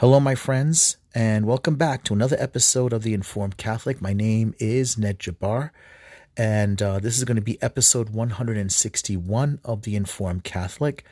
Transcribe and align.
Hello, 0.00 0.18
my 0.18 0.34
friends, 0.34 0.96
and 1.14 1.44
welcome 1.44 1.74
back 1.74 2.04
to 2.04 2.14
another 2.14 2.38
episode 2.40 2.94
of 2.94 3.02
The 3.02 3.12
Informed 3.12 3.58
Catholic. 3.58 4.00
My 4.00 4.14
name 4.14 4.54
is 4.58 4.96
Ned 4.96 5.18
Jabbar, 5.18 5.72
and 6.38 6.80
uh, 6.80 7.00
this 7.00 7.18
is 7.18 7.24
going 7.24 7.36
to 7.36 7.42
be 7.42 7.62
episode 7.62 8.08
161 8.08 9.60
of 9.62 9.82
The 9.82 9.96
Informed 9.96 10.42
Catholic. 10.42 11.04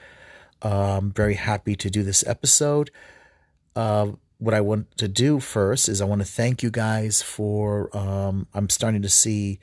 I'm 0.62 1.10
very 1.10 1.34
happy 1.34 1.76
to 1.76 1.90
do 1.90 2.02
this 2.02 2.26
episode. 2.26 2.90
Uh, 3.76 4.12
what 4.38 4.54
I 4.54 4.62
want 4.62 4.96
to 4.96 5.06
do 5.06 5.38
first 5.38 5.90
is 5.90 6.00
I 6.00 6.06
want 6.06 6.22
to 6.22 6.26
thank 6.26 6.62
you 6.62 6.70
guys 6.70 7.20
for. 7.20 7.94
Um, 7.94 8.46
I'm 8.54 8.70
starting 8.70 9.02
to 9.02 9.10
see 9.10 9.60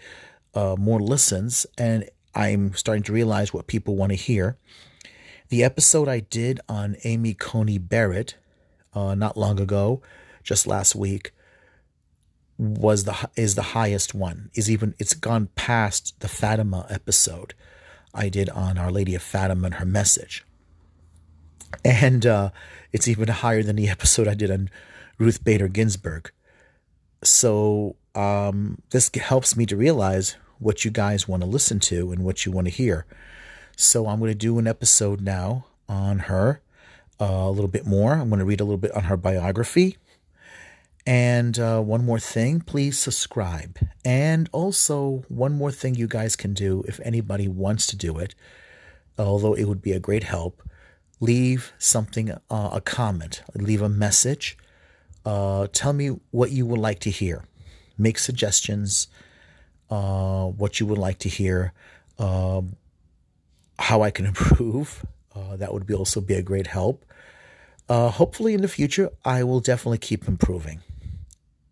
uh, 0.53 0.75
more 0.77 0.99
listens, 0.99 1.65
and 1.79 2.07
I'm 2.35 2.75
starting 2.75 3.01
to 3.05 3.11
realize 3.11 3.51
what 3.51 3.65
people 3.65 3.95
want 3.95 4.11
to 4.11 4.17
hear. 4.17 4.59
The 5.49 5.63
episode 5.63 6.07
I 6.07 6.19
did 6.19 6.59
on 6.69 6.97
Amy 7.03 7.33
Coney 7.33 7.79
Barrett 7.79 8.35
uh, 8.95 9.15
not 9.15 9.37
long 9.37 9.59
ago, 9.59 10.01
just 10.43 10.65
last 10.65 10.95
week, 10.95 11.31
was 12.57 13.03
the 13.03 13.29
is 13.35 13.55
the 13.55 13.61
highest 13.61 14.13
one. 14.13 14.49
Is 14.53 14.71
even 14.71 14.95
it's 14.97 15.13
gone 15.13 15.49
past 15.55 16.19
the 16.21 16.27
Fatima 16.27 16.85
episode 16.89 17.53
I 18.13 18.29
did 18.29 18.49
on 18.49 18.77
Our 18.77 18.91
Lady 18.91 19.13
of 19.13 19.21
Fatima 19.21 19.65
and 19.65 19.75
her 19.75 19.85
message, 19.85 20.45
and 21.83 22.25
uh, 22.25 22.49
it's 22.93 23.07
even 23.07 23.27
higher 23.27 23.61
than 23.61 23.75
the 23.75 23.89
episode 23.95 24.27
I 24.27 24.33
did 24.33 24.49
on 24.49 24.69
Ruth 25.17 25.43
Bader 25.43 25.67
Ginsburg. 25.67 26.31
So 27.23 27.95
um, 28.13 28.81
this 28.91 29.09
helps 29.13 29.57
me 29.57 29.65
to 29.65 29.75
realize 29.75 30.37
what 30.59 30.85
you 30.85 30.91
guys 30.91 31.27
want 31.27 31.43
to 31.43 31.49
listen 31.49 31.79
to 31.79 32.11
and 32.11 32.23
what 32.23 32.45
you 32.45 32.51
want 32.51 32.67
to 32.67 32.73
hear. 32.73 33.05
So 33.75 34.07
I'm 34.07 34.19
going 34.19 34.31
to 34.31 34.35
do 34.35 34.57
an 34.57 34.67
episode 34.67 35.19
now 35.19 35.65
on 35.89 36.19
her 36.19 36.61
uh, 37.19 37.25
a 37.25 37.51
little 37.51 37.69
bit 37.69 37.85
more. 37.85 38.13
I'm 38.13 38.29
going 38.29 38.39
to 38.39 38.45
read 38.45 38.61
a 38.61 38.63
little 38.63 38.77
bit 38.77 38.91
on 38.91 39.03
her 39.03 39.17
biography. 39.17 39.97
And 41.05 41.59
uh, 41.59 41.81
one 41.81 42.03
more 42.03 42.19
thing, 42.19 42.61
please 42.61 42.97
subscribe. 42.97 43.77
And 44.03 44.49
also, 44.51 45.23
one 45.27 45.53
more 45.53 45.71
thing 45.71 45.95
you 45.95 46.07
guys 46.07 46.35
can 46.35 46.53
do 46.53 46.83
if 46.87 46.99
anybody 47.03 47.47
wants 47.47 47.85
to 47.87 47.95
do 47.95 48.17
it, 48.17 48.33
although 49.17 49.53
it 49.53 49.65
would 49.65 49.83
be 49.83 49.91
a 49.91 49.99
great 49.99 50.23
help, 50.23 50.63
leave 51.19 51.73
something, 51.77 52.31
uh, 52.31 52.69
a 52.73 52.81
comment, 52.81 53.43
leave 53.53 53.83
a 53.83 53.89
message. 53.89 54.57
Uh, 55.23 55.67
tell 55.71 55.93
me 55.93 56.09
what 56.31 56.51
you 56.51 56.65
would 56.65 56.79
like 56.79 56.99
to 57.01 57.11
hear. 57.11 57.43
Make 57.97 58.17
suggestions, 58.17 59.07
uh, 59.89 60.45
what 60.45 60.79
you 60.79 60.87
would 60.87 60.97
like 60.97 61.19
to 61.19 61.29
hear, 61.29 61.73
uh, 62.17 62.61
how 63.77 64.01
I 64.01 64.09
can 64.09 64.25
improve. 64.33 65.05
Uh, 65.35 65.57
that 65.57 65.73
would 65.73 65.85
be 65.85 65.93
also 65.93 66.21
be 66.21 66.33
a 66.33 66.41
great 66.41 66.67
help. 66.67 67.05
Uh, 67.89 68.09
hopefully, 68.09 68.53
in 68.53 68.61
the 68.61 68.67
future, 68.67 69.11
I 69.23 69.43
will 69.43 69.59
definitely 69.59 69.97
keep 69.97 70.27
improving. 70.27 70.81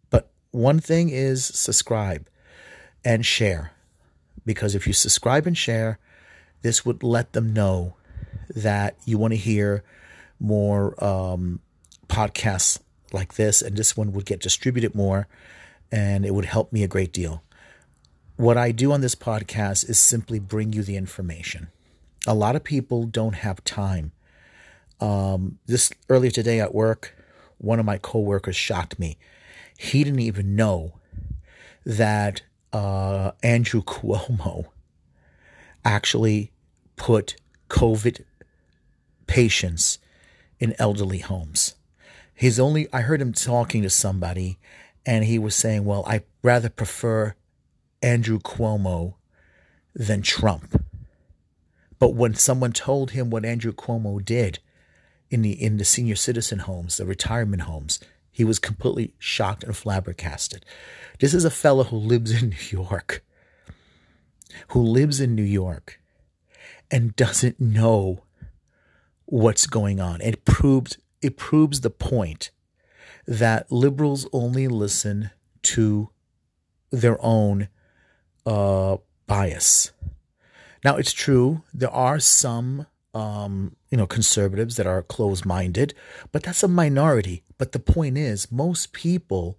But 0.09 0.30
one 0.52 0.80
thing 0.80 1.09
is 1.09 1.45
subscribe 1.45 2.28
and 3.03 3.25
share, 3.25 3.72
because 4.45 4.75
if 4.75 4.86
you 4.86 4.94
subscribe 4.94 5.47
and 5.47 5.58
share, 5.58 5.97
this 6.61 6.86
would 6.86 7.03
let 7.03 7.34
them 7.34 7.53
know 7.53 7.95
that 8.56 8.95
you 9.06 9.17
want 9.17 9.31
to 9.31 9.38
hear 9.38 9.84
more 10.39 11.02
um, 11.03 11.59
podcasts 12.08 12.80
like 13.11 13.36
this, 13.36 13.61
and 13.61 13.78
this 13.78 13.95
one 13.95 14.11
would 14.11 14.25
get 14.25 14.39
distributed 14.39 14.94
more, 14.94 15.28
and 15.91 16.25
it 16.25 16.34
would 16.34 16.45
help 16.45 16.73
me 16.73 16.84
a 16.84 16.88
great 16.88 17.14
deal. 17.14 17.44
What 18.36 18.58
I 18.58 18.72
do 18.72 18.91
on 18.91 19.02
this 19.02 19.16
podcast 19.16 19.89
is 19.89 20.00
simply 20.00 20.39
bring 20.39 20.73
you 20.73 20.84
the 20.84 20.97
information. 20.97 21.69
A 22.26 22.34
lot 22.34 22.56
of 22.56 22.64
people 22.64 23.06
don't 23.06 23.36
have 23.36 23.64
time 23.64 24.12
um, 25.04 25.60
this 25.66 25.92
earlier 26.08 26.32
today 26.32 26.62
at 26.62 26.74
work, 26.74 27.14
one 27.58 27.80
of 27.80 27.86
my 27.86 27.98
coworkers 27.98 28.56
shocked 28.56 28.98
me. 29.00 29.18
He 29.78 30.04
didn't 30.04 30.22
even 30.22 30.56
know 30.56 30.94
that 31.86 32.42
uh, 32.72 33.32
Andrew 33.42 33.82
Cuomo 33.84 34.68
actually 35.84 36.52
put 36.96 37.36
COVID 37.70 38.24
patients 39.28 40.00
in 40.59 40.74
elderly 40.80 41.20
homes. 41.20 41.76
He's 42.34 42.59
only, 42.59 42.88
I 42.94 43.02
heard 43.02 43.22
him 43.22 43.34
talking 43.34 43.81
to 43.84 43.90
somebody 43.90 44.58
and 45.06 45.26
he 45.26 45.38
was 45.38 45.56
saying, 45.56 45.84
well, 45.84 46.06
I 46.08 46.24
rather 46.42 46.70
prefer 46.70 47.36
Andrew 48.02 48.40
Cuomo 48.40 49.16
than 49.94 50.22
Trump. 50.22 50.83
But 52.03 52.16
when 52.16 52.36
someone 52.36 52.74
told 52.74 53.12
him 53.12 53.30
what 53.30 53.46
Andrew 53.46 53.72
Cuomo 53.72 54.19
did, 54.19 54.59
in 55.31 55.41
the 55.41 55.53
in 55.53 55.78
the 55.78 55.86
senior 55.86 56.18
citizen 56.18 56.59
homes, 56.59 56.97
the 56.97 57.06
retirement 57.06 57.62
homes. 57.62 57.97
He 58.30 58.44
was 58.44 58.59
completely 58.59 59.14
shocked 59.19 59.64
and 59.64 59.74
flabbergasted. 59.74 60.66
This 61.22 61.34
is 61.34 61.46
a 61.46 61.50
fellow 61.50 61.86
who 61.86 61.96
lives 61.96 62.44
in 62.44 62.50
New 62.72 62.84
York, 62.84 63.24
who 64.72 64.81
lives 64.81 65.22
in 65.22 65.34
New 65.34 65.44
York, 65.44 66.02
and 66.91 67.16
doesn't 67.16 67.62
know 67.62 68.25
what's 69.24 69.66
going 69.66 70.02
on. 70.02 70.20
It 70.20 70.44
proves 70.44 70.97
it 71.22 71.38
proves 71.38 71.80
the 71.80 71.90
point 71.90 72.52
that 73.25 73.72
liberals 73.72 74.28
only 74.34 74.68
listen 74.68 75.31
to 75.62 76.09
their 76.91 77.16
own 77.22 77.70
uh, 78.46 78.97
bias. 79.25 79.93
Now, 80.84 80.98
it's 80.98 81.14
true 81.14 81.64
there 81.74 81.90
are 81.92 82.20
some 82.20 82.88
um, 83.14 83.76
you 83.90 83.98
know, 83.98 84.08
conservatives 84.08 84.76
that 84.78 84.88
are 84.88 85.04
closed 85.04 85.46
minded, 85.46 85.94
but 86.32 86.44
that's 86.44 86.64
a 86.64 86.68
minority. 86.68 87.44
But 87.58 87.72
the 87.72 87.80
point 87.80 88.18
is, 88.18 88.52
most 88.52 88.92
people, 88.92 89.58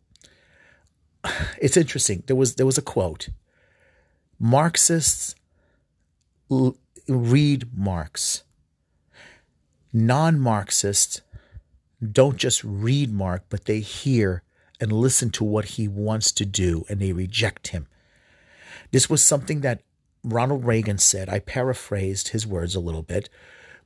it's 1.61 1.77
interesting. 1.77 2.25
There 2.27 2.37
was, 2.37 2.57
there 2.57 2.67
was 2.67 2.79
a 2.79 2.83
quote 2.83 3.29
Marxists 4.39 5.35
l- 6.51 6.77
read 7.09 7.69
Marx, 7.77 8.43
non 9.93 10.41
Marxists 10.41 11.21
don't 12.13 12.37
just 12.37 12.63
read 12.65 13.13
Marx, 13.13 13.45
but 13.49 13.65
they 13.65 13.81
hear 13.81 14.43
and 14.81 14.93
listen 14.93 15.31
to 15.31 15.45
what 15.45 15.65
he 15.65 15.89
wants 15.89 16.33
to 16.33 16.45
do 16.45 16.85
and 16.89 17.01
they 17.01 17.13
reject 17.13 17.69
him. 17.69 17.87
This 18.91 19.09
was 19.09 19.23
something 19.23 19.61
that 19.61 19.81
Ronald 20.25 20.65
Reagan 20.65 20.99
said, 20.99 21.29
I 21.29 21.39
paraphrased 21.39 22.29
his 22.29 22.47
words 22.47 22.75
a 22.75 22.81
little 22.81 23.03
bit, 23.03 23.29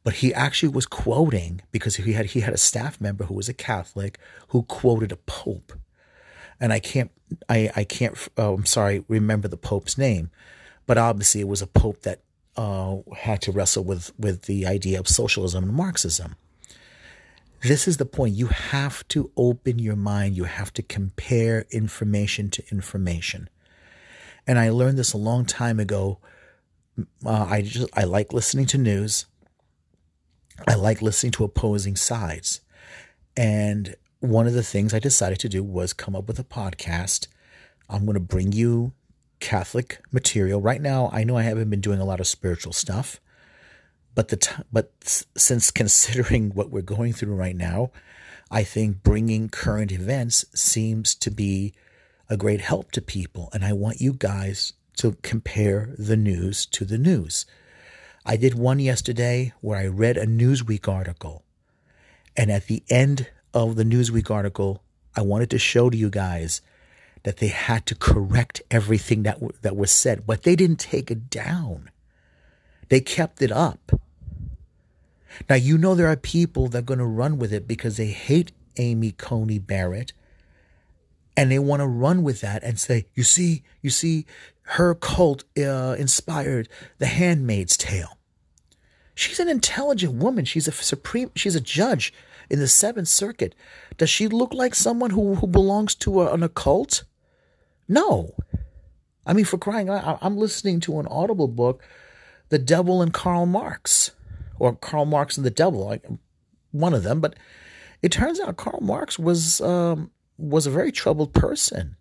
but 0.04 0.14
he 0.14 0.32
actually 0.32 0.70
was 0.70 0.86
quoting 0.86 1.60
because 1.72 1.96
he 1.96 2.12
had 2.12 2.26
he 2.26 2.40
had 2.40 2.54
a 2.54 2.58
staff 2.58 3.00
member 3.00 3.24
who 3.24 3.34
was 3.34 3.48
a 3.48 3.54
Catholic 3.54 4.18
who 4.48 4.62
quoted 4.62 5.12
a 5.12 5.16
pope, 5.16 5.72
and 6.60 6.72
I 6.72 6.78
can't 6.78 7.10
I 7.48 7.70
I 7.74 7.84
can't 7.84 8.16
oh, 8.36 8.54
I'm 8.54 8.64
sorry 8.64 9.04
remember 9.08 9.48
the 9.48 9.56
pope's 9.56 9.98
name, 9.98 10.30
but 10.86 10.96
obviously 10.96 11.40
it 11.40 11.48
was 11.48 11.60
a 11.60 11.66
pope 11.66 12.02
that 12.02 12.20
uh, 12.56 12.98
had 13.16 13.42
to 13.42 13.52
wrestle 13.52 13.84
with 13.84 14.12
with 14.18 14.42
the 14.42 14.66
idea 14.66 14.98
of 14.98 15.08
socialism 15.08 15.64
and 15.64 15.74
Marxism. 15.74 16.36
This 17.60 17.88
is 17.88 17.96
the 17.96 18.06
point. 18.06 18.36
You 18.36 18.46
have 18.46 19.06
to 19.08 19.32
open 19.36 19.80
your 19.80 19.96
mind. 19.96 20.36
You 20.36 20.44
have 20.44 20.72
to 20.74 20.82
compare 20.82 21.66
information 21.70 22.50
to 22.50 22.62
information. 22.70 23.48
And 24.48 24.58
I 24.58 24.70
learned 24.70 24.98
this 24.98 25.12
a 25.12 25.18
long 25.18 25.44
time 25.44 25.78
ago. 25.78 26.18
Uh, 27.24 27.46
I 27.48 27.62
just 27.62 27.88
I 27.96 28.04
like 28.04 28.32
listening 28.32 28.64
to 28.66 28.78
news. 28.78 29.26
I 30.66 30.74
like 30.74 31.02
listening 31.02 31.32
to 31.32 31.44
opposing 31.44 31.94
sides. 31.94 32.62
And 33.36 33.94
one 34.20 34.46
of 34.46 34.54
the 34.54 34.62
things 34.64 34.92
I 34.92 34.98
decided 34.98 35.38
to 35.40 35.48
do 35.48 35.62
was 35.62 35.92
come 35.92 36.16
up 36.16 36.26
with 36.26 36.38
a 36.38 36.44
podcast. 36.44 37.28
I'm 37.88 38.06
going 38.06 38.14
to 38.14 38.20
bring 38.20 38.52
you 38.52 38.92
Catholic 39.38 40.00
material. 40.10 40.60
Right 40.60 40.80
now, 40.80 41.10
I 41.12 41.24
know 41.24 41.36
I 41.36 41.42
haven't 41.42 41.70
been 41.70 41.82
doing 41.82 42.00
a 42.00 42.04
lot 42.04 42.18
of 42.18 42.26
spiritual 42.26 42.72
stuff, 42.72 43.20
but 44.14 44.28
the 44.28 44.36
t- 44.36 44.62
but 44.72 44.92
since 45.36 45.70
considering 45.70 46.50
what 46.50 46.70
we're 46.70 46.80
going 46.80 47.12
through 47.12 47.34
right 47.34 47.54
now, 47.54 47.92
I 48.50 48.64
think 48.64 49.02
bringing 49.02 49.50
current 49.50 49.92
events 49.92 50.46
seems 50.54 51.14
to 51.16 51.30
be 51.30 51.74
a 52.28 52.36
great 52.36 52.60
help 52.60 52.92
to 52.92 53.00
people. 53.00 53.48
And 53.52 53.64
I 53.64 53.72
want 53.72 54.00
you 54.00 54.12
guys 54.12 54.74
to 54.96 55.16
compare 55.22 55.94
the 55.98 56.16
news 56.16 56.66
to 56.66 56.84
the 56.84 56.98
news. 56.98 57.46
I 58.26 58.36
did 58.36 58.54
one 58.54 58.78
yesterday 58.78 59.52
where 59.60 59.78
I 59.78 59.86
read 59.86 60.16
a 60.16 60.26
Newsweek 60.26 60.88
article. 60.88 61.44
And 62.36 62.50
at 62.50 62.66
the 62.66 62.82
end 62.90 63.28
of 63.54 63.76
the 63.76 63.84
Newsweek 63.84 64.30
article, 64.30 64.82
I 65.16 65.22
wanted 65.22 65.50
to 65.50 65.58
show 65.58 65.88
to 65.88 65.96
you 65.96 66.10
guys 66.10 66.60
that 67.22 67.38
they 67.38 67.48
had 67.48 67.86
to 67.86 67.94
correct 67.94 68.62
everything 68.70 69.22
that, 69.22 69.34
w- 69.34 69.52
that 69.62 69.76
was 69.76 69.90
said, 69.90 70.26
but 70.26 70.42
they 70.42 70.54
didn't 70.54 70.78
take 70.78 71.10
it 71.10 71.30
down. 71.30 71.90
They 72.88 73.00
kept 73.00 73.42
it 73.42 73.50
up. 73.50 73.92
Now, 75.48 75.56
you 75.56 75.78
know, 75.78 75.94
there 75.94 76.06
are 76.08 76.16
people 76.16 76.68
that 76.68 76.78
are 76.78 76.82
going 76.82 76.98
to 76.98 77.04
run 77.04 77.38
with 77.38 77.52
it 77.52 77.66
because 77.66 77.96
they 77.96 78.06
hate 78.06 78.52
Amy 78.76 79.12
Coney 79.12 79.58
Barrett 79.58 80.12
and 81.38 81.52
they 81.52 81.58
want 81.58 81.80
to 81.80 81.86
run 81.86 82.22
with 82.22 82.40
that 82.40 82.62
and 82.64 82.80
say, 82.80 83.06
you 83.14 83.22
see, 83.22 83.62
you 83.80 83.90
see, 83.90 84.26
her 84.62 84.94
cult 84.94 85.44
uh, 85.56 85.94
inspired 85.98 86.68
The 86.98 87.06
Handmaid's 87.06 87.76
Tale. 87.76 88.18
She's 89.14 89.40
an 89.40 89.48
intelligent 89.48 90.14
woman. 90.14 90.44
She's 90.44 90.68
a 90.68 90.72
supreme. 90.72 91.30
She's 91.34 91.54
a 91.54 91.60
judge 91.60 92.12
in 92.50 92.58
the 92.58 92.68
Seventh 92.68 93.08
Circuit, 93.08 93.54
does 93.96 94.10
she 94.10 94.26
look 94.26 94.54
like 94.54 94.74
someone 94.74 95.10
who, 95.10 95.36
who 95.36 95.46
belongs 95.46 95.94
to 95.96 96.22
a, 96.22 96.32
an 96.32 96.42
occult? 96.42 97.04
No. 97.86 98.34
I 99.26 99.32
mean, 99.32 99.44
for 99.44 99.58
crying 99.58 99.88
out, 99.88 100.18
I'm 100.22 100.36
listening 100.36 100.80
to 100.80 100.98
an 100.98 101.06
Audible 101.08 101.48
book, 101.48 101.82
The 102.48 102.58
Devil 102.58 103.02
and 103.02 103.12
Karl 103.12 103.46
Marx, 103.46 104.12
or 104.58 104.74
Karl 104.74 105.04
Marx 105.04 105.36
and 105.36 105.44
the 105.44 105.50
Devil, 105.50 105.86
like 105.86 106.06
one 106.70 106.94
of 106.94 107.02
them. 107.02 107.20
But 107.20 107.36
it 108.00 108.12
turns 108.12 108.40
out 108.40 108.56
Karl 108.56 108.80
Marx 108.80 109.18
was 109.18 109.60
um, 109.60 110.10
was 110.38 110.66
a 110.66 110.70
very 110.70 110.92
troubled 110.92 111.34
person. 111.34 111.96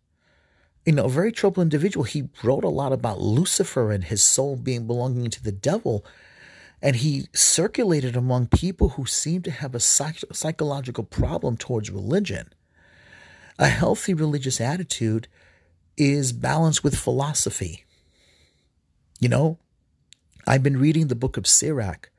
You 0.86 0.94
know, 0.94 1.06
a 1.06 1.10
very 1.10 1.32
troubled 1.32 1.64
individual. 1.64 2.06
He 2.06 2.30
wrote 2.44 2.64
a 2.64 2.70
lot 2.70 2.94
about 2.94 3.20
Lucifer 3.20 3.92
and 3.92 4.06
his 4.06 4.24
soul 4.24 4.56
being 4.56 4.88
belonging 4.88 5.30
to 5.32 5.44
the 5.44 5.52
devil. 5.52 6.06
And 6.82 6.98
he 6.98 7.28
circulated 7.34 8.16
among 8.16 8.48
people 8.48 8.90
who 8.90 9.06
seemed 9.06 9.44
to 9.46 9.52
have 9.52 9.76
a 9.76 9.80
psych- 9.80 10.24
psychological 10.32 11.04
problem 11.04 11.58
towards 11.58 11.90
religion. 11.90 12.54
A 13.60 13.68
healthy 13.68 14.14
religious 14.14 14.62
attitude 14.62 15.28
is 15.98 16.32
balanced 16.32 16.84
with 16.84 16.96
philosophy. 16.96 17.84
You 19.20 19.30
know, 19.30 19.58
I've 20.46 20.64
been 20.64 20.80
reading 20.80 21.08
the 21.08 21.16
book 21.16 21.36
of 21.38 21.48
Sirach 21.48 22.12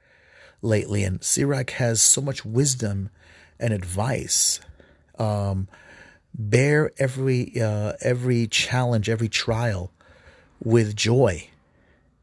lately, 0.61 1.05
and 1.05 1.23
Sirach 1.23 1.71
has 1.71 2.03
so 2.03 2.21
much 2.21 2.45
wisdom 2.45 3.11
and 3.61 3.73
advice. 3.73 4.61
Um, 5.19 5.69
bear 6.39 6.93
every 6.99 7.61
uh, 7.61 7.95
every 8.01 8.47
challenge, 8.47 9.09
every 9.09 9.29
trial 9.29 9.91
with 10.63 10.95
joy 10.95 11.49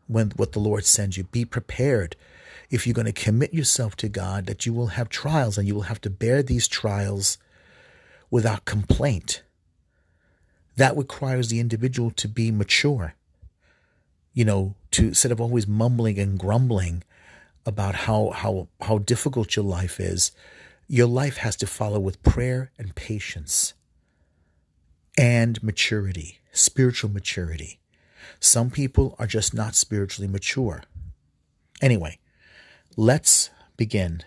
when 0.08 0.32
what 0.32 0.54
the 0.54 0.60
Lord 0.60 0.86
sends 0.86 1.18
you. 1.18 1.26
Be 1.26 1.44
prepared 1.46 2.16
if 2.72 2.88
you're 2.88 2.94
going 2.94 3.06
to 3.06 3.12
commit 3.12 3.54
yourself 3.54 3.96
to 3.98 4.10
God 4.10 4.46
that 4.46 4.66
you 4.66 4.74
will 4.74 4.88
have 4.88 5.10
trials 5.10 5.58
and 5.58 5.68
you 5.68 5.76
will 5.76 5.84
have 5.84 6.02
to 6.02 6.10
bear 6.10 6.42
these 6.42 6.68
trials 6.68 7.38
without 8.32 8.66
complaint. 8.66 9.44
That 10.78 10.98
requires 10.98 11.50
the 11.50 11.60
individual 11.60 12.12
to 12.12 12.28
be 12.28 12.52
mature. 12.52 13.14
You 14.34 14.46
know, 14.46 14.76
to 14.92 15.08
instead 15.08 15.32
of 15.32 15.40
always 15.40 15.68
mumbling 15.68 16.20
and 16.20 16.40
grumbling 16.40 17.04
about 17.66 17.96
how 17.96 18.32
how 18.32 18.68
how 18.82 19.00
difficult 19.00 19.56
your 19.56 19.66
life 19.66 20.00
is, 20.00 20.32
your 20.88 21.08
life 21.08 21.38
has 21.38 21.56
to 21.58 21.68
follow 21.68 22.00
with 22.00 22.22
prayer 22.24 22.72
and 22.78 22.96
patience 22.96 23.74
and 25.18 25.62
maturity, 25.64 26.40
spiritual 26.52 27.10
maturity. 27.10 27.80
Some 28.40 28.70
people 28.70 29.16
are 29.18 29.28
just 29.28 29.54
not 29.54 29.76
spiritually 29.76 30.28
mature. 30.28 30.84
Anyway, 31.82 32.20
let's 32.98 33.50
begin. 33.78 34.24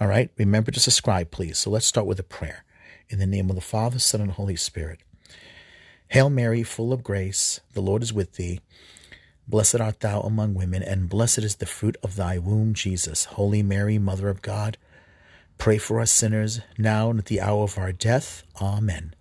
All 0.00 0.08
right, 0.08 0.30
remember 0.38 0.70
to 0.70 0.80
subscribe, 0.80 1.30
please. 1.30 1.58
So 1.58 1.70
let's 1.70 1.86
start 1.86 2.06
with 2.06 2.18
a 2.20 2.24
prayer. 2.24 2.64
In 3.08 3.18
the 3.18 3.26
name 3.26 3.50
of 3.50 3.56
the 3.56 3.62
Father, 3.62 3.98
Son, 3.98 4.20
and 4.20 4.30
Holy 4.32 4.56
Spirit. 4.56 5.00
Hail 6.08 6.30
Mary, 6.30 6.62
full 6.62 6.92
of 6.92 7.02
grace, 7.02 7.60
the 7.72 7.80
Lord 7.80 8.02
is 8.02 8.12
with 8.12 8.34
thee. 8.34 8.60
Blessed 9.46 9.80
art 9.80 10.00
thou 10.00 10.20
among 10.20 10.54
women, 10.54 10.82
and 10.82 11.08
blessed 11.08 11.38
is 11.38 11.56
the 11.56 11.66
fruit 11.66 11.96
of 12.04 12.14
thy 12.14 12.38
womb, 12.38 12.72
Jesus. 12.72 13.24
Holy 13.24 13.62
Mary, 13.62 13.98
Mother 13.98 14.28
of 14.28 14.42
God, 14.42 14.78
pray 15.58 15.76
for 15.76 16.00
us 16.00 16.12
sinners, 16.12 16.60
now 16.78 17.10
and 17.10 17.18
at 17.18 17.26
the 17.26 17.40
hour 17.40 17.64
of 17.64 17.78
our 17.78 17.92
death. 17.92 18.44
Amen. 18.60 19.14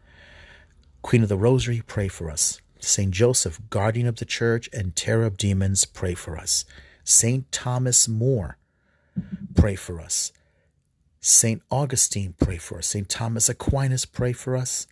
Queen 1.02 1.24
of 1.24 1.30
the 1.30 1.38
Rosary, 1.38 1.82
pray 1.86 2.08
for 2.08 2.30
us. 2.30 2.62
Saint 2.80 3.12
Joseph, 3.12 3.60
guardian 3.70 4.08
of 4.08 4.18
the 4.18 4.26
church 4.26 4.70
and 4.72 4.96
terror 4.96 5.26
of 5.26 5.38
demons, 5.38 5.86
pray 5.86 6.14
for 6.14 6.38
us. 6.38 6.66
Saint 7.04 7.52
Thomas 7.52 8.08
More, 8.08 8.58
pray 9.56 9.76
for 9.76 10.00
us. 10.00 10.32
Saint 11.22 11.62
Augustine, 11.70 12.36
pray 12.40 12.58
for 12.58 12.78
us. 12.80 12.88
Saint 12.88 13.10
Thomas 13.10 13.50
Aquinas, 13.50 14.06
pray 14.06 14.32
for 14.32 14.56
us. 14.56 14.88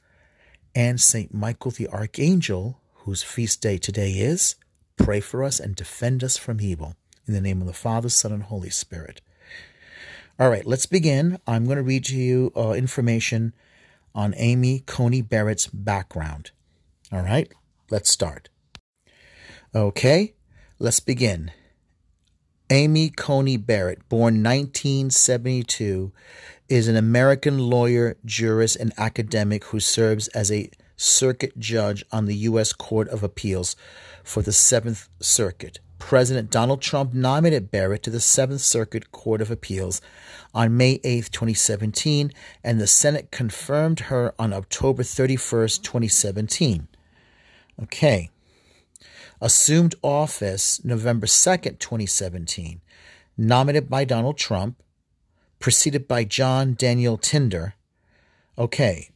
And 0.75 0.99
Saint 0.99 1.33
Michael 1.33 1.71
the 1.71 1.87
Archangel, 1.87 2.79
whose 3.05 3.23
feast 3.23 3.61
day 3.61 3.77
today 3.77 4.11
is, 4.11 4.55
pray 4.97 5.21
for 5.21 5.43
us 5.43 5.59
and 5.59 5.75
defend 5.75 6.23
us 6.23 6.37
from 6.37 6.59
evil. 6.59 6.95
In 7.25 7.33
the 7.33 7.41
name 7.41 7.61
of 7.61 7.67
the 7.67 7.73
Father, 7.73 8.09
Son, 8.09 8.31
and 8.31 8.43
Holy 8.43 8.69
Spirit. 8.69 9.21
All 10.39 10.49
right, 10.49 10.65
let's 10.65 10.85
begin. 10.85 11.39
I'm 11.47 11.65
going 11.65 11.77
to 11.77 11.83
read 11.83 12.05
to 12.05 12.15
you 12.15 12.51
uh, 12.55 12.71
information 12.71 13.53
on 14.13 14.33
Amy 14.37 14.79
Coney 14.79 15.21
Barrett's 15.21 15.67
background. 15.67 16.51
All 17.11 17.21
right, 17.21 17.51
let's 17.89 18.09
start. 18.09 18.49
Okay, 19.73 20.33
let's 20.79 20.99
begin. 20.99 21.51
Amy 22.69 23.09
Coney 23.09 23.57
Barrett, 23.57 24.09
born 24.09 24.43
1972, 24.43 26.11
is 26.67 26.87
an 26.87 26.97
American 26.97 27.59
lawyer, 27.59 28.17
jurist, 28.25 28.75
and 28.75 28.91
academic 28.97 29.63
who 29.65 29.79
serves 29.79 30.27
as 30.29 30.51
a 30.51 30.69
circuit 30.97 31.57
judge 31.57 32.03
on 32.11 32.25
the 32.25 32.35
U.S. 32.35 32.73
Court 32.73 33.07
of 33.07 33.23
Appeals 33.23 33.75
for 34.23 34.41
the 34.41 34.51
Seventh 34.51 35.07
Circuit. 35.21 35.79
President 35.99 36.49
Donald 36.49 36.81
Trump 36.81 37.13
nominated 37.13 37.71
Barrett 37.71 38.03
to 38.03 38.09
the 38.09 38.19
Seventh 38.19 38.61
Circuit 38.61 39.11
Court 39.11 39.41
of 39.41 39.51
Appeals 39.51 40.01
on 40.53 40.77
May 40.77 40.99
8, 41.03 41.31
2017, 41.31 42.31
and 42.63 42.79
the 42.79 42.87
Senate 42.87 43.31
confirmed 43.31 44.01
her 44.01 44.33
on 44.39 44.53
October 44.53 45.03
31, 45.03 45.67
2017. 45.81 46.87
Okay. 47.83 48.29
Assumed 49.39 49.95
office 50.01 50.83
November 50.83 51.27
2, 51.27 51.57
2017. 51.57 52.81
Nominated 53.37 53.89
by 53.89 54.03
Donald 54.03 54.37
Trump. 54.37 54.81
Preceded 55.59 56.07
by 56.07 56.23
John 56.23 56.73
Daniel 56.73 57.17
Tinder. 57.17 57.75
Okay. 58.57 59.09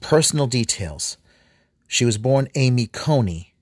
Personal 0.00 0.46
details. 0.46 1.16
She 1.86 2.04
was 2.04 2.18
born 2.18 2.48
Amy 2.54 2.86
Coney, 2.86 3.54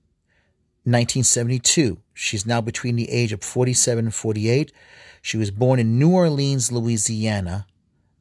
1972. 0.83 2.00
She's 2.13 2.45
now 2.45 2.61
between 2.61 2.95
the 2.95 3.09
age 3.09 3.33
of 3.33 3.43
47 3.43 4.05
and 4.05 4.13
48. 4.13 4.71
She 5.21 5.37
was 5.37 5.51
born 5.51 5.79
in 5.79 5.99
New 5.99 6.11
Orleans, 6.11 6.71
Louisiana. 6.71 7.65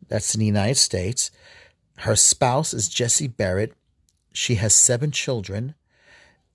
That's 0.08 0.34
in 0.34 0.40
the 0.40 0.46
United 0.46 0.76
States. 0.76 1.30
Her 1.98 2.16
spouse 2.16 2.72
is 2.72 2.88
Jesse 2.88 3.28
Barrett. 3.28 3.74
She 4.32 4.56
has 4.56 4.74
seven 4.74 5.10
children. 5.10 5.74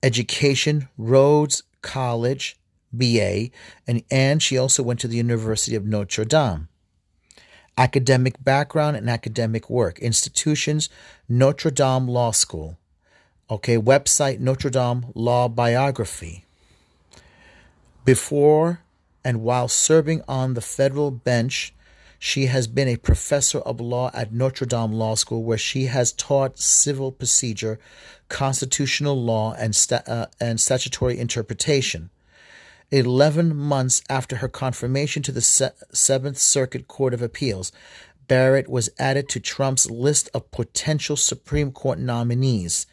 Education, 0.02 0.88
Rhodes 0.96 1.62
College, 1.82 2.56
BA, 2.92 3.50
and, 3.86 4.02
and 4.10 4.42
she 4.42 4.58
also 4.58 4.82
went 4.82 5.00
to 5.00 5.08
the 5.08 5.16
University 5.16 5.76
of 5.76 5.84
Notre 5.84 6.24
Dame. 6.24 6.68
Academic 7.78 8.42
background 8.42 8.96
and 8.96 9.10
academic 9.10 9.68
work. 9.68 9.98
Institutions, 9.98 10.88
Notre 11.28 11.70
Dame 11.70 12.08
Law 12.08 12.30
School. 12.30 12.78
Okay, 13.50 13.76
website, 13.76 14.40
Notre 14.40 14.70
Dame 14.70 15.06
Law 15.14 15.48
Biography. 15.48 16.45
Before 18.06 18.82
and 19.24 19.42
while 19.42 19.66
serving 19.66 20.22
on 20.28 20.54
the 20.54 20.60
federal 20.60 21.10
bench, 21.10 21.74
she 22.20 22.46
has 22.46 22.68
been 22.68 22.86
a 22.86 22.98
professor 22.98 23.58
of 23.58 23.80
law 23.80 24.12
at 24.14 24.32
Notre 24.32 24.64
Dame 24.64 24.92
Law 24.92 25.16
School, 25.16 25.42
where 25.42 25.58
she 25.58 25.86
has 25.86 26.12
taught 26.12 26.56
civil 26.56 27.10
procedure, 27.10 27.80
constitutional 28.28 29.20
law, 29.20 29.54
and, 29.54 29.76
uh, 30.06 30.26
and 30.40 30.60
statutory 30.60 31.18
interpretation. 31.18 32.10
Eleven 32.92 33.56
months 33.56 34.00
after 34.08 34.36
her 34.36 34.48
confirmation 34.48 35.24
to 35.24 35.32
the 35.32 35.40
Se- 35.40 35.72
Seventh 35.92 36.38
Circuit 36.38 36.86
Court 36.86 37.12
of 37.12 37.22
Appeals, 37.22 37.72
Barrett 38.28 38.68
was 38.68 38.88
added 39.00 39.28
to 39.30 39.40
Trump's 39.40 39.90
list 39.90 40.30
of 40.32 40.52
potential 40.52 41.16
Supreme 41.16 41.72
Court 41.72 41.98
nominees. 41.98 42.86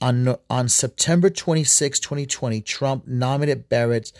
On, 0.00 0.36
on 0.50 0.68
September 0.68 1.30
26, 1.30 2.00
2020, 2.00 2.60
Trump 2.60 3.06
nominated 3.06 3.68
Barrett 3.68 4.12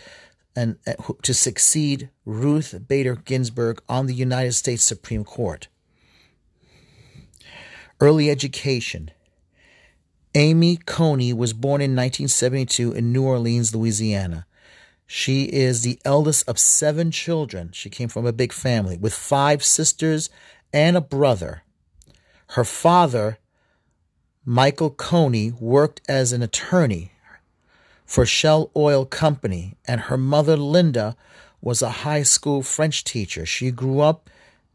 and 0.55 0.77
uh, 0.87 0.93
to 1.21 1.33
succeed 1.33 2.09
Ruth 2.25 2.87
Bader 2.87 3.15
Ginsburg 3.15 3.81
on 3.89 4.07
the 4.07 4.13
United 4.13 4.53
States 4.53 4.83
Supreme 4.83 5.23
Court. 5.23 5.67
Early 7.99 8.29
education. 8.29 9.11
Amy 10.33 10.77
Coney 10.77 11.33
was 11.33 11.53
born 11.53 11.81
in 11.81 11.91
1972 11.91 12.91
in 12.91 13.13
New 13.13 13.23
Orleans, 13.23 13.73
Louisiana. 13.73 14.45
She 15.07 15.45
is 15.45 15.81
the 15.81 15.99
eldest 16.03 16.47
of 16.49 16.59
seven 16.59 17.11
children. 17.11 17.69
She 17.71 17.89
came 17.89 18.09
from 18.09 18.25
a 18.25 18.33
big 18.33 18.51
family 18.51 18.97
with 18.97 19.13
five 19.13 19.63
sisters 19.63 20.29
and 20.73 20.97
a 20.97 21.01
brother. 21.01 21.63
Her 22.49 22.65
father, 22.65 23.37
Michael 24.45 24.91
Coney, 24.91 25.51
worked 25.51 26.01
as 26.07 26.31
an 26.31 26.43
attorney 26.43 27.11
for 28.05 28.25
Shell 28.25 28.69
Oil 28.75 29.03
Company, 29.05 29.75
and 29.87 30.01
her 30.01 30.17
mother, 30.17 30.55
Linda, 30.55 31.15
was 31.61 31.81
a 31.81 31.89
high 31.89 32.21
school 32.21 32.61
French 32.61 33.03
teacher. 33.03 33.45
She 33.45 33.71
grew 33.71 34.01
up 34.01 34.29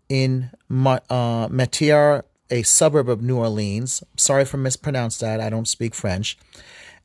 in 0.08 0.50
uh, 0.68 2.22
a 2.50 2.62
suburb 2.64 3.08
of 3.08 3.22
New 3.22 3.38
Orleans. 3.38 4.02
Sorry 4.16 4.44
for 4.44 4.56
mispronounced 4.56 5.20
that, 5.20 5.40
I 5.40 5.48
don't 5.48 5.68
speak 5.68 5.94
French. 5.94 6.36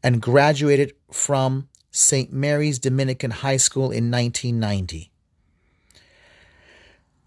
And 0.01 0.21
graduated 0.21 0.93
from 1.11 1.69
St. 1.91 2.33
Mary's 2.33 2.79
Dominican 2.79 3.31
High 3.31 3.57
School 3.57 3.91
in 3.91 4.09
1990. 4.09 5.11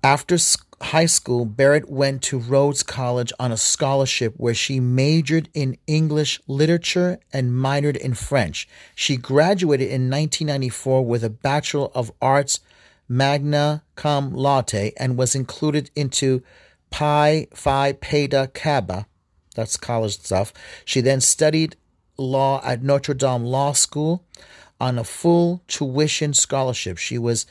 After, 0.03 0.37
high 0.81 1.07
school, 1.07 1.45
Barrett 1.45 1.89
went 1.89 2.23
to 2.23 2.39
Rhodes 2.39 2.83
College 2.83 3.33
on 3.39 3.53
a 3.53 3.57
scholarship 3.57 4.35
where 4.37 4.55
she 4.55 4.81
majored 4.81 5.49
in 5.55 5.77
English 5.87 6.41
literature 6.47 7.19
and 7.33 7.53
minored 7.53 7.97
in 7.97 8.15
French. 8.15 8.69
She 8.95 9.17
graduated 9.17 9.89
in 9.89 10.11
1994 10.11 11.05
with 11.05 11.25
a 11.25 11.31
Bachelor 11.31 11.89
of 11.95 12.13
Arts 12.23 12.61
magna 13.09 13.83
cum 13.97 14.33
laude 14.33 14.93
and 14.99 15.17
was 15.17 15.35
included 15.35 15.91
into 15.97 16.43
Pi 16.91 17.49
Phi 17.55 17.93
Beta 17.93 18.51
Kappa. 18.55 19.07
That's 19.55 19.77
college 19.77 20.21
stuff. 20.21 20.53
She 20.85 21.01
then 21.01 21.21
studied 21.21 21.77
law 22.17 22.61
at 22.65 22.83
Notre 22.83 23.15
Dame 23.15 23.45
Law 23.45 23.73
School 23.73 24.25
on 24.81 24.99
a 24.99 25.05
full 25.05 25.63
tuition 25.67 26.35
scholarship. 26.35 26.99
She 26.99 27.19
was 27.19 27.47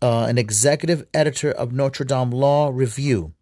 uh, 0.00 0.26
an 0.28 0.38
executive 0.38 1.06
editor 1.12 1.50
of 1.50 1.72
Notre 1.72 2.04
Dame 2.04 2.30
Law 2.30 2.70
Review 2.72 3.32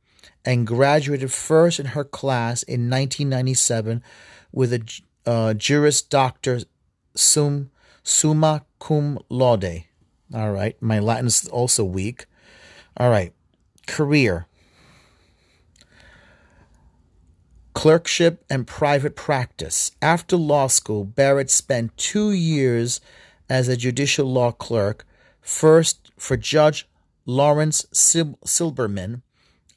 and 0.45 0.67
graduated 0.67 1.33
first 1.33 1.81
in 1.81 1.87
her 1.87 2.05
class 2.05 2.63
in 2.63 2.89
1997 2.89 4.03
with 4.53 4.73
a 4.73 5.01
uh, 5.27 5.55
Juris 5.55 6.01
Doctor 6.03 6.61
sum, 7.15 7.71
summa 8.03 8.65
cum 8.79 9.19
laude. 9.29 9.85
All 10.35 10.53
right, 10.53 10.81
my 10.81 10.99
Latin 10.99 11.27
is 11.27 11.47
also 11.49 11.85
weak. 11.85 12.27
All 12.97 13.11
right, 13.11 13.33
career. 13.87 14.47
Clerkship 17.75 18.43
and 18.49 18.67
private 18.67 19.17
practice. 19.17 19.93
After 20.01 20.37
law 20.37 20.67
school, 20.67 21.05
Barrett 21.05 21.51
spent 21.51 21.97
two 21.97 22.33
years 22.33 23.01
as 23.51 23.69
a 23.69 23.77
judicial 23.77 24.27
law 24.33 24.51
clerk, 24.51 25.07
first 25.47 26.11
for 26.19 26.37
Judge 26.37 26.89
Lawrence 27.25 27.87
Silberman 27.93 29.23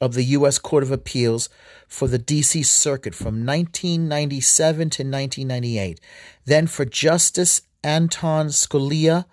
of 0.00 0.14
the 0.14 0.24
U.S. 0.24 0.58
Court 0.58 0.82
of 0.82 0.90
Appeals 0.90 1.48
for 1.86 2.08
the 2.08 2.18
D.C. 2.18 2.62
Circuit 2.64 3.14
from 3.14 3.46
1997 3.46 4.90
to 4.90 5.02
1998, 5.04 6.00
then 6.44 6.66
for 6.66 6.84
Justice 6.84 7.62
Anton 7.84 8.48
Scalia 8.48 9.26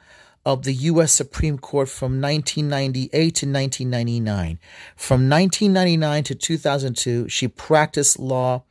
of 0.45 0.63
the 0.63 0.73
U.S. 0.73 1.11
Supreme 1.11 1.57
Court 1.57 1.89
from 1.89 2.21
1998 2.21 3.11
to 3.11 3.45
1999. 3.45 4.59
From 4.95 5.29
1999 5.29 6.23
to 6.23 6.35
2002, 6.35 7.29
she 7.29 7.47
practiced 7.47 8.19
law 8.19 8.63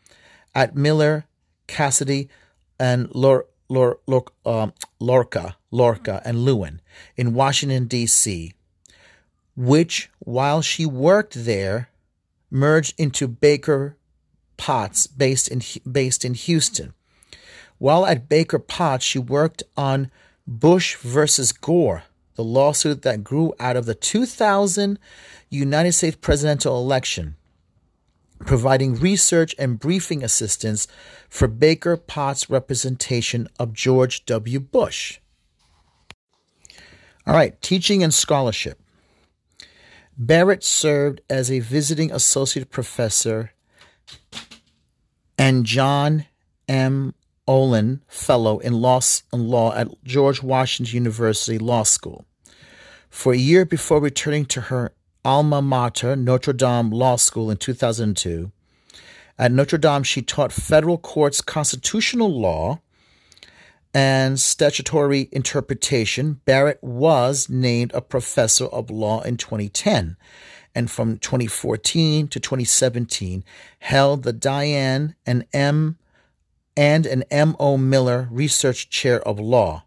at 0.54 0.76
Miller, 0.76 1.26
Cassidy, 1.66 2.28
and 2.78 3.12
Lor- 3.14 3.46
Lor- 3.68 3.98
Lor- 4.06 4.32
um, 4.44 4.72
Lorca, 5.00 5.56
Lorca, 5.76 6.22
and 6.24 6.38
Lewin 6.38 6.80
in 7.16 7.34
Washington, 7.34 7.86
D.C., 7.86 8.52
which, 9.54 10.10
while 10.18 10.62
she 10.62 10.86
worked 10.86 11.34
there, 11.44 11.90
merged 12.50 12.94
into 12.98 13.28
Baker 13.28 13.96
Botts, 14.56 15.06
based 15.06 15.48
in, 15.48 15.60
based 15.90 16.24
in 16.24 16.34
Houston. 16.34 16.94
While 17.78 18.06
at 18.06 18.28
Baker 18.28 18.58
Botts, 18.58 19.02
she 19.02 19.18
worked 19.18 19.62
on 19.76 20.10
Bush 20.46 20.96
versus 20.96 21.52
Gore, 21.52 22.04
the 22.36 22.44
lawsuit 22.44 23.02
that 23.02 23.24
grew 23.24 23.54
out 23.60 23.76
of 23.76 23.86
the 23.86 23.94
2000 23.94 24.98
United 25.50 25.92
States 25.92 26.16
presidential 26.20 26.78
election, 26.78 27.36
providing 28.44 28.94
research 28.94 29.54
and 29.58 29.78
briefing 29.78 30.22
assistance 30.22 30.86
for 31.28 31.48
Baker 31.48 31.96
Botts' 31.96 32.48
representation 32.48 33.48
of 33.58 33.72
George 33.72 34.24
W. 34.26 34.60
Bush. 34.60 35.18
All 37.26 37.34
right, 37.34 37.60
teaching 37.60 38.04
and 38.04 38.14
scholarship. 38.14 38.80
Barrett 40.16 40.62
served 40.62 41.20
as 41.28 41.50
a 41.50 41.58
visiting 41.58 42.12
associate 42.12 42.70
professor 42.70 43.52
and 45.36 45.66
John 45.66 46.26
M. 46.68 47.14
Olin 47.48 48.02
Fellow 48.06 48.58
in 48.58 48.74
law, 48.74 49.00
in 49.32 49.48
law 49.48 49.74
at 49.74 49.88
George 50.04 50.42
Washington 50.42 50.94
University 50.94 51.58
Law 51.58 51.82
School. 51.82 52.24
For 53.10 53.32
a 53.32 53.38
year 53.38 53.64
before 53.64 54.00
returning 54.00 54.46
to 54.46 54.62
her 54.62 54.92
alma 55.24 55.60
mater, 55.60 56.14
Notre 56.14 56.52
Dame 56.52 56.90
Law 56.90 57.16
School, 57.16 57.50
in 57.50 57.56
2002, 57.56 58.52
at 59.38 59.52
Notre 59.52 59.78
Dame, 59.78 60.02
she 60.02 60.22
taught 60.22 60.52
federal 60.52 60.96
courts 60.96 61.40
constitutional 61.40 62.32
law 62.32 62.80
and 63.96 64.38
statutory 64.38 65.26
interpretation. 65.32 66.34
Barrett 66.44 66.84
was 66.84 67.48
named 67.48 67.92
a 67.94 68.02
professor 68.02 68.66
of 68.66 68.90
law 68.90 69.22
in 69.22 69.38
2010 69.38 70.18
and 70.74 70.90
from 70.90 71.16
2014 71.16 72.28
to 72.28 72.38
2017 72.38 73.42
held 73.78 74.22
the 74.22 74.34
Diane 74.34 75.14
and 75.24 75.46
M 75.54 75.96
and 76.76 77.06
an 77.06 77.24
M.O. 77.30 77.78
Miller 77.78 78.28
Research 78.30 78.90
Chair 78.90 79.26
of 79.26 79.40
Law. 79.40 79.84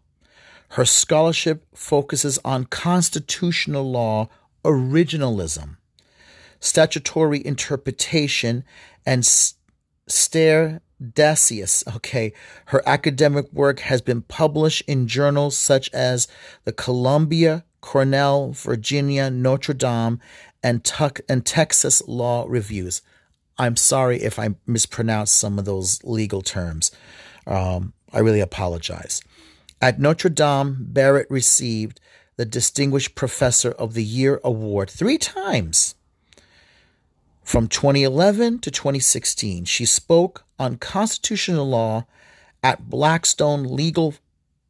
Her 0.70 0.84
scholarship 0.84 1.64
focuses 1.72 2.40
on 2.44 2.64
constitutional 2.64 3.88
law 3.88 4.28
originalism, 4.64 5.76
statutory 6.58 7.46
interpretation, 7.46 8.64
and 9.06 9.24
stare 10.08 10.80
decius. 11.00 11.84
Okay, 11.96 12.32
her 12.66 12.82
academic 12.86 13.52
work 13.52 13.80
has 13.80 14.00
been 14.00 14.22
published 14.22 14.82
in 14.86 15.06
journals 15.06 15.56
such 15.56 15.90
as 15.92 16.28
the 16.64 16.72
Columbia, 16.72 17.64
Cornell, 17.80 18.52
Virginia, 18.52 19.30
Notre 19.30 19.74
Dame, 19.74 20.20
and, 20.62 20.84
Tuck, 20.84 21.20
and 21.28 21.44
Texas 21.44 22.02
Law 22.06 22.44
Reviews. 22.48 23.02
I'm 23.58 23.76
sorry 23.76 24.22
if 24.22 24.38
I 24.38 24.50
mispronounced 24.66 25.36
some 25.36 25.58
of 25.58 25.64
those 25.64 26.02
legal 26.04 26.42
terms. 26.42 26.90
Um, 27.46 27.92
I 28.12 28.20
really 28.20 28.40
apologize. 28.40 29.22
At 29.82 29.98
Notre 29.98 30.30
Dame, 30.30 30.76
Barrett 30.80 31.30
received 31.30 32.00
the 32.36 32.44
Distinguished 32.44 33.14
Professor 33.14 33.72
of 33.72 33.94
the 33.94 34.04
Year 34.04 34.40
award 34.44 34.90
three 34.90 35.18
times. 35.18 35.94
From 37.42 37.66
2011 37.66 38.60
to 38.60 38.70
2016, 38.70 39.64
she 39.64 39.84
spoke 39.84 40.44
on 40.60 40.76
constitutional 40.76 41.66
law 41.66 42.06
at 42.62 42.90
Blackstone 42.90 43.64
Legal 43.64 44.14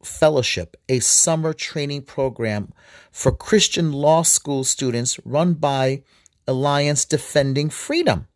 Fellowship, 0.01 0.77
a 0.89 0.99
summer 0.99 1.53
training 1.53 2.03
program 2.03 2.71
for 3.11 3.31
Christian 3.31 3.91
law 3.91 4.23
school 4.23 4.63
students 4.63 5.19
run 5.25 5.53
by 5.53 6.01
Alliance 6.47 7.05
Defending 7.05 7.69
Freedom. 7.69 8.27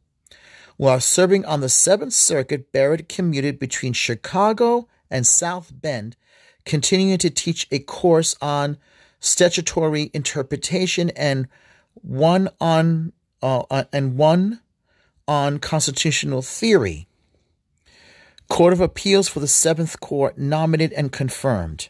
While 0.77 0.99
serving 0.99 1.45
on 1.45 1.61
the 1.61 1.69
Seventh 1.69 2.13
Circuit, 2.13 2.71
Barrett 2.73 3.07
commuted 3.07 3.57
between 3.57 3.93
Chicago 3.93 4.89
and 5.09 5.25
South 5.25 5.71
Bend, 5.73 6.17
continuing 6.65 7.17
to 7.19 7.29
teach 7.29 7.67
a 7.71 7.79
course 7.79 8.35
on 8.41 8.77
statutory 9.21 10.11
interpretation 10.13 11.09
and 11.11 11.47
one 11.93 12.49
on 12.59 13.13
uh, 13.41 13.63
uh 13.71 13.85
and 13.93 14.17
one 14.17 14.59
on 15.27 15.57
constitutional 15.59 16.41
theory. 16.41 17.07
Court 18.49 18.73
of 18.73 18.81
Appeals 18.81 19.27
for 19.27 19.39
the 19.39 19.47
Seventh 19.47 19.99
Court 19.99 20.37
nominated 20.37 20.93
and 20.93 21.11
confirmed. 21.11 21.89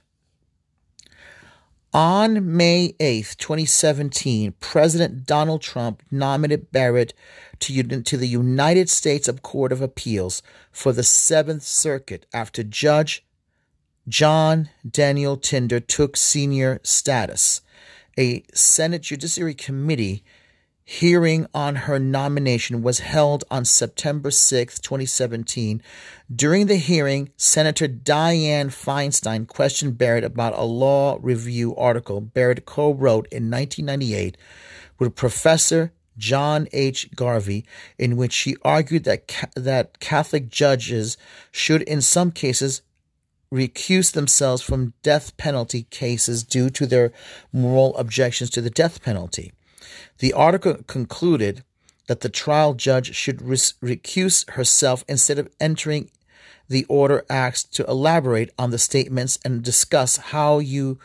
On 1.94 2.58
May 2.58 2.94
8, 3.00 3.36
2017, 3.38 4.54
President 4.60 5.26
Donald 5.26 5.62
Trump 5.62 6.04
nominated 6.12 6.72
Barrett 6.72 7.14
to, 7.60 8.02
to 8.02 8.18
the 8.18 8.28
United 8.28 8.90
States 8.90 9.30
of 9.30 9.42
Court 9.42 9.72
of 9.72 9.82
Appeals 9.82 10.44
for 10.72 10.92
the 10.92 11.04
Seventh 11.04 11.64
Circuit 11.64 12.26
after 12.34 12.64
Judge 12.64 13.26
John 14.08 14.70
Daniel 14.90 15.38
Tinder 15.38 15.80
took 15.80 16.18
senior 16.18 16.80
status. 16.84 17.62
A 18.18 18.44
Senate 18.54 19.02
Judiciary 19.02 19.56
Committee 19.56 20.24
hearing 20.86 21.48
on 21.52 21.76
her 21.76 21.98
nomination 21.98 22.84
was 22.84 23.00
held 23.00 23.44
on 23.50 23.66
September 23.66 24.30
6, 24.30 24.80
2017. 24.80 25.82
During 26.34 26.68
the 26.68 26.76
hearing, 26.76 27.32
Senator 27.36 27.88
Dianne 27.88 28.68
Feinstein 28.68 29.48
questioned 29.48 29.98
Barrett 29.98 30.24
about 30.24 30.58
a 30.58 30.64
law 30.64 31.18
review 31.22 31.76
article 31.76 32.22
Barrett 32.22 32.66
co 32.66 32.94
wrote 32.94 33.28
in 33.32 33.50
1998 33.50 34.38
with 35.00 35.16
Professor 35.16 35.92
John 36.18 36.68
H. 36.72 37.10
Garvey, 37.16 37.66
in 37.98 38.16
which 38.16 38.32
she 38.32 38.56
argued 38.62 39.04
that, 39.04 39.50
that 39.56 40.00
Catholic 40.00 40.50
judges 40.50 41.18
should, 41.52 41.82
in 41.82 42.02
some 42.02 42.32
cases, 42.32 42.84
recuse 43.52 44.14
themselves 44.14 44.62
from 44.62 44.94
death 45.02 45.36
penalty 45.38 45.84
cases 45.90 46.44
due 46.44 46.70
to 46.70 46.86
their 46.86 47.12
moral 47.52 47.98
objections 47.98 48.50
to 48.52 48.62
the 48.62 48.70
death 48.70 49.02
penalty. 49.02 49.52
The 50.20 50.34
article 50.34 50.76
concluded 50.88 51.64
that 52.08 52.22
the 52.22 52.30
trial 52.30 52.74
judge 52.74 53.16
should 53.16 53.40
recuse 53.40 54.50
herself 54.52 55.04
instead 55.08 55.40
of 55.40 55.50
entering 55.60 56.12
the 56.68 56.86
order 56.86 57.26
asked 57.30 57.74
to 57.76 57.86
elaborate 57.86 58.52
on 58.58 58.72
the 58.72 58.78
statements 58.78 59.38
and 59.44 59.64
discuss 59.64 60.18
how 60.18 60.60
you 60.60 61.00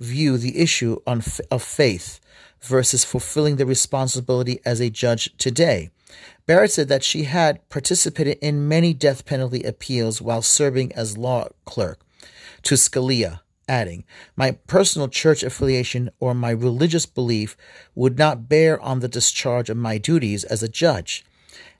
view 0.00 0.36
the 0.36 0.58
issue 0.58 0.98
of 1.06 1.62
faith 1.62 2.20
versus 2.60 3.04
fulfilling 3.04 3.56
the 3.56 3.66
responsibility 3.66 4.60
as 4.64 4.80
a 4.80 4.90
judge 4.90 5.34
today. 5.38 5.90
Barrett 6.46 6.72
said 6.72 6.88
that 6.88 7.04
she 7.04 7.24
had 7.24 7.66
participated 7.68 8.38
in 8.40 8.68
many 8.68 8.92
death 8.94 9.24
penalty 9.24 9.62
appeals 9.62 10.20
while 10.20 10.42
serving 10.42 10.92
as 10.92 11.18
law 11.18 11.48
clerk 11.64 12.00
to 12.62 12.74
Scalia, 12.74 13.40
adding, 13.68 14.04
My 14.36 14.52
personal 14.52 15.08
church 15.08 15.42
affiliation 15.42 16.10
or 16.20 16.34
my 16.34 16.50
religious 16.50 17.06
belief 17.06 17.56
would 17.94 18.18
not 18.18 18.48
bear 18.48 18.80
on 18.80 19.00
the 19.00 19.08
discharge 19.08 19.70
of 19.70 19.76
my 19.76 19.98
duties 19.98 20.44
as 20.44 20.62
a 20.62 20.68
judge, 20.68 21.24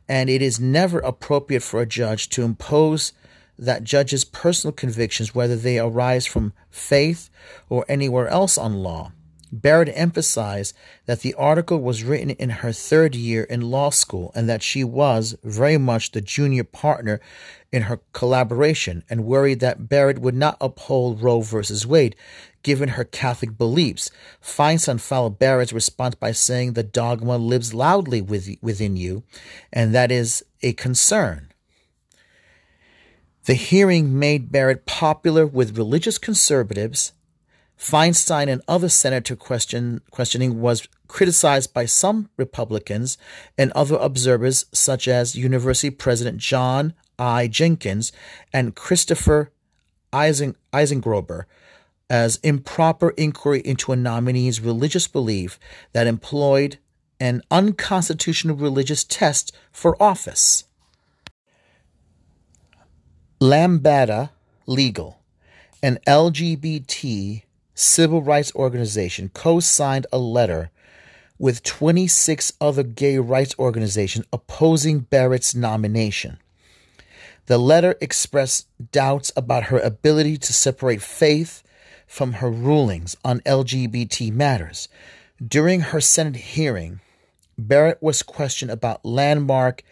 and 0.08 0.28
it 0.28 0.42
is 0.42 0.60
never 0.60 0.98
appropriate 1.00 1.62
for 1.62 1.80
a 1.80 1.86
judge 1.86 2.28
to 2.30 2.42
impose 2.42 3.12
that 3.58 3.84
judge's 3.84 4.24
personal 4.24 4.72
convictions, 4.72 5.34
whether 5.34 5.56
they 5.56 5.78
arise 5.78 6.26
from 6.26 6.52
faith 6.70 7.30
or 7.68 7.84
anywhere 7.88 8.28
else 8.28 8.58
on 8.58 8.82
law. 8.82 9.12
Barrett 9.52 9.90
emphasized 9.92 10.75
that 11.04 11.21
the 11.21 11.35
article 11.35 11.78
was 11.78 12.02
written 12.02 12.30
in 12.30 12.49
her 12.49 12.73
third 12.73 13.14
year 13.14 13.44
in 13.44 13.71
law 13.71 13.90
school 13.90 14.32
and 14.35 14.49
that 14.49 14.62
she 14.62 14.82
was 14.82 15.37
very 15.44 15.76
much 15.76 16.12
the 16.12 16.23
junior 16.23 16.64
partner 16.64 17.21
in 17.71 17.82
her 17.82 18.00
collaboration 18.14 19.04
and 19.11 19.26
worried 19.26 19.61
that 19.61 19.90
Barrett 19.90 20.21
would 20.21 20.35
not 20.35 20.56
uphold 20.59 21.23
Roe 21.23 21.42
v. 21.42 21.61
Wade 21.87 22.16
given 22.62 22.90
her 22.90 23.04
Catholic 23.04 23.59
beliefs. 23.59 24.11
Feinstein 24.42 24.99
followed 24.99 25.38
Barrett's 25.38 25.73
response 25.73 26.14
by 26.14 26.32
saying 26.32 26.73
the 26.73 26.82
dogma 26.82 27.37
lives 27.37 27.75
loudly 27.75 28.23
within 28.23 28.97
you, 28.97 29.23
and 29.73 29.94
that 29.94 30.11
is 30.11 30.44
a 30.62 30.73
concern. 30.73 31.52
The 33.44 33.54
hearing 33.54 34.18
made 34.18 34.52
Barrett 34.52 34.87
popular 34.87 35.44
with 35.47 35.76
religious 35.76 36.16
conservatives 36.16 37.12
Feinstein 37.82 38.48
and 38.48 38.62
other 38.68 38.88
senator 38.88 39.34
question, 39.34 40.02
questioning 40.12 40.60
was 40.60 40.86
criticized 41.08 41.74
by 41.74 41.84
some 41.84 42.30
Republicans 42.36 43.18
and 43.58 43.72
other 43.72 43.96
observers, 43.96 44.66
such 44.72 45.08
as 45.08 45.34
University 45.34 45.90
President 45.90 46.38
John 46.38 46.94
I. 47.18 47.48
Jenkins 47.48 48.12
and 48.52 48.76
Christopher 48.76 49.50
Eisen, 50.12 50.54
Eisengrober, 50.72 51.46
as 52.08 52.36
improper 52.44 53.10
inquiry 53.16 53.60
into 53.64 53.90
a 53.90 53.96
nominee's 53.96 54.60
religious 54.60 55.08
belief 55.08 55.58
that 55.92 56.06
employed 56.06 56.78
an 57.18 57.42
unconstitutional 57.50 58.54
religious 58.54 59.02
test 59.02 59.52
for 59.72 60.00
office. 60.00 60.64
Lambda 63.40 64.30
Legal, 64.66 65.18
an 65.82 65.98
LGBT 66.06 67.42
civil 67.82 68.22
rights 68.22 68.54
organization 68.54 69.30
co 69.34 69.60
signed 69.60 70.06
a 70.12 70.18
letter 70.18 70.70
with 71.38 71.62
26 71.64 72.52
other 72.60 72.82
gay 72.82 73.18
rights 73.18 73.54
organizations 73.58 74.26
opposing 74.32 75.00
Barrett's 75.00 75.54
nomination. 75.54 76.38
The 77.46 77.58
letter 77.58 77.96
expressed 78.00 78.68
doubts 78.92 79.32
about 79.36 79.64
her 79.64 79.80
ability 79.80 80.36
to 80.38 80.52
separate 80.52 81.02
faith 81.02 81.62
from 82.06 82.34
her 82.34 82.50
rulings 82.50 83.16
on 83.24 83.40
LGBT 83.40 84.32
matters. 84.32 84.88
During 85.44 85.80
her 85.80 86.00
Senate 86.00 86.36
hearing, 86.36 87.00
Barrett 87.58 88.00
was 88.00 88.22
questioned 88.22 88.70
about 88.70 89.04
landmark 89.04 89.82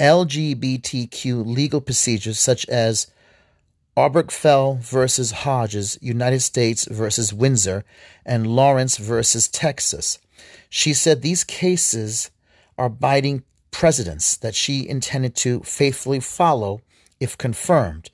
LGBTQ 0.00 1.44
legal 1.44 1.80
procedures 1.80 2.38
such 2.38 2.66
as 2.68 3.08
Obergefell 3.96 4.78
versus 4.78 5.30
Hodges, 5.30 5.98
United 6.02 6.40
States 6.40 6.86
versus 6.90 7.32
Windsor, 7.32 7.84
and 8.24 8.46
Lawrence 8.46 8.98
versus 8.98 9.48
Texas. 9.48 10.18
She 10.68 10.92
said 10.92 11.22
these 11.22 11.44
cases 11.44 12.30
are 12.76 12.90
binding 12.90 13.42
precedents 13.70 14.36
that 14.36 14.54
she 14.54 14.86
intended 14.88 15.34
to 15.36 15.60
faithfully 15.60 16.20
follow 16.20 16.82
if 17.20 17.38
confirmed 17.38 18.10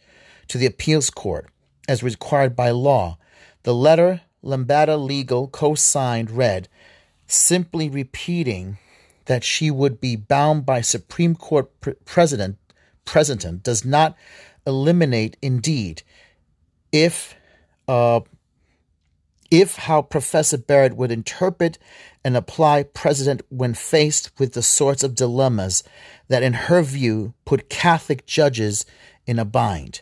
to 0.49 0.59
the 0.59 0.67
appeals 0.67 1.11
court 1.11 1.49
as 1.89 2.03
required 2.03 2.55
by 2.55 2.71
law. 2.71 3.19
The 3.65 3.75
letter 3.75 4.21
Lambda 4.43 4.97
Legal 4.97 5.49
co 5.49 5.75
signed 5.75 6.31
read, 6.31 6.69
simply 7.27 7.89
repeating 7.89 8.79
that 9.27 9.45
she 9.45 9.71
would 9.71 10.01
be 10.01 10.17
bound 10.17 10.67
by 10.67 10.81
Supreme 10.81 11.35
Court 11.35 11.71
precedent, 12.05 12.59
precedent 13.05 13.63
does 13.63 13.85
not 13.85 14.17
eliminate 14.67 15.37
indeed 15.43 16.03
if 16.93 17.35
uh, 17.89 18.21
if 19.51 19.77
how 19.77 20.01
Professor 20.01 20.57
Barrett 20.57 20.97
would 20.97 21.13
interpret 21.13 21.79
and 22.25 22.37
apply 22.37 22.85
precedent 22.85 23.43
when 23.51 23.75
faced 23.75 24.31
with 24.39 24.55
the 24.55 24.63
sorts 24.63 25.03
of 25.03 25.15
dilemmas 25.15 25.85
that, 26.29 26.43
in 26.43 26.55
her 26.55 26.81
view, 26.83 27.35
put 27.45 27.69
Catholic 27.69 28.25
judges 28.25 28.87
in 29.27 29.39
a 29.39 29.45
bind. 29.45 30.01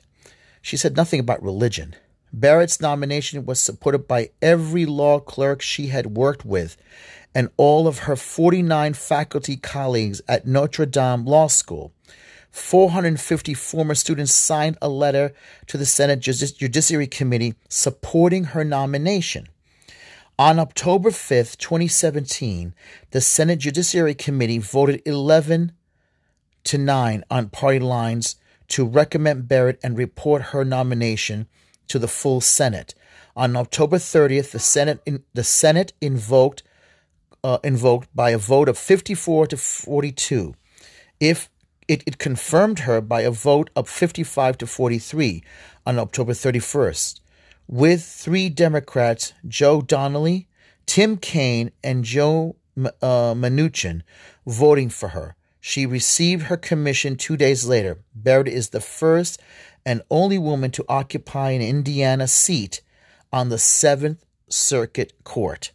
She 0.62 0.76
said 0.76 0.96
nothing 0.96 1.18
about 1.18 1.42
religion. 1.42 1.96
Barrett's 2.32 2.80
nomination 2.80 3.44
was 3.44 3.58
supported 3.58 4.06
by 4.06 4.30
every 4.40 4.86
law 4.86 5.18
clerk 5.18 5.62
she 5.62 5.88
had 5.88 6.16
worked 6.16 6.44
with 6.44 6.76
and 7.34 7.48
all 7.56 7.88
of 7.88 8.00
her 8.00 8.14
49 8.14 8.94
faculty 8.94 9.56
colleagues 9.56 10.20
at 10.28 10.46
Notre 10.46 10.86
Dame 10.86 11.24
Law 11.24 11.48
School. 11.48 11.92
450 12.50 13.54
former 13.54 13.94
students 13.94 14.34
signed 14.34 14.76
a 14.82 14.88
letter 14.88 15.32
to 15.66 15.78
the 15.78 15.86
Senate 15.86 16.20
Judiciary 16.20 17.06
Committee 17.06 17.54
supporting 17.68 18.44
her 18.44 18.64
nomination. 18.64 19.48
On 20.38 20.58
October 20.58 21.10
5th, 21.10 21.58
2017, 21.58 22.74
the 23.10 23.20
Senate 23.20 23.58
Judiciary 23.58 24.14
Committee 24.14 24.58
voted 24.58 25.02
11 25.04 25.72
to 26.64 26.78
9 26.78 27.24
on 27.30 27.48
party 27.50 27.78
lines 27.78 28.36
to 28.68 28.84
recommend 28.84 29.48
Barrett 29.48 29.78
and 29.82 29.98
report 29.98 30.42
her 30.42 30.64
nomination 30.64 31.46
to 31.88 31.98
the 31.98 32.08
full 32.08 32.40
Senate. 32.40 32.94
On 33.36 33.54
October 33.56 33.98
30th, 33.98 34.52
the 34.52 34.58
Senate 34.58 35.00
in, 35.04 35.24
the 35.34 35.44
Senate 35.44 35.92
invoked 36.00 36.62
uh, 37.42 37.58
invoked 37.64 38.14
by 38.14 38.30
a 38.30 38.38
vote 38.38 38.68
of 38.68 38.76
54 38.76 39.48
to 39.48 39.56
42. 39.56 40.54
If 41.18 41.48
it, 41.90 42.04
it 42.06 42.18
confirmed 42.18 42.80
her 42.80 43.00
by 43.00 43.22
a 43.22 43.32
vote 43.32 43.68
of 43.74 43.88
55 43.88 44.58
to 44.58 44.66
43 44.68 45.42
on 45.84 45.98
October 45.98 46.32
31st, 46.32 47.18
with 47.66 48.04
three 48.04 48.48
Democrats, 48.48 49.32
Joe 49.48 49.82
Donnelly, 49.82 50.46
Tim 50.86 51.16
Kaine, 51.16 51.72
and 51.82 52.04
Joe 52.04 52.54
uh, 52.78 53.34
Manchin, 53.34 54.02
voting 54.46 54.88
for 54.88 55.08
her. 55.08 55.34
She 55.58 55.84
received 55.84 56.44
her 56.44 56.56
commission 56.56 57.16
two 57.16 57.36
days 57.36 57.66
later. 57.66 57.98
Barrett 58.14 58.46
is 58.46 58.68
the 58.68 58.80
first 58.80 59.40
and 59.84 60.00
only 60.12 60.38
woman 60.38 60.70
to 60.70 60.84
occupy 60.88 61.50
an 61.50 61.60
Indiana 61.60 62.28
seat 62.28 62.82
on 63.32 63.48
the 63.48 63.58
Seventh 63.58 64.24
Circuit 64.48 65.12
Court. 65.24 65.72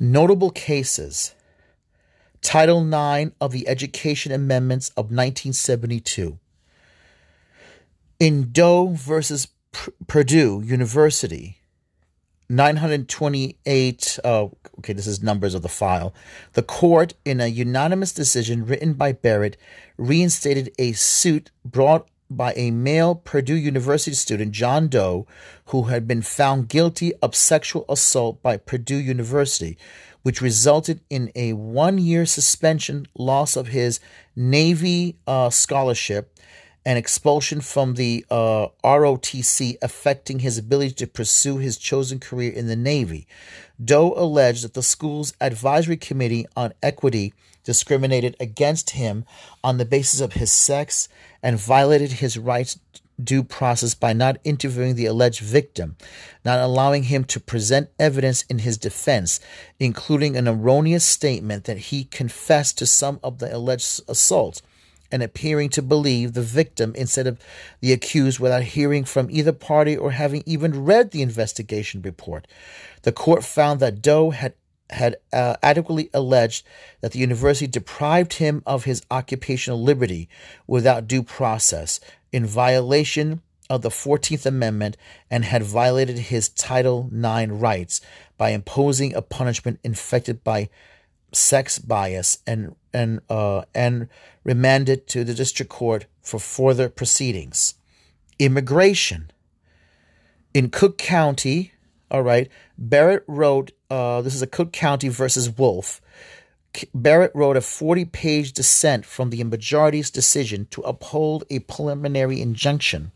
Notable 0.00 0.50
cases 0.50 1.36
Title 2.42 2.82
IX 2.86 3.32
of 3.40 3.52
the 3.52 3.68
Education 3.68 4.32
Amendments 4.32 4.90
of 4.90 5.06
1972. 5.06 6.38
In 8.20 8.50
Doe 8.52 8.88
versus 8.88 9.48
P- 9.72 9.92
Purdue 10.06 10.62
University, 10.64 11.58
928, 12.48 14.18
uh, 14.24 14.48
okay, 14.78 14.92
this 14.92 15.06
is 15.06 15.22
numbers 15.22 15.54
of 15.54 15.62
the 15.62 15.68
file. 15.68 16.14
The 16.54 16.62
court, 16.62 17.14
in 17.24 17.40
a 17.40 17.46
unanimous 17.46 18.12
decision 18.12 18.64
written 18.64 18.94
by 18.94 19.12
Barrett, 19.12 19.58
reinstated 19.96 20.72
a 20.78 20.92
suit 20.92 21.50
brought 21.64 22.08
by 22.30 22.52
a 22.56 22.70
male 22.70 23.14
Purdue 23.14 23.56
University 23.56 24.14
student, 24.14 24.52
John 24.52 24.88
Doe, 24.88 25.26
who 25.66 25.84
had 25.84 26.06
been 26.06 26.22
found 26.22 26.68
guilty 26.68 27.12
of 27.22 27.34
sexual 27.34 27.84
assault 27.88 28.42
by 28.42 28.56
Purdue 28.56 28.96
University 28.96 29.78
which 30.22 30.40
resulted 30.40 31.00
in 31.08 31.30
a 31.34 31.52
one 31.52 31.98
year 31.98 32.26
suspension, 32.26 33.06
loss 33.16 33.56
of 33.56 33.68
his 33.68 34.00
Navy 34.36 35.16
uh, 35.26 35.50
scholarship, 35.50 36.38
and 36.84 36.98
expulsion 36.98 37.60
from 37.60 37.94
the 37.94 38.24
uh, 38.30 38.68
ROTC, 38.82 39.76
affecting 39.82 40.38
his 40.38 40.56
ability 40.56 40.94
to 40.94 41.06
pursue 41.06 41.58
his 41.58 41.76
chosen 41.76 42.18
career 42.18 42.52
in 42.52 42.66
the 42.66 42.76
Navy. 42.76 43.26
Doe 43.82 44.14
alleged 44.16 44.64
that 44.64 44.74
the 44.74 44.82
school's 44.82 45.34
advisory 45.40 45.96
committee 45.96 46.46
on 46.56 46.72
equity 46.82 47.34
discriminated 47.62 48.34
against 48.40 48.90
him 48.90 49.26
on 49.62 49.76
the 49.76 49.84
basis 49.84 50.20
of 50.20 50.32
his 50.32 50.50
sex 50.50 51.08
and 51.42 51.58
violated 51.58 52.12
his 52.12 52.38
rights 52.38 52.78
due 53.22 53.42
process 53.42 53.94
by 53.94 54.12
not 54.12 54.38
interviewing 54.44 54.94
the 54.94 55.06
alleged 55.06 55.40
victim, 55.40 55.96
not 56.44 56.58
allowing 56.58 57.04
him 57.04 57.24
to 57.24 57.40
present 57.40 57.90
evidence 57.98 58.42
in 58.42 58.60
his 58.60 58.78
defense, 58.78 59.40
including 59.78 60.36
an 60.36 60.48
erroneous 60.48 61.04
statement 61.04 61.64
that 61.64 61.78
he 61.78 62.04
confessed 62.04 62.78
to 62.78 62.86
some 62.86 63.18
of 63.22 63.38
the 63.38 63.54
alleged 63.54 64.00
assaults, 64.08 64.62
and 65.10 65.22
appearing 65.22 65.70
to 65.70 65.82
believe 65.82 66.34
the 66.34 66.42
victim 66.42 66.92
instead 66.94 67.26
of 67.26 67.40
the 67.80 67.92
accused 67.92 68.38
without 68.38 68.62
hearing 68.62 69.04
from 69.04 69.30
either 69.30 69.52
party 69.52 69.96
or 69.96 70.10
having 70.10 70.42
even 70.44 70.84
read 70.84 71.10
the 71.10 71.22
investigation 71.22 72.02
report. 72.02 72.46
The 73.02 73.12
court 73.12 73.42
found 73.42 73.80
that 73.80 74.02
Doe 74.02 74.30
had 74.30 74.54
had 74.90 75.16
uh, 75.32 75.54
adequately 75.62 76.08
alleged 76.14 76.64
that 77.00 77.12
the 77.12 77.18
university 77.18 77.66
deprived 77.66 78.34
him 78.34 78.62
of 78.66 78.84
his 78.84 79.02
occupational 79.10 79.82
liberty 79.82 80.28
without 80.66 81.06
due 81.06 81.22
process 81.22 82.00
in 82.32 82.46
violation 82.46 83.42
of 83.70 83.82
the 83.82 83.88
14th 83.90 84.46
Amendment 84.46 84.96
and 85.30 85.44
had 85.44 85.62
violated 85.62 86.18
his 86.18 86.48
Title 86.48 87.10
IX 87.12 87.52
rights 87.52 88.00
by 88.36 88.50
imposing 88.50 89.14
a 89.14 89.22
punishment 89.22 89.78
infected 89.84 90.42
by 90.42 90.68
sex 91.32 91.78
bias 91.78 92.38
and 92.46 92.74
and 92.92 93.20
uh, 93.28 93.62
and 93.74 94.08
remanded 94.44 95.06
to 95.08 95.24
the 95.24 95.34
district 95.34 95.70
court 95.70 96.06
for 96.22 96.38
further 96.38 96.88
proceedings. 96.88 97.74
Immigration 98.38 99.30
in 100.54 100.70
Cook 100.70 100.96
County, 100.96 101.72
all 102.10 102.22
right. 102.22 102.48
Barrett 102.76 103.24
wrote. 103.26 103.72
Uh, 103.90 104.22
this 104.22 104.34
is 104.34 104.42
a 104.42 104.46
Cook 104.46 104.72
County 104.72 105.08
versus 105.08 105.50
Wolf. 105.56 106.00
Barrett 106.94 107.32
wrote 107.34 107.56
a 107.56 107.60
40 107.60 108.04
page 108.06 108.52
dissent 108.52 109.04
from 109.04 109.30
the 109.30 109.42
majority's 109.44 110.10
decision 110.10 110.66
to 110.70 110.82
uphold 110.82 111.44
a 111.50 111.60
preliminary 111.60 112.40
injunction 112.40 113.12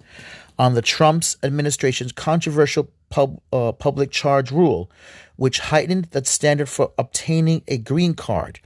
on 0.59 0.75
the 0.75 0.83
Trump's 0.83 1.37
administration's 1.43 2.13
controversial 2.13 2.89
pub, 3.11 3.41
uh, 3.53 3.73
public 3.73 4.11
charge 4.11 4.51
rule, 4.51 4.91
which 5.37 5.61
heightened 5.61 6.07
the 6.07 6.25
standard 6.25 6.69
for 6.69 6.93
obtaining 6.99 7.63
a 7.69 7.79
green 7.79 8.15
card. 8.15 8.61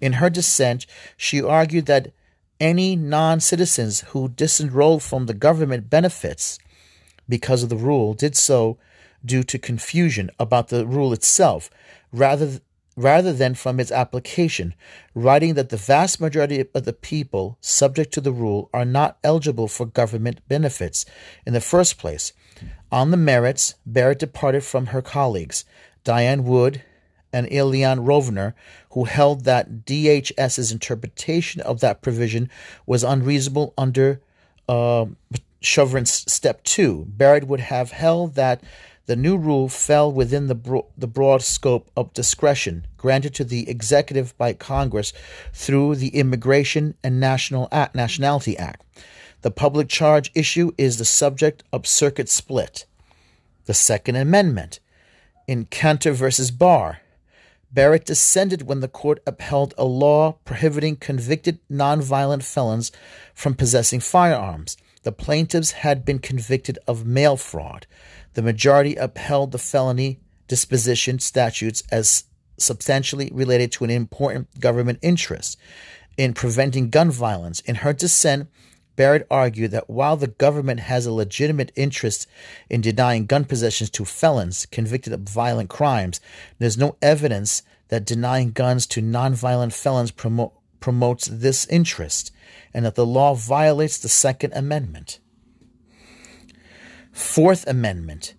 In 0.00 0.14
her 0.14 0.30
dissent, 0.30 0.86
she 1.16 1.42
argued 1.42 1.86
that 1.86 2.12
any 2.60 2.96
non 2.96 3.40
citizens 3.40 4.00
who 4.08 4.28
disenrolled 4.28 5.02
from 5.02 5.26
the 5.26 5.34
government 5.34 5.90
benefits 5.90 6.58
because 7.28 7.62
of 7.62 7.68
the 7.68 7.76
rule 7.76 8.14
did 8.14 8.36
so 8.36 8.78
due 9.24 9.42
to 9.42 9.58
confusion 9.58 10.30
about 10.38 10.68
the 10.68 10.86
rule 10.86 11.12
itself 11.12 11.68
rather 12.12 12.60
rather 12.96 13.32
than 13.32 13.54
from 13.54 13.78
its 13.78 13.92
application, 13.92 14.74
writing 15.14 15.54
that 15.54 15.68
the 15.68 15.76
vast 15.76 16.20
majority 16.20 16.64
of 16.74 16.84
the 16.84 16.92
people 16.92 17.58
subject 17.60 18.12
to 18.14 18.20
the 18.20 18.32
rule 18.32 18.70
are 18.72 18.86
not 18.86 19.18
eligible 19.22 19.68
for 19.68 19.86
government 19.86 20.40
benefits 20.48 21.04
in 21.46 21.52
the 21.52 21.60
first 21.60 21.98
place. 21.98 22.32
On 22.90 23.10
the 23.10 23.16
merits, 23.16 23.74
Barrett 23.84 24.18
departed 24.18 24.64
from 24.64 24.86
her 24.86 25.02
colleagues, 25.02 25.64
Diane 26.04 26.44
Wood 26.44 26.82
and 27.32 27.46
Eliane 27.48 28.06
Rovner, 28.06 28.54
who 28.90 29.04
held 29.04 29.44
that 29.44 29.84
DHS's 29.84 30.72
interpretation 30.72 31.60
of 31.60 31.80
that 31.80 32.00
provision 32.00 32.48
was 32.86 33.04
unreasonable 33.04 33.74
under 33.76 34.22
uh, 34.68 35.06
Chevron's 35.60 36.32
Step 36.32 36.62
2. 36.62 37.06
Barrett 37.08 37.46
would 37.46 37.60
have 37.60 37.90
held 37.90 38.36
that 38.36 38.62
the 39.06 39.16
new 39.16 39.36
rule 39.36 39.68
fell 39.68 40.10
within 40.10 40.48
the, 40.48 40.54
bro- 40.54 40.86
the 40.98 41.06
broad 41.06 41.42
scope 41.42 41.90
of 41.96 42.12
discretion 42.12 42.86
granted 42.96 43.34
to 43.34 43.44
the 43.44 43.68
executive 43.68 44.36
by 44.36 44.52
Congress 44.52 45.12
through 45.52 45.94
the 45.96 46.08
Immigration 46.08 46.94
and 47.02 47.20
National 47.20 47.68
Act, 47.70 47.94
Nationality 47.94 48.58
Act. 48.58 48.82
The 49.42 49.50
public 49.52 49.88
charge 49.88 50.32
issue 50.34 50.72
is 50.76 50.98
the 50.98 51.04
subject 51.04 51.62
of 51.72 51.86
circuit 51.86 52.28
split. 52.28 52.84
The 53.66 53.74
Second 53.74 54.16
Amendment. 54.16 54.80
In 55.46 55.66
Kanter 55.66 56.12
versus 56.12 56.50
Barr, 56.50 56.98
Barrett 57.70 58.06
dissented 58.06 58.62
when 58.62 58.80
the 58.80 58.88
court 58.88 59.22
upheld 59.26 59.74
a 59.76 59.84
law 59.84 60.32
prohibiting 60.44 60.96
convicted 60.96 61.60
nonviolent 61.70 62.42
felons 62.42 62.90
from 63.34 63.54
possessing 63.54 64.00
firearms. 64.00 64.76
The 65.02 65.12
plaintiffs 65.12 65.70
had 65.72 66.04
been 66.04 66.18
convicted 66.18 66.78
of 66.88 67.06
mail 67.06 67.36
fraud. 67.36 67.86
The 68.36 68.42
majority 68.42 68.96
upheld 68.96 69.52
the 69.52 69.58
felony 69.58 70.20
disposition 70.46 71.20
statutes 71.20 71.82
as 71.90 72.24
substantially 72.58 73.30
related 73.32 73.72
to 73.72 73.84
an 73.84 73.88
important 73.88 74.60
government 74.60 74.98
interest 75.00 75.58
in 76.18 76.34
preventing 76.34 76.90
gun 76.90 77.10
violence. 77.10 77.60
In 77.60 77.76
her 77.76 77.94
dissent, 77.94 78.50
Barrett 78.94 79.26
argued 79.30 79.70
that 79.70 79.88
while 79.88 80.18
the 80.18 80.26
government 80.26 80.80
has 80.80 81.06
a 81.06 81.12
legitimate 81.12 81.72
interest 81.76 82.26
in 82.68 82.82
denying 82.82 83.24
gun 83.24 83.46
possessions 83.46 83.88
to 83.92 84.04
felons 84.04 84.66
convicted 84.66 85.14
of 85.14 85.20
violent 85.20 85.70
crimes, 85.70 86.20
there's 86.58 86.76
no 86.76 86.98
evidence 87.00 87.62
that 87.88 88.04
denying 88.04 88.52
guns 88.52 88.86
to 88.88 89.00
nonviolent 89.00 89.72
felons 89.72 90.12
promo- 90.12 90.52
promotes 90.78 91.26
this 91.26 91.66
interest, 91.68 92.32
and 92.74 92.84
that 92.84 92.96
the 92.96 93.06
law 93.06 93.32
violates 93.34 93.96
the 93.96 94.10
Second 94.10 94.52
Amendment. 94.52 95.20
Fourth 97.36 97.66
Amendment. 97.66 98.34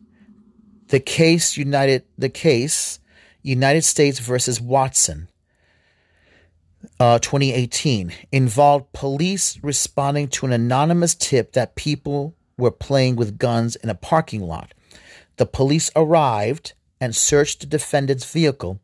The 0.87 0.99
case 0.99 1.55
United 1.55 2.01
the 2.17 2.29
case 2.29 2.99
United 3.43 3.83
States 3.83 4.17
versus 4.17 4.59
Watson. 4.59 5.29
Uh, 6.99 7.19
2018 7.19 8.11
involved 8.31 8.91
police 8.93 9.59
responding 9.61 10.27
to 10.29 10.47
an 10.47 10.51
anonymous 10.51 11.13
tip 11.13 11.51
that 11.51 11.75
people 11.75 12.33
were 12.57 12.71
playing 12.71 13.15
with 13.15 13.37
guns 13.37 13.75
in 13.75 13.89
a 13.89 13.93
parking 13.93 14.41
lot. 14.41 14.73
The 15.35 15.45
police 15.45 15.91
arrived 15.95 16.73
and 16.99 17.15
searched 17.15 17.59
the 17.59 17.67
defendant's 17.67 18.25
vehicle, 18.25 18.79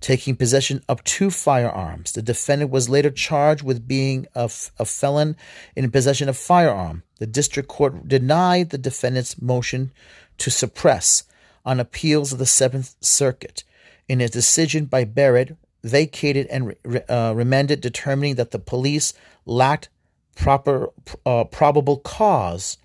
taking 0.00 0.36
possession 0.36 0.82
of 0.88 1.02
two 1.04 1.30
firearms. 1.30 2.12
The 2.12 2.22
defendant 2.22 2.70
was 2.70 2.88
later 2.88 3.10
charged 3.10 3.62
with 3.62 3.88
being 3.88 4.26
a, 4.34 4.48
felon 4.48 5.36
in 5.74 5.90
possession 5.90 6.28
of 6.28 6.36
firearm. 6.36 7.02
The 7.18 7.26
district 7.26 7.68
court 7.68 8.06
denied 8.08 8.70
the 8.70 8.78
defendant's 8.78 9.40
motion 9.40 9.92
to 10.38 10.50
suppress 10.50 11.24
on 11.64 11.80
appeals 11.80 12.32
of 12.32 12.38
the 12.38 12.46
Seventh 12.46 12.94
Circuit. 13.00 13.64
In 14.08 14.20
a 14.20 14.28
decision 14.28 14.84
by 14.84 15.04
Barrett, 15.04 15.56
vacated 15.82 16.46
and 16.46 16.74
uh, 17.08 17.32
remanded, 17.34 17.80
determining 17.80 18.34
that 18.36 18.50
the 18.50 18.58
police 18.58 19.14
lacked 19.44 19.88
proper 20.36 20.90
uh, 21.24 21.44
probable 21.44 21.96
cause 21.96 22.78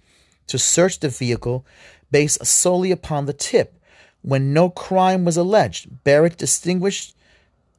to 0.48 0.58
search 0.58 1.00
the 1.00 1.10
vehicle 1.10 1.66
based 2.10 2.46
solely 2.46 2.92
upon 2.92 3.26
the 3.26 3.34
tip 3.34 3.81
when 4.22 4.54
no 4.54 4.70
crime 4.70 5.26
was 5.26 5.38
alleged. 5.38 6.04
Barrett 6.04 6.38
distinguished 6.38 7.16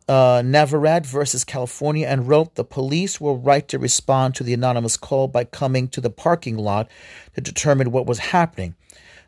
uh, 0.08 0.42
Navarrete 0.44 1.06
versus 1.06 1.44
California 1.44 2.06
and 2.06 2.28
wrote 2.28 2.54
the 2.54 2.64
police 2.64 3.20
were 3.20 3.34
right 3.34 3.66
to 3.68 3.78
respond 3.78 4.34
to 4.34 4.44
the 4.44 4.52
anonymous 4.52 4.96
call 4.96 5.28
by 5.28 5.44
coming 5.44 5.88
to 5.88 6.00
the 6.00 6.10
parking 6.10 6.58
lot 6.58 6.90
to 7.34 7.40
determine 7.40 7.92
what 7.92 8.06
was 8.06 8.18
happening. 8.18 8.74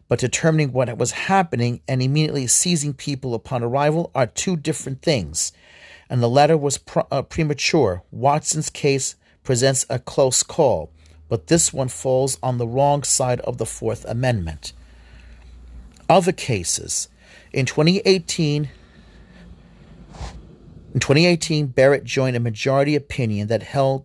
But 0.08 0.18
determining 0.18 0.72
what 0.72 0.96
was 0.98 1.12
happening 1.12 1.80
and 1.88 2.02
immediately 2.02 2.46
seizing 2.46 2.92
people 2.92 3.34
upon 3.34 3.62
arrival 3.62 4.10
are 4.14 4.26
two 4.26 4.56
different 4.56 5.00
things. 5.00 5.52
And 6.10 6.22
the 6.22 6.28
latter 6.28 6.56
was 6.56 6.78
uh, 7.10 7.22
premature. 7.22 8.02
Watson's 8.10 8.68
case 8.68 9.16
presents 9.42 9.86
a 9.88 9.98
close 9.98 10.42
call, 10.42 10.90
but 11.28 11.46
this 11.46 11.72
one 11.72 11.88
falls 11.88 12.38
on 12.42 12.58
the 12.58 12.66
wrong 12.66 13.02
side 13.02 13.40
of 13.40 13.56
the 13.56 13.66
Fourth 13.66 14.04
Amendment. 14.04 14.72
Other 16.08 16.32
cases. 16.32 17.08
In 17.52 17.66
2018, 17.66 18.68
in 20.94 21.00
2018, 21.00 21.66
Barrett 21.68 22.04
joined 22.04 22.36
a 22.36 22.40
majority 22.40 22.94
opinion 22.94 23.48
that 23.48 23.62
held 23.62 24.04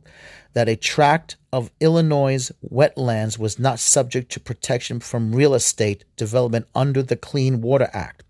that 0.54 0.68
a 0.68 0.76
tract 0.76 1.38
of 1.54 1.72
Illinois 1.80 2.52
wetlands 2.68 3.38
was 3.38 3.60
not 3.60 3.80
subject 3.80 4.32
to 4.32 4.40
protection 4.40 5.00
from 5.00 5.36
real 5.36 5.54
estate 5.54 6.04
development 6.16 6.68
under 6.74 7.04
the 7.04 7.16
Clean 7.16 7.62
Water 7.62 7.90
Act. 7.94 8.24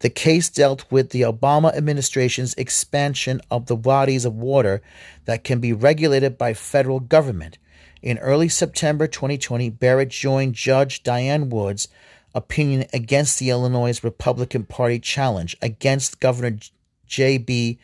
The 0.00 0.10
case 0.10 0.50
dealt 0.50 0.84
with 0.90 1.10
the 1.10 1.22
Obama 1.22 1.74
administration's 1.74 2.54
expansion 2.54 3.40
of 3.50 3.66
the 3.66 3.76
bodies 3.76 4.24
of 4.24 4.34
water 4.34 4.82
that 5.24 5.44
can 5.44 5.60
be 5.60 5.72
regulated 5.72 6.36
by 6.36 6.54
federal 6.54 7.00
government. 7.00 7.56
In 8.02 8.18
early 8.18 8.48
September 8.48 9.06
2020, 9.06 9.70
Barrett 9.70 10.10
joined 10.10 10.54
Judge 10.54 11.02
Diane 11.02 11.48
Wood's 11.48 11.88
opinion 12.36 12.84
against 12.92 13.40
the 13.40 13.50
Illinois 13.50 13.98
Republican 14.04 14.64
Party 14.64 15.00
challenge 15.00 15.56
against 15.60 16.20
Governor 16.20 16.58
J.B. 17.06 17.78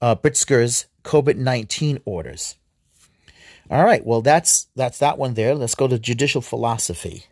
Uh, 0.00 0.14
Pritzker's 0.14 0.86
COVID 1.04 1.36
19 1.36 2.00
orders. 2.04 2.56
All 3.70 3.84
right, 3.84 4.04
well, 4.06 4.22
that's, 4.22 4.68
that's 4.74 4.98
that 4.98 5.18
one 5.18 5.34
there. 5.34 5.54
Let's 5.54 5.74
go 5.74 5.88
to 5.88 5.98
judicial 5.98 6.40
philosophy. 6.40 7.24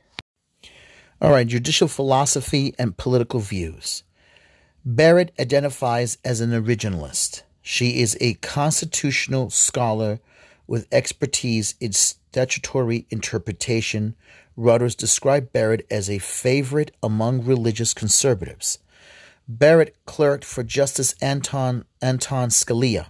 All 1.23 1.31
right, 1.31 1.47
judicial 1.47 1.89
philosophy 1.89 2.75
and 2.79 2.97
political 2.97 3.41
views. 3.41 4.03
Barrett 4.85 5.33
identifies 5.41 6.19
as 6.25 6.41
an 6.43 6.51
originalist. 6.51 7.43
She 7.63 8.01
is 8.01 8.19
a 8.21 8.35
constitutional 8.35 9.49
scholar 9.51 10.21
with 10.67 10.87
expertise 10.93 11.75
in 11.81 11.93
statutory 11.93 13.07
interpretation. 13.11 14.15
Reuters 14.57 14.97
described 14.97 15.53
Barrett 15.53 15.87
as 15.91 16.09
a 16.09 16.19
favorite 16.19 16.95
among 17.03 17.45
religious 17.45 17.93
conservatives. 17.93 18.79
Barrett 19.49 19.97
clerked 20.07 20.45
for 20.45 20.63
Justice 20.63 21.15
Anton, 21.21 21.85
Anton 22.03 22.49
Scalia. 22.49 23.07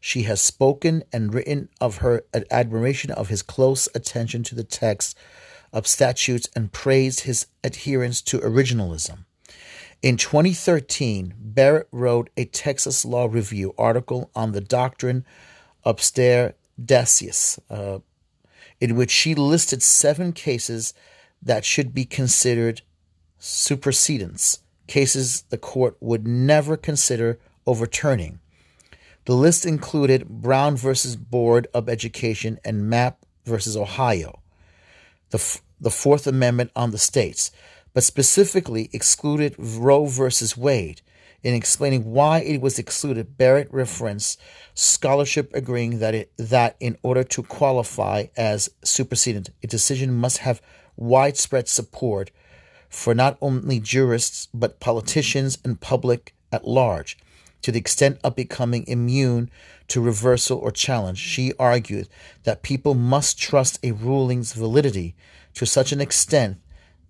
She 0.00 0.22
has 0.22 0.40
spoken 0.40 1.02
and 1.12 1.32
written 1.32 1.68
of 1.80 1.98
her 1.98 2.24
admiration 2.50 3.10
of 3.10 3.28
his 3.28 3.42
close 3.42 3.88
attention 3.94 4.42
to 4.44 4.54
the 4.54 4.64
text 4.64 5.16
of 5.72 5.86
statutes 5.86 6.48
and 6.54 6.72
praised 6.72 7.20
his 7.20 7.46
adherence 7.64 8.20
to 8.22 8.38
originalism. 8.38 9.24
In 10.00 10.16
2013, 10.16 11.34
Barrett 11.38 11.88
wrote 11.90 12.30
a 12.36 12.44
Texas 12.44 13.04
Law 13.04 13.26
Review 13.26 13.74
article 13.76 14.30
on 14.34 14.52
the 14.52 14.60
doctrine 14.60 15.24
of 15.84 15.96
absterdacius, 15.96 17.58
uh, 17.68 17.98
in 18.80 18.96
which 18.96 19.10
she 19.10 19.34
listed 19.34 19.82
seven 19.82 20.32
cases 20.32 20.94
that 21.42 21.64
should 21.64 21.94
be 21.94 22.04
considered 22.04 22.82
supersedents, 23.38 24.60
cases 24.86 25.42
the 25.50 25.58
court 25.58 25.96
would 26.00 26.26
never 26.26 26.76
consider 26.76 27.38
overturning. 27.66 28.40
The 29.24 29.34
list 29.34 29.66
included 29.66 30.28
Brown 30.28 30.76
versus 30.76 31.14
Board 31.14 31.68
of 31.74 31.88
Education 31.88 32.58
and 32.64 32.88
Mapp 32.88 33.26
versus 33.44 33.76
Ohio, 33.76 34.40
the, 35.30 35.60
the 35.80 35.90
Fourth 35.90 36.26
Amendment 36.26 36.70
on 36.74 36.92
the 36.92 36.98
states, 36.98 37.50
but 37.92 38.04
specifically 38.04 38.88
excluded 38.92 39.54
Roe 39.58 40.06
versus 40.06 40.56
Wade. 40.56 41.02
In 41.42 41.54
explaining 41.54 42.04
why 42.04 42.40
it 42.40 42.60
was 42.60 42.78
excluded, 42.78 43.38
Barrett 43.38 43.72
referenced 43.72 44.40
scholarship 44.74 45.50
agreeing 45.54 46.00
that 46.00 46.14
it, 46.14 46.32
that 46.36 46.76
in 46.80 46.98
order 47.02 47.22
to 47.24 47.42
qualify 47.44 48.26
as 48.36 48.70
supersedent, 48.82 49.50
a 49.62 49.68
decision 49.68 50.12
must 50.14 50.38
have 50.38 50.60
widespread 50.96 51.68
support 51.68 52.32
for 52.88 53.14
not 53.14 53.38
only 53.40 53.78
jurists 53.78 54.48
but 54.52 54.80
politicians 54.80 55.58
and 55.64 55.80
public 55.80 56.34
at 56.50 56.66
large. 56.66 57.16
To 57.62 57.72
the 57.72 57.78
extent 57.78 58.18
of 58.24 58.36
becoming 58.36 58.86
immune 58.86 59.50
to 59.88 60.00
reversal 60.00 60.58
or 60.58 60.70
challenge, 60.70 61.18
she 61.18 61.52
argued 61.58 62.08
that 62.44 62.62
people 62.62 62.94
must 62.94 63.38
trust 63.38 63.78
a 63.82 63.92
ruling's 63.92 64.52
validity 64.52 65.16
to 65.54 65.66
such 65.66 65.92
an 65.92 66.00
extent 66.00 66.58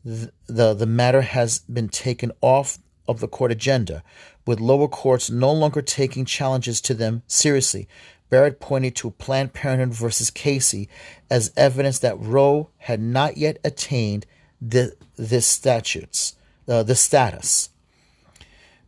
th- 0.04 0.30
the, 0.46 0.74
the 0.74 0.86
matter 0.86 1.20
has 1.20 1.60
been 1.60 1.88
taken 1.88 2.32
off 2.40 2.78
of 3.08 3.20
the 3.20 3.28
court 3.28 3.50
agenda, 3.50 4.04
with 4.46 4.60
lower 4.60 4.86
courts 4.86 5.30
no 5.30 5.52
longer 5.52 5.82
taking 5.82 6.24
challenges 6.24 6.80
to 6.82 6.94
them 6.94 7.22
seriously. 7.26 7.88
Barrett 8.30 8.60
pointed 8.60 8.94
to 8.96 9.10
Planned 9.12 9.54
Parenthood 9.54 9.94
versus 9.94 10.30
Casey 10.30 10.88
as 11.30 11.52
evidence 11.56 11.98
that 12.00 12.20
Roe 12.20 12.68
had 12.78 13.00
not 13.00 13.38
yet 13.38 13.58
attained 13.64 14.26
the, 14.60 14.94
this 15.16 15.46
statutes, 15.46 16.36
uh, 16.68 16.82
the 16.82 16.94
status. 16.94 17.70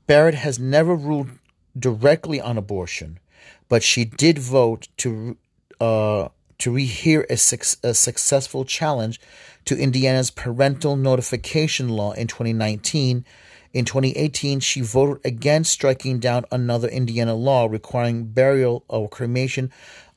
Barrett 0.06 0.34
has 0.34 0.58
never 0.58 0.94
ruled 0.94 1.30
directly 1.78 2.40
on 2.40 2.58
abortion, 2.58 3.18
but 3.68 3.82
she 3.82 4.04
did 4.04 4.38
vote 4.38 4.88
to 4.98 5.36
uh, 5.80 6.28
to 6.58 6.70
rehear 6.70 7.24
a, 7.30 7.36
su- 7.36 7.78
a 7.82 7.94
successful 7.94 8.64
challenge 8.64 9.18
to 9.64 9.76
Indiana's 9.76 10.30
parental 10.30 10.94
notification 10.96 11.88
law 11.88 12.12
in 12.12 12.26
2019. 12.26 13.24
In 13.72 13.84
2018, 13.84 14.60
she 14.60 14.80
voted 14.80 15.24
against 15.24 15.72
striking 15.72 16.18
down 16.18 16.44
another 16.50 16.88
Indiana 16.88 17.34
law 17.34 17.66
requiring 17.66 18.26
burial 18.26 18.84
or 18.88 19.08
cremation 19.08 19.70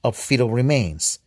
of 0.04 0.16
fetal 0.16 0.50
remains. 0.50 1.20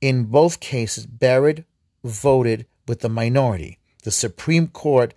In 0.00 0.24
both 0.24 0.60
cases, 0.60 1.06
Barrett 1.06 1.64
voted 2.04 2.66
with 2.86 3.00
the 3.00 3.08
minority. 3.08 3.78
The 4.02 4.10
Supreme 4.10 4.68
Court 4.68 5.14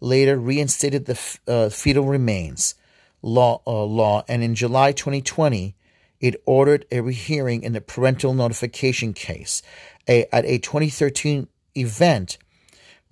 later 0.00 0.38
reinstated 0.38 1.06
the 1.06 1.38
uh, 1.48 1.68
fetal 1.70 2.04
remains 2.04 2.74
law, 3.22 3.62
uh, 3.66 3.84
law, 3.84 4.22
and 4.28 4.42
in 4.42 4.54
July 4.54 4.92
2020, 4.92 5.74
it 6.20 6.42
ordered 6.46 6.84
a 6.92 7.00
rehearing 7.00 7.62
in 7.62 7.72
the 7.72 7.80
parental 7.80 8.34
notification 8.34 9.12
case. 9.12 9.62
A, 10.08 10.26
at 10.34 10.44
a 10.44 10.58
2013 10.58 11.48
event 11.74 12.38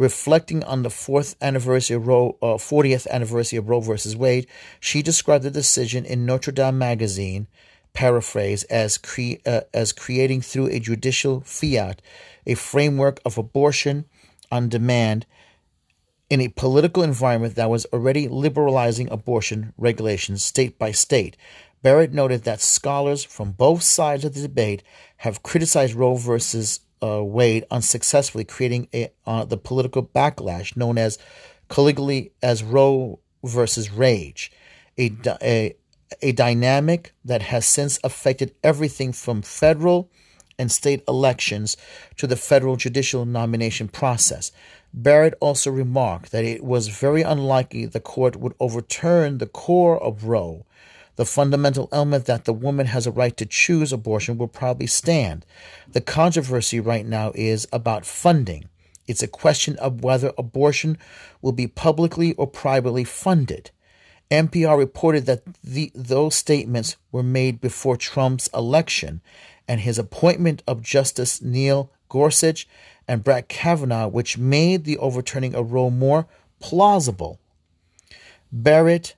reflecting 0.02 0.64
on 0.64 0.82
the 0.82 0.90
fourth 0.90 1.36
anniversary 1.40 1.94
of 1.94 2.08
Roe, 2.08 2.36
uh, 2.42 2.58
40th 2.58 3.06
anniversary 3.06 3.56
of 3.56 3.68
Roe 3.68 3.80
versus 3.80 4.16
Wade, 4.16 4.48
she 4.80 5.00
described 5.00 5.44
the 5.44 5.50
decision 5.50 6.04
in 6.04 6.26
Notre 6.26 6.50
Dame 6.50 6.76
magazine, 6.76 7.46
paraphrase, 7.92 8.64
as, 8.64 8.98
cre- 8.98 9.40
uh, 9.46 9.60
as 9.72 9.92
creating 9.92 10.40
through 10.40 10.66
a 10.66 10.80
judicial 10.80 11.40
fiat 11.42 12.02
a 12.44 12.54
framework 12.54 13.20
of 13.24 13.38
abortion 13.38 14.04
on 14.50 14.68
demand 14.68 15.24
in 16.28 16.40
a 16.40 16.48
political 16.48 17.04
environment 17.04 17.54
that 17.54 17.70
was 17.70 17.86
already 17.92 18.26
liberalizing 18.26 19.08
abortion 19.08 19.72
regulations 19.78 20.42
state 20.42 20.80
by 20.80 20.90
state. 20.90 21.36
Barrett 21.80 22.12
noted 22.12 22.42
that 22.42 22.60
scholars 22.60 23.22
from 23.22 23.52
both 23.52 23.84
sides 23.84 24.24
of 24.24 24.34
the 24.34 24.42
debate 24.42 24.82
have 25.18 25.44
criticized 25.44 25.94
Roe 25.94 26.16
versus 26.16 26.80
uh, 27.02 27.22
Wade 27.22 27.64
unsuccessfully, 27.70 28.44
creating 28.44 28.88
a, 28.94 29.10
uh, 29.26 29.44
the 29.44 29.56
political 29.56 30.02
backlash 30.02 30.76
known 30.76 30.98
as 30.98 31.18
colloquially 31.68 32.32
as 32.42 32.62
Roe 32.62 33.18
versus 33.44 33.90
Rage, 33.90 34.52
a, 34.98 35.10
a, 35.42 35.74
a 36.20 36.32
dynamic 36.32 37.12
that 37.24 37.42
has 37.42 37.66
since 37.66 37.98
affected 38.04 38.54
everything 38.62 39.12
from 39.12 39.42
federal 39.42 40.10
and 40.58 40.70
state 40.70 41.02
elections 41.08 41.76
to 42.16 42.26
the 42.26 42.36
federal 42.36 42.76
judicial 42.76 43.24
nomination 43.24 43.88
process. 43.88 44.52
Barrett 44.94 45.34
also 45.40 45.70
remarked 45.70 46.30
that 46.32 46.44
it 46.44 46.62
was 46.62 46.88
very 46.88 47.22
unlikely 47.22 47.86
the 47.86 48.00
court 48.00 48.36
would 48.36 48.54
overturn 48.60 49.38
the 49.38 49.46
core 49.46 50.00
of 50.02 50.24
Roe 50.24 50.66
the 51.22 51.26
fundamental 51.26 51.88
element 51.92 52.24
that 52.24 52.46
the 52.46 52.52
woman 52.52 52.86
has 52.86 53.06
a 53.06 53.12
right 53.12 53.36
to 53.36 53.46
choose 53.46 53.92
abortion 53.92 54.36
will 54.36 54.48
probably 54.48 54.88
stand. 54.88 55.46
The 55.92 56.00
controversy 56.00 56.80
right 56.80 57.06
now 57.06 57.30
is 57.36 57.68
about 57.72 58.04
funding. 58.04 58.64
It's 59.06 59.22
a 59.22 59.28
question 59.28 59.76
of 59.76 60.02
whether 60.02 60.32
abortion 60.36 60.98
will 61.40 61.52
be 61.52 61.68
publicly 61.68 62.32
or 62.32 62.48
privately 62.48 63.04
funded. 63.04 63.70
NPR 64.32 64.76
reported 64.76 65.26
that 65.26 65.44
the, 65.62 65.92
those 65.94 66.34
statements 66.34 66.96
were 67.12 67.22
made 67.22 67.60
before 67.60 67.96
Trump's 67.96 68.48
election 68.52 69.20
and 69.68 69.82
his 69.82 70.00
appointment 70.00 70.64
of 70.66 70.82
Justice 70.82 71.40
Neil 71.40 71.88
Gorsuch 72.08 72.66
and 73.06 73.22
Brett 73.22 73.48
Kavanaugh, 73.48 74.08
which 74.08 74.38
made 74.38 74.82
the 74.82 74.98
overturning 74.98 75.54
of 75.54 75.70
Roe 75.70 75.88
more 75.88 76.26
plausible. 76.58 77.38
Barrett 78.50 79.14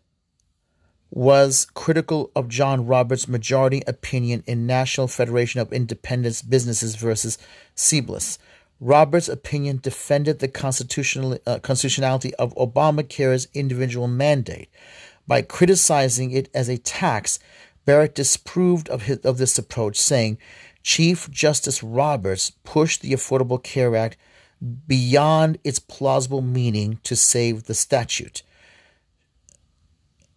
was 1.15 1.69
critical 1.75 2.33
of 2.35 2.49
John 2.49 2.87
Roberts' 2.87 3.29
majority 3.29 3.85
opinion 3.87 4.43
in 4.49 4.67
National 4.67 5.07
Federation 5.07 5.61
of 5.61 5.73
Independent 5.73 6.43
Businesses 6.49 6.97
versus 6.97 7.39
Sebelius. 7.77 8.37
Roberts' 8.81 9.29
opinion 9.29 9.79
defended 9.81 10.41
the 10.41 10.49
constitutional, 10.49 11.39
uh, 11.47 11.61
constitutionality 11.61 12.35
of 12.35 12.53
Obamacare's 12.57 13.47
individual 13.55 14.09
mandate. 14.09 14.69
By 15.25 15.43
criticizing 15.43 16.33
it 16.33 16.51
as 16.53 16.69
a 16.69 16.79
tax, 16.79 17.39
Barrett 17.85 18.17
disapproved 18.17 18.89
of, 18.89 19.03
his, 19.03 19.19
of 19.19 19.39
this 19.39 19.57
approach, 19.57 19.97
saying 19.97 20.39
Chief 20.83 21.31
Justice 21.31 21.81
Roberts 21.81 22.51
pushed 22.65 23.03
the 23.03 23.13
Affordable 23.13 23.63
Care 23.63 23.95
Act 23.95 24.17
beyond 24.89 25.59
its 25.63 25.79
plausible 25.79 26.43
meaning 26.43 26.99
to 27.05 27.15
save 27.15 27.65
the 27.65 27.75
statute 27.75 28.43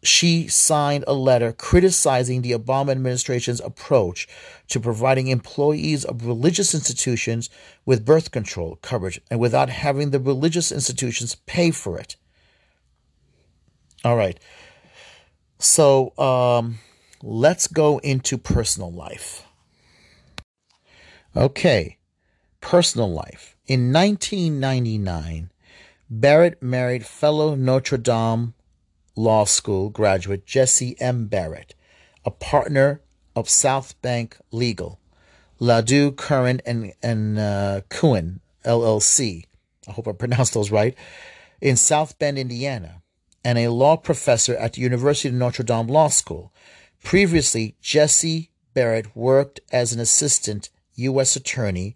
she 0.07 0.47
signed 0.47 1.03
a 1.05 1.13
letter 1.13 1.51
criticizing 1.51 2.41
the 2.41 2.51
Obama 2.51 2.91
administration's 2.91 3.59
approach 3.59 4.27
to 4.69 4.79
providing 4.79 5.27
employees 5.27 6.05
of 6.05 6.25
religious 6.25 6.73
institutions 6.73 7.49
with 7.85 8.05
birth 8.05 8.31
control 8.31 8.77
coverage 8.81 9.19
and 9.29 9.39
without 9.39 9.69
having 9.69 10.11
the 10.11 10.19
religious 10.19 10.71
institutions 10.71 11.35
pay 11.35 11.71
for 11.71 11.99
it. 11.99 12.15
All 14.05 14.15
right. 14.15 14.39
So 15.59 16.17
um, 16.17 16.79
let's 17.21 17.67
go 17.67 17.97
into 17.99 18.37
personal 18.37 18.91
life. 18.91 19.43
Okay, 21.35 21.97
personal 22.61 23.11
life. 23.11 23.55
In 23.67 23.91
1999, 23.91 25.51
Barrett 26.09 26.63
married 26.63 27.05
fellow 27.05 27.55
Notre 27.55 27.97
Dame 27.97 28.53
Law 29.17 29.43
School 29.45 29.89
graduate 29.89 30.45
Jesse 30.45 30.95
M. 30.99 31.25
Barrett, 31.25 31.73
a 32.23 32.31
partner 32.31 33.01
of 33.35 33.49
South 33.49 33.99
Bank 34.01 34.37
Legal, 34.51 34.99
Ladue, 35.59 36.15
Curran, 36.15 36.61
and, 36.65 36.93
and 37.01 37.39
uh, 37.39 37.81
Cohen, 37.89 38.39
LLC. 38.63 39.45
I 39.87 39.91
hope 39.91 40.07
I 40.07 40.11
pronounced 40.11 40.53
those 40.53 40.71
right. 40.71 40.95
In 41.59 41.75
South 41.75 42.17
Bend, 42.19 42.37
Indiana, 42.37 43.01
and 43.43 43.57
a 43.57 43.69
law 43.69 43.97
professor 43.97 44.55
at 44.55 44.73
the 44.73 44.81
University 44.81 45.29
of 45.29 45.35
Notre 45.35 45.63
Dame 45.63 45.87
Law 45.87 46.09
School. 46.09 46.53
Previously, 47.03 47.75
Jesse 47.81 48.51
Barrett 48.73 49.15
worked 49.15 49.59
as 49.71 49.93
an 49.93 49.99
assistant 49.99 50.69
U.S. 50.95 51.35
attorney 51.35 51.95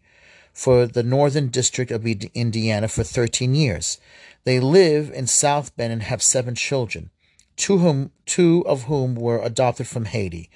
for 0.53 0.85
the 0.85 1.03
Northern 1.03 1.49
District 1.49 1.91
of 1.91 2.05
Indiana 2.05 2.87
for 2.87 3.03
13 3.03 3.53
years. 3.55 3.99
They 4.43 4.59
live 4.59 5.11
in 5.11 5.27
South 5.27 5.75
Bend 5.75 5.93
and 5.93 6.03
have 6.03 6.23
seven 6.23 6.55
children, 6.55 7.11
two, 7.55 7.77
whom, 7.77 8.11
two 8.25 8.65
of 8.67 8.83
whom 8.83 9.15
were 9.15 9.41
adopted 9.41 9.87
from 9.87 10.05
Haiti, 10.05 10.49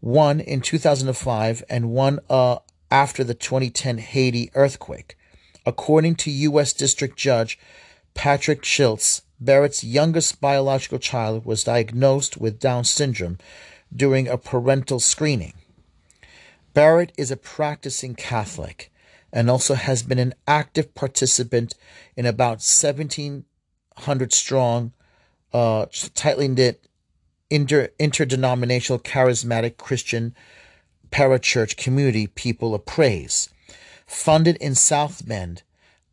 one 0.00 0.40
in 0.40 0.60
2005 0.60 1.62
and 1.68 1.90
one 1.90 2.18
uh, 2.28 2.58
after 2.90 3.22
the 3.22 3.34
2010 3.34 3.98
Haiti 3.98 4.50
earthquake. 4.54 5.16
According 5.64 6.16
to 6.16 6.30
U.S. 6.30 6.72
District 6.72 7.16
Judge 7.16 7.58
Patrick 8.14 8.62
Schiltz, 8.62 9.22
Barrett's 9.40 9.82
youngest 9.82 10.40
biological 10.40 10.98
child 10.98 11.44
was 11.44 11.64
diagnosed 11.64 12.36
with 12.36 12.60
Down 12.60 12.84
syndrome 12.84 13.38
during 13.94 14.28
a 14.28 14.36
parental 14.38 15.00
screening. 15.00 15.54
Barrett 16.74 17.12
is 17.16 17.30
a 17.30 17.36
practicing 17.36 18.14
Catholic 18.14 18.91
and 19.32 19.50
also 19.50 19.74
has 19.74 20.02
been 20.02 20.18
an 20.18 20.34
active 20.46 20.94
participant 20.94 21.74
in 22.16 22.26
about 22.26 22.58
1,700 22.58 24.32
strong, 24.32 24.92
uh, 25.52 25.86
tightly 26.14 26.48
knit 26.48 26.86
inter- 27.50 27.88
interdenominational 27.98 28.98
charismatic 28.98 29.76
Christian 29.76 30.34
parachurch 31.10 31.76
community, 31.76 32.26
People 32.26 32.74
of 32.74 32.86
Praise. 32.86 33.48
Funded 34.06 34.56
in 34.56 34.74
South 34.74 35.26
Bend, 35.26 35.62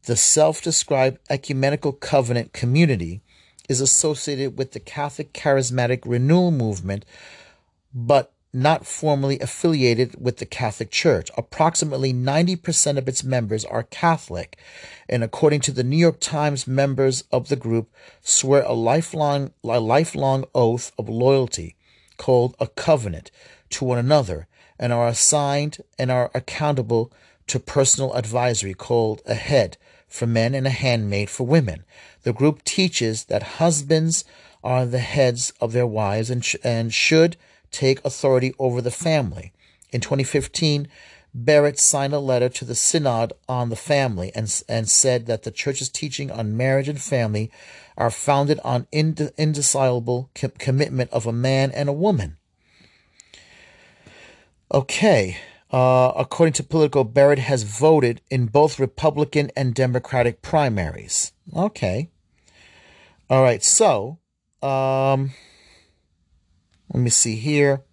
the 0.03 0.15
self 0.15 0.62
described 0.62 1.19
ecumenical 1.29 1.91
covenant 1.91 2.53
community 2.53 3.21
is 3.67 3.82
associated 3.82 4.58
with 4.58 4.71
the 4.71 4.79
Catholic 4.79 5.34
Charismatic 5.34 6.01
Renewal 6.05 6.51
Movement, 6.51 7.05
but 7.93 8.34
not 8.51 8.85
formally 8.85 9.39
affiliated 9.39 10.15
with 10.19 10.38
the 10.38 10.45
Catholic 10.45 10.89
Church. 10.89 11.29
Approximately 11.38 12.13
90% 12.13 12.97
of 12.97 13.07
its 13.07 13.23
members 13.23 13.63
are 13.65 13.83
Catholic, 13.83 14.57
and 15.07 15.23
according 15.23 15.62
to 15.62 15.71
the 15.71 15.83
New 15.83 15.97
York 15.97 16.19
Times, 16.19 16.67
members 16.67 17.23
of 17.31 17.49
the 17.49 17.55
group 17.55 17.93
swear 18.21 18.63
a 18.63 18.73
lifelong, 18.73 19.51
a 19.63 19.79
lifelong 19.79 20.45
oath 20.55 20.91
of 20.97 21.07
loyalty 21.07 21.75
called 22.17 22.55
a 22.59 22.67
covenant 22.67 23.31
to 23.69 23.85
one 23.85 23.97
another 23.97 24.47
and 24.79 24.93
are 24.93 25.07
assigned 25.07 25.77
and 25.97 26.09
are 26.09 26.31
accountable 26.33 27.12
to 27.47 27.59
personal 27.59 28.13
advisory 28.13 28.73
called 28.73 29.21
a 29.25 29.35
head 29.35 29.77
for 30.07 30.25
men 30.25 30.55
and 30.55 30.65
a 30.65 30.71
handmaid 30.71 31.29
for 31.29 31.45
women. 31.45 31.83
The 32.23 32.33
group 32.33 32.63
teaches 32.63 33.25
that 33.25 33.43
husbands 33.43 34.25
are 34.63 34.85
the 34.85 34.99
heads 34.99 35.53
of 35.62 35.71
their 35.71 35.88
wives 35.88 36.29
and, 36.29 36.43
sh- 36.43 36.55
and 36.63 36.93
should 36.93 37.38
take 37.71 38.03
authority 38.05 38.53
over 38.60 38.82
the 38.82 38.91
family. 38.91 39.53
In 39.91 40.01
2015, 40.01 40.88
Barrett 41.34 41.79
signed 41.79 42.13
a 42.13 42.19
letter 42.19 42.49
to 42.49 42.65
the 42.65 42.75
Synod 42.75 43.34
on 43.47 43.69
the 43.69 43.75
family 43.75 44.32
and, 44.34 44.63
and 44.67 44.89
said 44.89 45.27
that 45.27 45.43
the 45.43 45.51
church's 45.51 45.89
teaching 45.89 46.32
on 46.32 46.58
marriage 46.58 46.89
and 46.89 46.99
family 46.99 47.51
are 47.97 48.10
founded 48.10 48.60
on 48.63 48.88
ind- 48.91 49.32
indissoluble 49.38 50.32
com- 50.34 50.51
commitment 50.58 51.12
of 51.12 51.27
a 51.27 51.34
man 51.34 51.71
and 51.71 51.88
a 51.88 51.93
woman. 51.93 52.38
Okay, 54.71 55.38
uh, 55.71 56.12
according 56.15 56.53
to 56.53 56.63
Politico, 56.63 57.03
Barrett 57.03 57.39
has 57.39 57.63
voted 57.63 58.21
in 58.29 58.47
both 58.47 58.79
Republican 58.79 59.51
and 59.55 59.73
Democratic 59.73 60.41
primaries. 60.41 61.32
Okay. 61.55 62.10
All 63.29 63.43
right, 63.43 63.63
so 63.63 64.17
um, 64.63 65.32
let 66.93 67.02
me 67.02 67.10
see 67.10 67.36
here. 67.36 67.84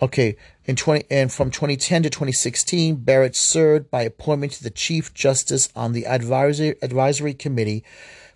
Okay, 0.00 0.36
in 0.64 0.76
20 0.76 1.06
and 1.10 1.32
from 1.32 1.50
2010 1.50 2.04
to 2.04 2.10
2016, 2.10 2.96
Barrett 2.96 3.34
served 3.34 3.90
by 3.90 4.02
appointment 4.02 4.52
to 4.52 4.62
the 4.62 4.70
Chief 4.70 5.12
Justice 5.12 5.68
on 5.74 5.92
the 5.92 6.06
Advisory 6.06 6.76
Advisory 6.82 7.34
Committee 7.34 7.84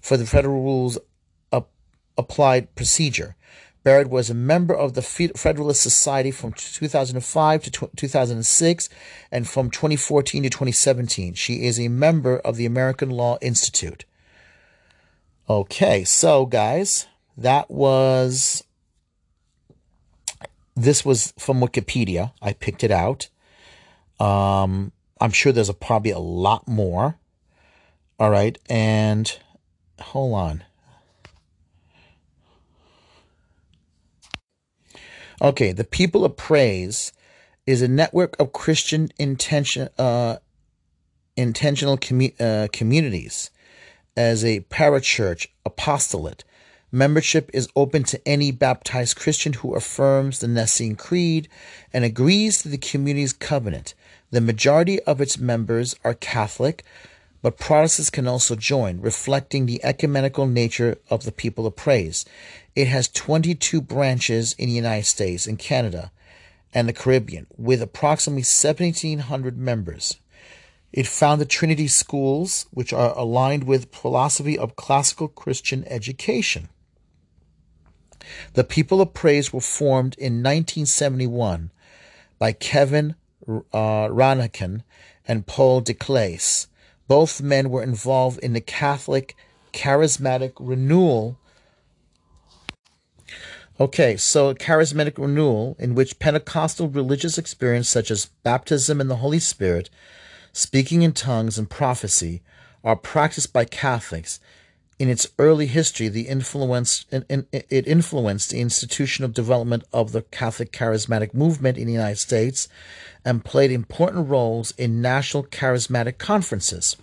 for 0.00 0.16
the 0.16 0.26
Federal 0.26 0.62
Rules 0.62 0.98
Appellate 2.18 2.74
Procedure. 2.74 3.36
Barrett 3.84 4.10
was 4.10 4.30
a 4.30 4.34
member 4.34 4.74
of 4.74 4.94
the 4.94 5.02
Federalist 5.02 5.82
Society 5.82 6.30
from 6.30 6.52
2005 6.52 7.62
to 7.64 7.90
2006 7.96 8.88
and 9.30 9.48
from 9.48 9.70
2014 9.70 10.44
to 10.44 10.50
2017. 10.50 11.34
She 11.34 11.64
is 11.64 11.80
a 11.80 11.88
member 11.88 12.38
of 12.38 12.56
the 12.56 12.66
American 12.66 13.10
Law 13.10 13.38
Institute. 13.40 14.04
Okay, 15.50 16.04
so 16.04 16.46
guys, 16.46 17.06
that 17.36 17.70
was 17.70 18.62
this 20.74 21.04
was 21.04 21.32
from 21.38 21.60
Wikipedia. 21.60 22.32
I 22.40 22.52
picked 22.52 22.82
it 22.82 22.90
out. 22.90 23.28
Um, 24.18 24.92
I'm 25.20 25.30
sure 25.30 25.52
there's 25.52 25.68
a, 25.68 25.74
probably 25.74 26.10
a 26.10 26.18
lot 26.18 26.66
more. 26.66 27.18
All 28.18 28.30
right. 28.30 28.58
And 28.68 29.38
hold 30.00 30.34
on. 30.34 30.64
Okay. 35.40 35.72
The 35.72 35.84
People 35.84 36.24
of 36.24 36.36
Praise 36.36 37.12
is 37.66 37.82
a 37.82 37.88
network 37.88 38.38
of 38.40 38.52
Christian 38.52 39.10
intention, 39.18 39.88
uh, 39.98 40.36
intentional 41.36 41.98
uh, 42.40 42.68
communities 42.72 43.50
as 44.16 44.44
a 44.44 44.60
parachurch 44.60 45.46
apostolate 45.64 46.44
Membership 46.94 47.48
is 47.54 47.70
open 47.74 48.02
to 48.04 48.20
any 48.28 48.50
baptized 48.50 49.16
Christian 49.16 49.54
who 49.54 49.74
affirms 49.74 50.40
the 50.40 50.46
Nicene 50.46 50.94
Creed 50.94 51.48
and 51.90 52.04
agrees 52.04 52.60
to 52.60 52.68
the 52.68 52.76
community's 52.76 53.32
covenant. 53.32 53.94
The 54.30 54.42
majority 54.42 55.00
of 55.04 55.18
its 55.18 55.38
members 55.38 55.96
are 56.04 56.12
Catholic, 56.12 56.84
but 57.40 57.56
Protestants 57.56 58.10
can 58.10 58.28
also 58.28 58.56
join, 58.56 59.00
reflecting 59.00 59.64
the 59.64 59.82
ecumenical 59.82 60.46
nature 60.46 60.98
of 61.08 61.24
the 61.24 61.32
people 61.32 61.66
of 61.66 61.76
praise. 61.76 62.26
It 62.76 62.88
has 62.88 63.08
22 63.08 63.80
branches 63.80 64.54
in 64.58 64.68
the 64.68 64.74
United 64.74 65.06
States 65.06 65.46
and 65.46 65.58
Canada 65.58 66.12
and 66.74 66.86
the 66.86 66.92
Caribbean, 66.92 67.46
with 67.56 67.80
approximately 67.80 68.42
1,700 68.42 69.56
members. 69.56 70.18
It 70.92 71.06
founded 71.06 71.48
Trinity 71.48 71.88
schools, 71.88 72.66
which 72.70 72.92
are 72.92 73.16
aligned 73.16 73.64
with 73.64 73.94
philosophy 73.94 74.58
of 74.58 74.76
classical 74.76 75.28
Christian 75.28 75.86
education. 75.88 76.68
The 78.54 78.64
People 78.64 79.00
of 79.00 79.14
Praise 79.14 79.52
were 79.52 79.60
formed 79.60 80.14
in 80.18 80.42
1971 80.42 81.70
by 82.38 82.52
Kevin 82.52 83.14
uh, 83.72 84.08
and 85.26 85.46
Paul 85.46 85.82
DeCelles. 85.82 86.66
Both 87.08 87.40
men 87.40 87.70
were 87.70 87.82
involved 87.82 88.38
in 88.40 88.52
the 88.52 88.60
Catholic 88.60 89.36
Charismatic 89.72 90.52
Renewal. 90.58 91.38
Okay, 93.80 94.16
so 94.16 94.54
charismatic 94.54 95.18
renewal, 95.18 95.76
in 95.78 95.94
which 95.94 96.18
Pentecostal 96.18 96.88
religious 96.88 97.38
experience 97.38 97.88
such 97.88 98.10
as 98.10 98.26
baptism 98.44 99.00
in 99.00 99.08
the 99.08 99.16
Holy 99.16 99.38
Spirit, 99.38 99.90
speaking 100.52 101.02
in 101.02 101.12
tongues, 101.12 101.58
and 101.58 101.68
prophecy 101.68 102.42
are 102.84 102.94
practiced 102.94 103.52
by 103.52 103.64
Catholics 103.64 104.38
in 105.02 105.08
its 105.08 105.26
early 105.36 105.66
history, 105.66 106.06
the 106.06 106.28
influence, 106.28 107.06
it 107.10 107.88
influenced 107.88 108.50
the 108.50 108.60
institutional 108.60 109.28
development 109.28 109.82
of 109.92 110.12
the 110.12 110.22
Catholic 110.22 110.70
charismatic 110.70 111.34
movement 111.34 111.76
in 111.76 111.88
the 111.88 111.92
United 111.92 112.18
States 112.18 112.68
and 113.24 113.44
played 113.44 113.72
important 113.72 114.28
roles 114.28 114.70
in 114.78 115.02
national 115.02 115.42
charismatic 115.42 116.18
conferences. 116.18 116.96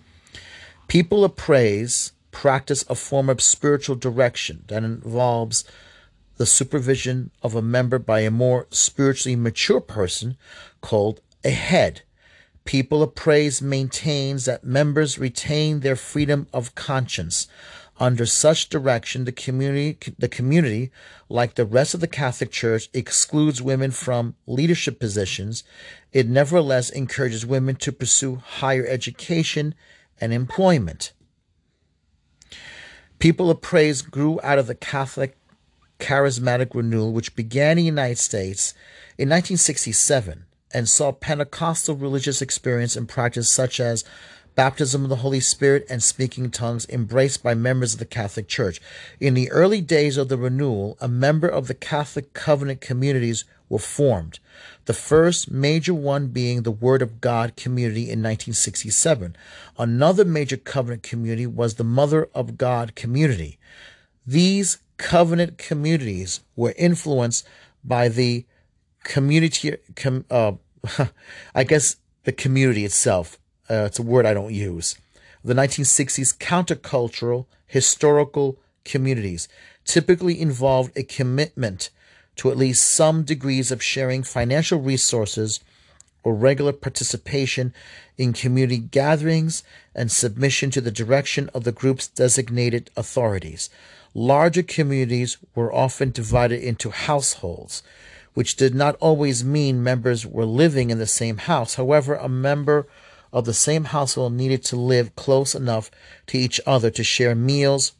People 0.87 1.25
of 1.25 1.35
praise 1.35 2.13
practice 2.31 2.85
a 2.87 2.95
form 2.95 3.29
of 3.29 3.41
spiritual 3.41 3.97
direction 3.97 4.63
that 4.67 4.85
involves 4.85 5.65
the 6.37 6.45
supervision 6.45 7.31
of 7.43 7.53
a 7.53 7.61
member 7.61 7.99
by 7.99 8.21
a 8.21 8.31
more 8.31 8.65
spiritually 8.69 9.35
mature 9.35 9.81
person 9.81 10.37
called 10.79 11.19
a 11.43 11.49
head. 11.49 12.03
People 12.63 13.03
of 13.03 13.15
Praise 13.15 13.61
maintains 13.61 14.45
that 14.45 14.63
members 14.63 15.17
retain 15.17 15.79
their 15.79 15.95
freedom 15.95 16.47
of 16.53 16.75
conscience 16.75 17.47
under 17.99 18.25
such 18.25 18.69
direction, 18.69 19.25
the 19.25 19.31
community, 19.31 19.97
the 20.17 20.29
community, 20.29 20.89
like 21.27 21.55
the 21.55 21.65
rest 21.65 21.93
of 21.93 21.99
the 21.99 22.07
Catholic 22.07 22.49
Church, 22.49 22.89
excludes 22.93 23.61
women 23.61 23.91
from 23.91 24.35
leadership 24.47 24.99
positions. 24.99 25.63
It 26.13 26.27
nevertheless 26.27 26.89
encourages 26.89 27.45
women 27.45 27.75
to 27.77 27.91
pursue 27.91 28.37
higher 28.37 28.85
education 28.87 29.75
and 30.21 30.33
employment. 30.33 31.11
People 33.19 33.51
of 33.51 33.61
Praise 33.61 34.01
grew 34.01 34.39
out 34.43 34.59
of 34.59 34.67
the 34.67 34.75
Catholic 34.75 35.37
charismatic 35.99 36.73
renewal, 36.73 37.11
which 37.11 37.35
began 37.35 37.71
in 37.71 37.77
the 37.77 37.83
United 37.83 38.17
States 38.17 38.73
in 39.17 39.27
1967 39.27 40.45
and 40.73 40.87
saw 40.87 41.11
Pentecostal 41.11 41.95
religious 41.95 42.41
experience 42.41 42.95
and 42.95 43.09
practice 43.09 43.53
such 43.53 43.79
as 43.79 44.05
baptism 44.55 45.03
of 45.03 45.09
the 45.09 45.17
Holy 45.17 45.39
Spirit, 45.39 45.85
and 45.89 46.01
speaking 46.03 46.51
tongues 46.51 46.87
embraced 46.89 47.41
by 47.41 47.53
members 47.53 47.93
of 47.93 47.99
the 47.99 48.05
Catholic 48.05 48.47
Church. 48.47 48.81
In 49.19 49.33
the 49.33 49.49
early 49.51 49.81
days 49.81 50.17
of 50.17 50.29
the 50.29 50.37
renewal, 50.37 50.97
a 50.99 51.07
member 51.07 51.47
of 51.47 51.67
the 51.67 51.73
Catholic 51.73 52.33
covenant 52.33 52.81
communities 52.81 53.45
were 53.69 53.79
formed, 53.79 54.39
the 54.85 54.93
first 54.93 55.51
major 55.51 55.93
one 55.93 56.27
being 56.27 56.63
the 56.63 56.71
Word 56.71 57.01
of 57.01 57.21
God 57.21 57.55
community 57.55 58.03
in 58.03 58.19
1967. 58.23 59.35
Another 59.77 60.25
major 60.25 60.57
covenant 60.57 61.03
community 61.03 61.45
was 61.45 61.75
the 61.75 61.83
Mother 61.83 62.27
of 62.33 62.57
God 62.57 62.95
community. 62.95 63.59
These 64.25 64.79
covenant 64.97 65.57
communities 65.57 66.41
were 66.55 66.73
influenced 66.77 67.47
by 67.83 68.09
the 68.09 68.45
community, 69.03 69.77
com, 69.95 70.25
uh, 70.29 70.53
I 71.55 71.63
guess 71.63 71.97
the 72.23 72.31
community 72.31 72.85
itself 72.85 73.39
uh, 73.69 73.85
it's 73.85 73.99
a 73.99 74.03
word 74.03 74.25
I 74.25 74.33
don't 74.33 74.53
use. 74.53 74.97
the 75.43 75.53
1960s 75.53 76.37
countercultural 76.37 77.45
historical 77.67 78.57
communities 78.83 79.47
typically 79.85 80.39
involved 80.39 80.91
a 80.97 81.03
commitment 81.03 81.89
to 82.35 82.49
at 82.49 82.57
least 82.57 82.91
some 82.93 83.23
degrees 83.23 83.71
of 83.71 83.83
sharing 83.83 84.23
financial 84.23 84.79
resources 84.79 85.59
or 86.23 86.33
regular 86.33 86.73
participation 86.73 87.73
in 88.17 88.33
community 88.33 88.77
gatherings 88.77 89.63
and 89.95 90.11
submission 90.11 90.69
to 90.71 90.81
the 90.81 90.91
direction 90.91 91.49
of 91.53 91.63
the 91.63 91.71
group's 91.71 92.07
designated 92.07 92.89
authorities. 92.95 93.69
Larger 94.13 94.63
communities 94.63 95.37
were 95.55 95.73
often 95.73 96.11
divided 96.11 96.61
into 96.61 96.89
households, 96.89 97.83
which 98.33 98.55
did 98.55 98.75
not 98.75 98.95
always 98.99 99.43
mean 99.43 99.83
members 99.83 100.25
were 100.25 100.45
living 100.45 100.89
in 100.89 100.97
the 100.97 101.07
same 101.07 101.37
house. 101.37 101.75
However, 101.75 102.15
a 102.15 102.29
member 102.29 102.87
of 103.31 103.45
the 103.45 103.53
same 103.53 103.85
household 103.85 104.33
needed 104.33 104.63
to 104.65 104.75
live 104.75 105.15
close 105.15 105.55
enough 105.55 105.91
to 106.27 106.37
each 106.37 106.59
other 106.65 106.89
to 106.89 107.03
share 107.03 107.35
meals, 107.35 107.93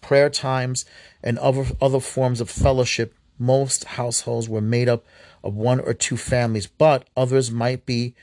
prayer 0.00 0.30
times, 0.30 0.84
and 1.22 1.38
other, 1.38 1.66
other 1.80 2.00
forms 2.00 2.40
of 2.40 2.50
fellowship. 2.50 3.14
Most 3.38 3.84
households 3.84 4.48
were 4.48 4.60
made 4.60 4.88
up 4.88 5.04
of 5.42 5.54
one 5.54 5.80
or 5.80 5.94
two 5.94 6.16
families, 6.16 6.66
but 6.66 7.08
others 7.16 7.50
might 7.50 7.86
be 7.86 8.14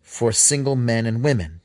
for 0.00 0.32
single 0.32 0.76
men 0.76 1.06
and 1.06 1.22
women. 1.22 1.60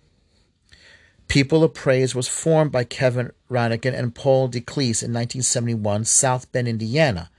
People 1.28 1.64
of 1.64 1.74
Praise 1.74 2.16
was 2.16 2.28
formed 2.28 2.72
by 2.72 2.86
Kevin 2.86 3.32
Ranaghan 3.50 3.94
and 3.94 4.16
Paul 4.16 4.48
DeCelles 4.48 5.04
in 5.04 5.12
1971, 5.12 6.06
South 6.06 6.50
Bend, 6.52 6.68
Indiana. 6.68 7.30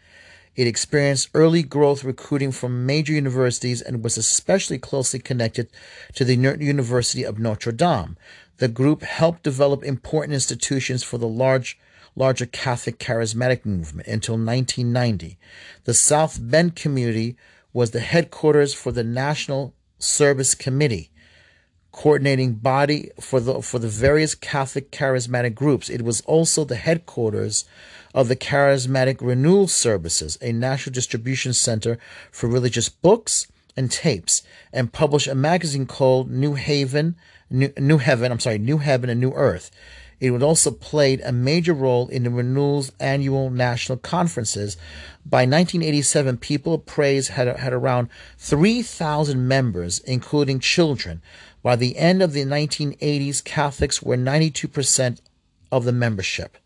It 0.58 0.66
experienced 0.66 1.28
early 1.34 1.62
growth 1.62 2.02
recruiting 2.02 2.50
from 2.50 2.84
major 2.84 3.12
universities 3.12 3.80
and 3.80 4.02
was 4.02 4.18
especially 4.18 4.76
closely 4.76 5.20
connected 5.20 5.68
to 6.14 6.24
the 6.24 6.34
University 6.34 7.22
of 7.22 7.38
Notre 7.38 7.70
Dame. 7.70 8.16
The 8.56 8.66
group 8.66 9.02
helped 9.02 9.44
develop 9.44 9.84
important 9.84 10.34
institutions 10.34 11.04
for 11.04 11.16
the 11.16 11.28
large, 11.28 11.78
larger 12.16 12.44
Catholic 12.44 12.98
charismatic 12.98 13.64
movement 13.64 14.08
until 14.08 14.34
1990. 14.34 15.38
The 15.84 15.94
South 15.94 16.40
Bend 16.42 16.74
community 16.74 17.36
was 17.72 17.92
the 17.92 18.00
headquarters 18.00 18.74
for 18.74 18.90
the 18.90 19.04
National 19.04 19.74
Service 20.00 20.56
Committee, 20.56 21.12
coordinating 21.98 22.52
body 22.54 23.10
for 23.20 23.40
the 23.40 23.60
for 23.60 23.80
the 23.80 23.88
various 23.88 24.36
Catholic 24.36 24.92
charismatic 24.92 25.52
groups. 25.52 25.90
It 25.90 26.02
was 26.02 26.20
also 26.20 26.62
the 26.62 26.76
headquarters 26.76 27.64
of 28.14 28.28
the 28.28 28.36
Charismatic 28.36 29.16
Renewal 29.20 29.66
Services, 29.66 30.38
a 30.40 30.52
national 30.52 30.92
distribution 30.92 31.52
center 31.52 31.98
for 32.30 32.46
religious 32.48 32.88
books 32.88 33.48
and 33.76 33.90
tapes, 33.90 34.42
and 34.72 34.92
published 34.92 35.26
a 35.26 35.34
magazine 35.34 35.86
called 35.86 36.30
New 36.30 36.54
Haven, 36.54 37.16
New, 37.50 37.72
New 37.76 37.98
Heaven, 37.98 38.30
I'm 38.30 38.38
sorry, 38.38 38.58
New 38.58 38.78
Heaven 38.78 39.10
and 39.10 39.20
New 39.20 39.32
Earth. 39.32 39.72
It 40.20 40.30
would 40.30 40.42
also 40.42 40.70
played 40.70 41.20
a 41.20 41.32
major 41.32 41.72
role 41.72 42.08
in 42.08 42.24
the 42.24 42.30
Renewal's 42.30 42.90
annual 42.98 43.50
national 43.50 43.98
conferences. 43.98 44.76
By 45.24 45.42
1987, 45.42 46.38
People 46.38 46.74
of 46.74 46.86
Praise 46.86 47.28
had, 47.28 47.46
had 47.56 47.72
around 47.72 48.08
3,000 48.38 49.46
members, 49.46 50.00
including 50.00 50.58
children. 50.58 51.22
By 51.68 51.76
the 51.76 51.98
end 51.98 52.22
of 52.22 52.32
the 52.32 52.46
1980s, 52.46 53.44
Catholics 53.44 54.02
were 54.02 54.16
92% 54.16 55.20
of 55.70 55.84
the 55.84 55.92
membership. 55.92 56.56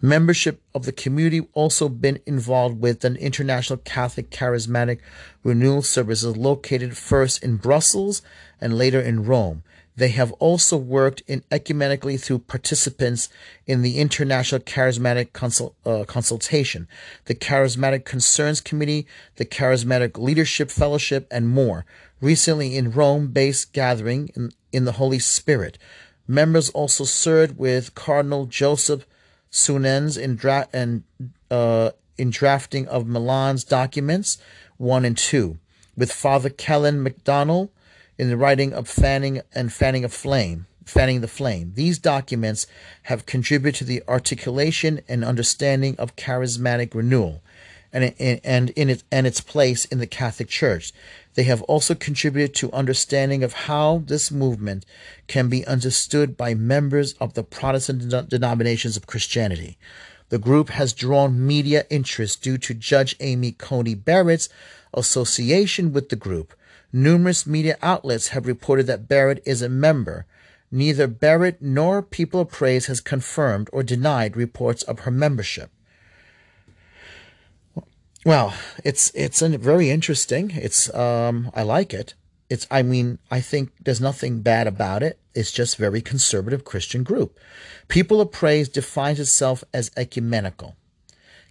Membership 0.00 0.62
of 0.76 0.84
the 0.84 0.92
community 0.92 1.44
also 1.54 1.88
been 1.88 2.20
involved 2.24 2.80
with 2.80 3.04
an 3.04 3.16
international 3.16 3.78
Catholic 3.78 4.30
charismatic 4.30 5.00
renewal 5.42 5.82
services 5.82 6.36
located 6.36 6.96
first 6.96 7.42
in 7.42 7.56
Brussels 7.56 8.22
and 8.60 8.78
later 8.78 9.00
in 9.00 9.24
Rome. 9.24 9.64
They 9.98 10.10
have 10.10 10.30
also 10.34 10.76
worked 10.76 11.24
in 11.26 11.42
ecumenically 11.50 12.20
through 12.20 12.38
participants 12.40 13.28
in 13.66 13.82
the 13.82 13.98
International 13.98 14.60
Charismatic 14.60 15.32
Consul, 15.32 15.74
uh, 15.84 16.04
Consultation, 16.06 16.86
the 17.24 17.34
Charismatic 17.34 18.04
Concerns 18.04 18.60
Committee, 18.60 19.08
the 19.36 19.44
Charismatic 19.44 20.16
Leadership 20.16 20.70
Fellowship, 20.70 21.26
and 21.32 21.48
more. 21.48 21.84
Recently 22.20 22.76
in 22.76 22.92
Rome 22.92 23.32
based 23.32 23.72
gathering 23.72 24.30
in, 24.36 24.52
in 24.70 24.84
the 24.84 24.92
Holy 24.92 25.18
Spirit. 25.18 25.78
Members 26.28 26.70
also 26.70 27.02
served 27.02 27.58
with 27.58 27.96
Cardinal 27.96 28.46
Joseph 28.46 29.04
Suenens 29.50 30.16
in, 30.16 30.36
dra- 30.36 30.68
and, 30.72 31.02
uh, 31.50 31.90
in 32.16 32.30
drafting 32.30 32.86
of 32.86 33.04
Malines 33.04 33.68
documents 33.68 34.38
1 34.76 35.04
and 35.04 35.18
2, 35.18 35.58
with 35.96 36.12
Father 36.12 36.50
Kilian 36.50 37.04
McDonnell 37.04 37.70
in 38.18 38.28
the 38.28 38.36
writing 38.36 38.72
of 38.72 38.88
Fanning 38.88 39.40
and 39.54 39.72
Fanning 39.72 40.04
a 40.04 40.08
Flame, 40.08 40.66
Fanning 40.84 41.20
the 41.20 41.28
Flame. 41.28 41.72
These 41.76 41.98
documents 41.98 42.66
have 43.04 43.26
contributed 43.26 43.78
to 43.78 43.84
the 43.84 44.02
articulation 44.08 45.00
and 45.08 45.24
understanding 45.24 45.94
of 45.98 46.16
charismatic 46.16 46.94
renewal 46.94 47.42
and, 47.92 48.14
and, 48.18 48.70
in 48.70 48.90
it, 48.90 49.04
and 49.10 49.26
its 49.26 49.40
place 49.40 49.84
in 49.86 49.98
the 49.98 50.06
Catholic 50.06 50.48
Church. 50.48 50.92
They 51.34 51.44
have 51.44 51.62
also 51.62 51.94
contributed 51.94 52.54
to 52.56 52.72
understanding 52.72 53.44
of 53.44 53.52
how 53.52 54.02
this 54.04 54.30
movement 54.30 54.84
can 55.28 55.48
be 55.48 55.66
understood 55.66 56.36
by 56.36 56.54
members 56.54 57.12
of 57.14 57.34
the 57.34 57.44
Protestant 57.44 58.28
denominations 58.28 58.96
of 58.96 59.06
Christianity. 59.06 59.78
The 60.30 60.38
group 60.38 60.70
has 60.70 60.92
drawn 60.92 61.46
media 61.46 61.86
interest 61.88 62.42
due 62.42 62.58
to 62.58 62.74
Judge 62.74 63.16
Amy 63.20 63.52
Coney 63.52 63.94
Barrett's 63.94 64.48
association 64.92 65.92
with 65.92 66.08
the 66.08 66.16
group. 66.16 66.52
Numerous 66.92 67.46
media 67.46 67.76
outlets 67.82 68.28
have 68.28 68.46
reported 68.46 68.86
that 68.86 69.08
Barrett 69.08 69.42
is 69.44 69.60
a 69.60 69.68
member. 69.68 70.26
Neither 70.70 71.06
Barrett 71.06 71.60
nor 71.60 72.02
People 72.02 72.40
of 72.40 72.50
Praise 72.50 72.86
has 72.86 73.00
confirmed 73.00 73.68
or 73.72 73.82
denied 73.82 74.36
reports 74.36 74.82
of 74.82 75.00
her 75.00 75.10
membership. 75.10 75.70
Well, 78.24 78.54
it's 78.84 79.10
it's 79.14 79.40
very 79.40 79.90
interesting. 79.90 80.50
It's 80.54 80.92
um, 80.94 81.50
I 81.54 81.62
like 81.62 81.94
it. 81.94 82.14
It's 82.50 82.66
I 82.70 82.82
mean 82.82 83.18
I 83.30 83.40
think 83.40 83.70
there's 83.84 84.00
nothing 84.00 84.40
bad 84.40 84.66
about 84.66 85.02
it. 85.02 85.18
It's 85.34 85.52
just 85.52 85.76
very 85.76 86.02
conservative 86.02 86.64
Christian 86.64 87.02
group. 87.02 87.38
People 87.88 88.20
of 88.20 88.32
Praise 88.32 88.68
defines 88.68 89.20
itself 89.20 89.62
as 89.72 89.90
ecumenical, 89.96 90.76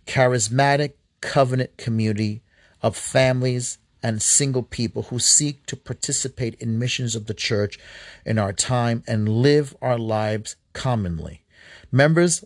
charismatic 0.06 0.94
covenant 1.22 1.78
community 1.78 2.42
of 2.82 2.96
families 2.96 3.78
and 4.04 4.22
single 4.22 4.64
people 4.64 5.04
who 5.04 5.20
seek 5.20 5.66
to 5.66 5.76
participate 5.76 6.56
in 6.56 6.80
missions 6.80 7.16
of 7.16 7.26
the 7.26 7.34
church 7.34 7.80
in 8.26 8.38
our 8.38 8.54
time 8.54 9.04
and 9.08 9.28
live 9.30 9.76
our 9.82 9.98
lives 9.98 10.56
commonly. 10.74 11.44
Members 11.92 12.44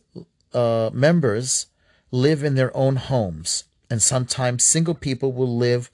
uh, 0.53 0.89
members 0.93 1.67
live 2.11 2.43
in 2.43 2.55
their 2.55 2.75
own 2.75 2.97
homes 2.97 3.65
and 3.89 4.01
sometimes 4.01 4.63
single 4.63 4.93
people 4.93 5.31
will 5.31 5.57
live 5.57 5.89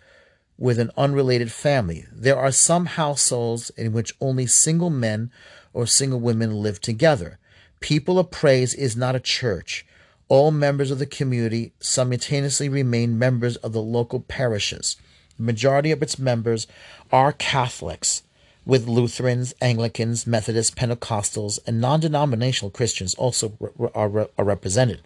with 0.58 0.80
an 0.80 0.92
unrelated 0.98 1.52
family. 1.52 2.06
There 2.12 2.38
are 2.38 2.52
some 2.52 2.86
households 2.86 3.70
in 3.72 3.94
which 3.94 4.16
only 4.20 4.48
single 4.48 4.90
men 4.90 5.32
or 5.74 5.86
single 5.86 6.20
women 6.20 6.62
live 6.62 6.82
together. 6.82 7.38
People 7.80 8.18
of 8.18 8.32
Praise 8.32 8.74
is 8.74 8.96
not 8.96 9.16
a 9.16 9.20
church. 9.20 9.86
All 10.30 10.52
members 10.52 10.92
of 10.92 11.00
the 11.00 11.06
community 11.06 11.74
simultaneously 11.80 12.70
remain 12.70 13.20
members 13.20 13.56
of 13.58 13.72
the 13.72 13.82
local 13.82 14.20
parishes. 14.20 14.96
Majority 15.38 15.92
of 15.92 16.02
its 16.02 16.18
members 16.18 16.68
are 17.12 17.32
Catholics, 17.32 18.24
with 18.66 18.88
Lutherans, 18.88 19.54
Anglicans, 19.62 20.28
Methodists, 20.28 20.76
Pentecostals, 20.76 21.60
and 21.66 21.80
non 21.80 22.00
denominational 22.02 22.70
Christians 22.70 23.16
also 23.16 23.54
are, 23.96 24.30
are 24.38 24.44
represented. 24.44 25.02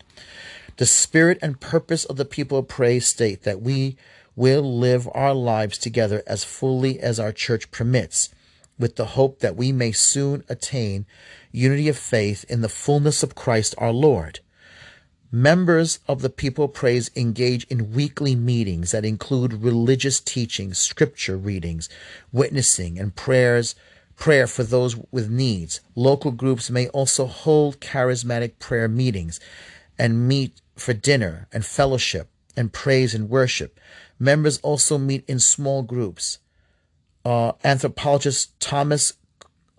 The 0.77 0.85
spirit 0.85 1.37
and 1.41 1.59
purpose 1.59 2.05
of 2.05 2.17
the 2.17 2.25
people 2.25 2.57
of 2.57 2.67
praise 2.67 3.07
state 3.07 3.43
that 3.43 3.61
we 3.61 3.97
will 4.35 4.63
live 4.79 5.07
our 5.13 5.33
lives 5.33 5.77
together 5.77 6.23
as 6.25 6.43
fully 6.43 6.99
as 6.99 7.19
our 7.19 7.31
church 7.31 7.69
permits, 7.71 8.29
with 8.79 8.95
the 8.95 9.05
hope 9.05 9.39
that 9.39 9.55
we 9.55 9.71
may 9.71 9.91
soon 9.91 10.43
attain 10.49 11.05
unity 11.51 11.87
of 11.87 11.97
faith 11.97 12.45
in 12.49 12.61
the 12.61 12.69
fullness 12.69 13.21
of 13.21 13.35
Christ 13.35 13.75
our 13.77 13.91
Lord. 13.91 14.39
Members 15.33 15.99
of 16.09 16.21
the 16.21 16.29
People 16.29 16.67
Praise 16.67 17.09
engage 17.15 17.63
in 17.65 17.93
weekly 17.93 18.35
meetings 18.35 18.91
that 18.91 19.05
include 19.05 19.63
religious 19.63 20.19
teachings, 20.19 20.77
scripture 20.77 21.37
readings, 21.37 21.87
witnessing, 22.33 22.99
and 22.99 23.15
prayers, 23.15 23.73
prayer 24.17 24.45
for 24.45 24.63
those 24.63 24.97
with 25.09 25.29
needs. 25.29 25.79
Local 25.95 26.31
groups 26.31 26.69
may 26.69 26.89
also 26.89 27.27
hold 27.27 27.79
charismatic 27.79 28.59
prayer 28.59 28.89
meetings 28.89 29.39
and 29.97 30.27
meet 30.27 30.59
for 30.75 30.93
dinner 30.93 31.47
and 31.53 31.65
fellowship 31.65 32.27
and 32.57 32.73
praise 32.73 33.15
and 33.15 33.29
worship. 33.29 33.79
Members 34.19 34.57
also 34.57 34.97
meet 34.97 35.23
in 35.29 35.39
small 35.39 35.81
groups. 35.81 36.39
Uh, 37.23 37.53
anthropologist 37.63 38.59
Thomas 38.59 39.13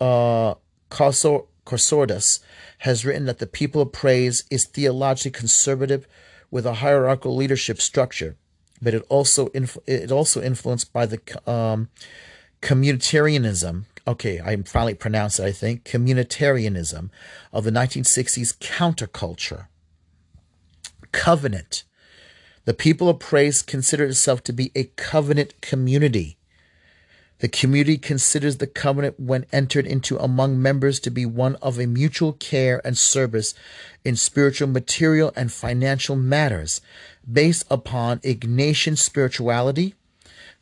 uh, 0.01 0.55
Csordas 0.89 2.39
has 2.83 3.05
written 3.05 3.25
that 3.25 3.39
the 3.39 3.47
people 3.47 3.81
of 3.81 3.91
praise 3.93 4.43
is 4.51 4.67
theologically 4.67 5.31
conservative 5.31 6.05
with 6.51 6.65
a 6.65 6.75
hierarchical 6.75 7.35
leadership 7.35 7.79
structure, 7.79 8.35
but 8.81 8.93
it 8.93 9.05
also 9.07 9.49
it 9.87 10.11
also 10.11 10.41
influenced 10.41 10.91
by 10.91 11.05
the 11.05 11.19
um, 11.49 11.89
communitarianism 12.61 13.85
okay, 14.05 14.41
I 14.41 14.57
finally 14.63 14.95
pronounced 14.95 15.39
it, 15.39 15.45
I 15.45 15.51
think, 15.53 15.85
communitarianism 15.85 17.09
of 17.53 17.63
the 17.63 17.71
1960s 17.71 18.57
counterculture. 18.57 19.67
Covenant. 21.13 21.83
The 22.65 22.73
people 22.73 23.07
of 23.07 23.19
praise 23.19 23.61
considered 23.61 24.09
itself 24.09 24.43
to 24.43 24.53
be 24.53 24.71
a 24.75 24.85
covenant 24.97 25.61
community. 25.61 26.37
The 27.43 27.49
community 27.49 27.97
considers 27.97 28.55
the 28.55 28.67
covenant 28.67 29.19
when 29.19 29.45
entered 29.51 29.85
into 29.85 30.17
among 30.17 30.61
members 30.61 30.97
to 31.01 31.09
be 31.09 31.25
one 31.25 31.57
of 31.57 31.77
a 31.77 31.85
mutual 31.85 32.31
care 32.31 32.79
and 32.87 32.97
service 32.97 33.53
in 34.05 34.15
spiritual, 34.15 34.69
material, 34.69 35.33
and 35.35 35.51
financial 35.51 36.15
matters 36.15 36.79
based 37.29 37.65
upon 37.69 38.19
Ignatian 38.19 38.97
spirituality, 38.97 39.93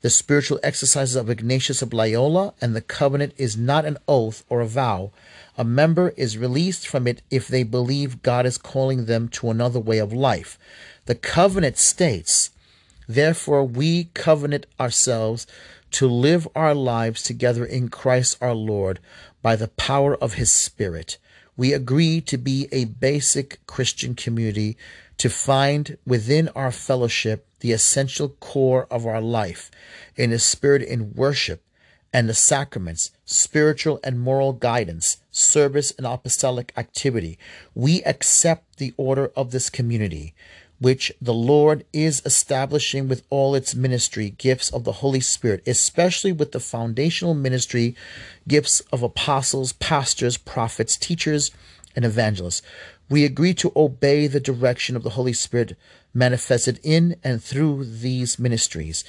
the 0.01 0.09
spiritual 0.09 0.59
exercises 0.63 1.15
of 1.15 1.29
Ignatius 1.29 1.84
of 1.84 1.93
Loyola, 1.93 2.55
and 2.59 2.75
the 2.75 2.82
covenant 2.82 3.36
is 3.38 3.55
not 3.55 3.86
an 3.86 3.99
oath 4.07 4.43
or 4.49 4.59
a 4.59 4.65
vow. 4.65 5.11
A 5.59 5.63
member 5.63 6.15
is 6.17 6.36
released 6.36 6.88
from 6.88 7.05
it 7.05 7.21
if 7.29 7.47
they 7.47 7.61
believe 7.61 8.23
God 8.23 8.47
is 8.47 8.57
calling 8.57 9.05
them 9.05 9.27
to 9.27 9.51
another 9.51 9.79
way 9.79 9.99
of 9.99 10.13
life. 10.13 10.57
The 11.05 11.13
covenant 11.13 11.77
states, 11.77 12.49
Therefore, 13.07 13.65
we 13.65 14.05
covenant 14.15 14.65
ourselves 14.79 15.45
to 15.91 16.07
live 16.07 16.47
our 16.55 16.73
lives 16.73 17.23
together 17.23 17.65
in 17.65 17.89
Christ 17.89 18.37
our 18.41 18.53
Lord 18.53 18.99
by 19.41 19.55
the 19.55 19.67
power 19.67 20.15
of 20.15 20.33
his 20.33 20.51
Spirit. 20.51 21.17
We 21.57 21.73
agree 21.73 22.21
to 22.21 22.37
be 22.37 22.67
a 22.71 22.85
basic 22.85 23.65
Christian 23.67 24.15
community, 24.15 24.77
to 25.17 25.29
find 25.29 25.97
within 26.05 26.49
our 26.49 26.71
fellowship 26.71 27.45
the 27.59 27.71
essential 27.71 28.29
core 28.29 28.87
of 28.89 29.05
our 29.05 29.21
life 29.21 29.69
in 30.15 30.31
a 30.31 30.39
spirit 30.39 30.81
in 30.81 31.13
worship 31.13 31.63
and 32.13 32.27
the 32.27 32.33
sacraments, 32.33 33.11
spiritual 33.23 33.99
and 34.03 34.19
moral 34.19 34.53
guidance, 34.53 35.17
service 35.31 35.91
and 35.91 36.05
apostolic 36.05 36.73
activity. 36.75 37.37
We 37.73 38.03
accept 38.03 38.77
the 38.77 38.93
order 38.97 39.31
of 39.35 39.51
this 39.51 39.69
community 39.69 40.33
which 40.82 41.13
the 41.21 41.34
Lord 41.34 41.86
is 41.93 42.23
establishing 42.25 43.07
with 43.07 43.21
all 43.29 43.53
its 43.53 43.75
ministry 43.75 44.32
gifts 44.32 44.71
of 44.71 44.84
the 44.84 44.93
Holy 44.93 45.19
Spirit, 45.19 45.61
especially 45.67 46.32
with 46.32 46.53
the 46.53 46.59
foundational 46.59 47.36
ministry 47.36 47.95
gifts 48.47 48.82
of 48.91 49.03
apostles, 49.03 49.73
pastors, 49.73 50.38
prophets, 50.38 50.97
teachers, 50.97 51.51
and 51.95 52.03
evangelists. 52.03 52.63
We 53.09 53.23
agree 53.25 53.53
to 53.55 53.71
obey 53.75 54.25
the 54.25 54.39
direction 54.39 54.95
of 54.95 55.03
the 55.03 55.11
Holy 55.11 55.34
Spirit 55.34 55.77
manifested 56.15 56.79
in 56.82 57.15
and 57.23 57.43
through 57.43 57.86
these 57.86 58.39
ministries. 58.39 59.03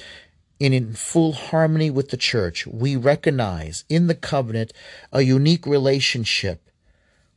And 0.61 0.75
in 0.75 0.93
full 0.93 1.33
harmony 1.33 1.89
with 1.89 2.11
the 2.11 2.19
church, 2.19 2.67
we 2.67 2.97
recognize 2.97 3.85
in 3.89 4.09
the 4.09 4.15
covenant 4.15 4.75
a 5.11 5.23
unique 5.23 5.67
relationship 5.67 6.69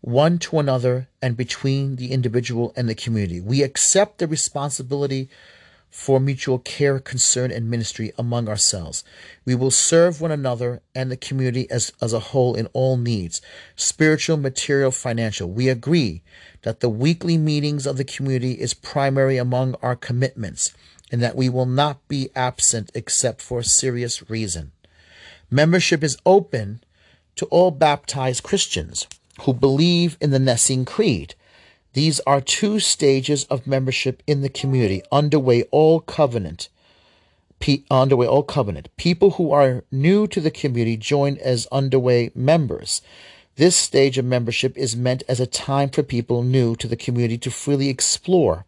one 0.05 0.37
to 0.37 0.59
another 0.59 1.07
and 1.19 1.35
between 1.35 1.95
the 1.95 2.11
individual 2.11 2.71
and 2.75 2.87
the 2.87 2.93
community. 2.93 3.41
We 3.41 3.63
accept 3.63 4.19
the 4.19 4.27
responsibility 4.27 5.29
for 5.89 6.19
mutual 6.19 6.59
care, 6.59 6.99
concern, 6.99 7.49
and 7.49 7.71
ministry 7.71 8.13
among 8.15 8.47
ourselves. 8.47 9.03
We 9.45 9.55
will 9.55 9.71
serve 9.71 10.21
one 10.21 10.29
another 10.29 10.83
and 10.93 11.09
the 11.09 11.17
community 11.17 11.67
as, 11.71 11.91
as 12.03 12.13
a 12.13 12.19
whole 12.19 12.53
in 12.53 12.67
all 12.67 12.97
needs 12.97 13.41
spiritual, 13.75 14.37
material, 14.37 14.91
financial. 14.91 15.49
We 15.49 15.69
agree 15.69 16.21
that 16.61 16.81
the 16.81 16.89
weekly 16.89 17.39
meetings 17.39 17.87
of 17.87 17.97
the 17.97 18.05
community 18.05 18.61
is 18.61 18.75
primary 18.75 19.37
among 19.37 19.73
our 19.81 19.95
commitments 19.95 20.71
and 21.11 21.19
that 21.23 21.35
we 21.35 21.49
will 21.49 21.65
not 21.65 22.07
be 22.07 22.29
absent 22.35 22.91
except 22.93 23.41
for 23.41 23.57
a 23.57 23.63
serious 23.63 24.29
reason. 24.29 24.71
Membership 25.49 26.03
is 26.03 26.19
open 26.27 26.83
to 27.37 27.47
all 27.47 27.71
baptized 27.71 28.43
Christians 28.43 29.07
who 29.41 29.53
believe 29.53 30.17
in 30.21 30.31
the 30.31 30.39
Nicene 30.39 30.85
Creed. 30.85 31.35
These 31.93 32.19
are 32.21 32.41
two 32.41 32.79
stages 32.79 33.45
of 33.45 33.67
membership 33.67 34.21
in 34.27 34.41
the 34.41 34.49
community, 34.49 35.01
underway 35.11 35.63
all 35.71 35.99
covenant. 35.99 36.69
underway 37.89 38.27
all 38.27 38.43
covenant. 38.43 38.89
People 38.97 39.31
who 39.31 39.51
are 39.51 39.83
new 39.91 40.27
to 40.27 40.41
the 40.41 40.51
community 40.51 40.97
join 40.97 41.37
as 41.37 41.67
underway 41.71 42.31
members. 42.35 43.01
This 43.55 43.75
stage 43.75 44.17
of 44.17 44.25
membership 44.25 44.77
is 44.77 44.95
meant 44.97 45.23
as 45.29 45.39
a 45.39 45.47
time 45.47 45.89
for 45.89 46.03
people 46.03 46.43
new 46.43 46.75
to 46.75 46.87
the 46.87 46.97
community 46.97 47.37
to 47.39 47.49
freely 47.49 47.87
explore, 47.89 48.65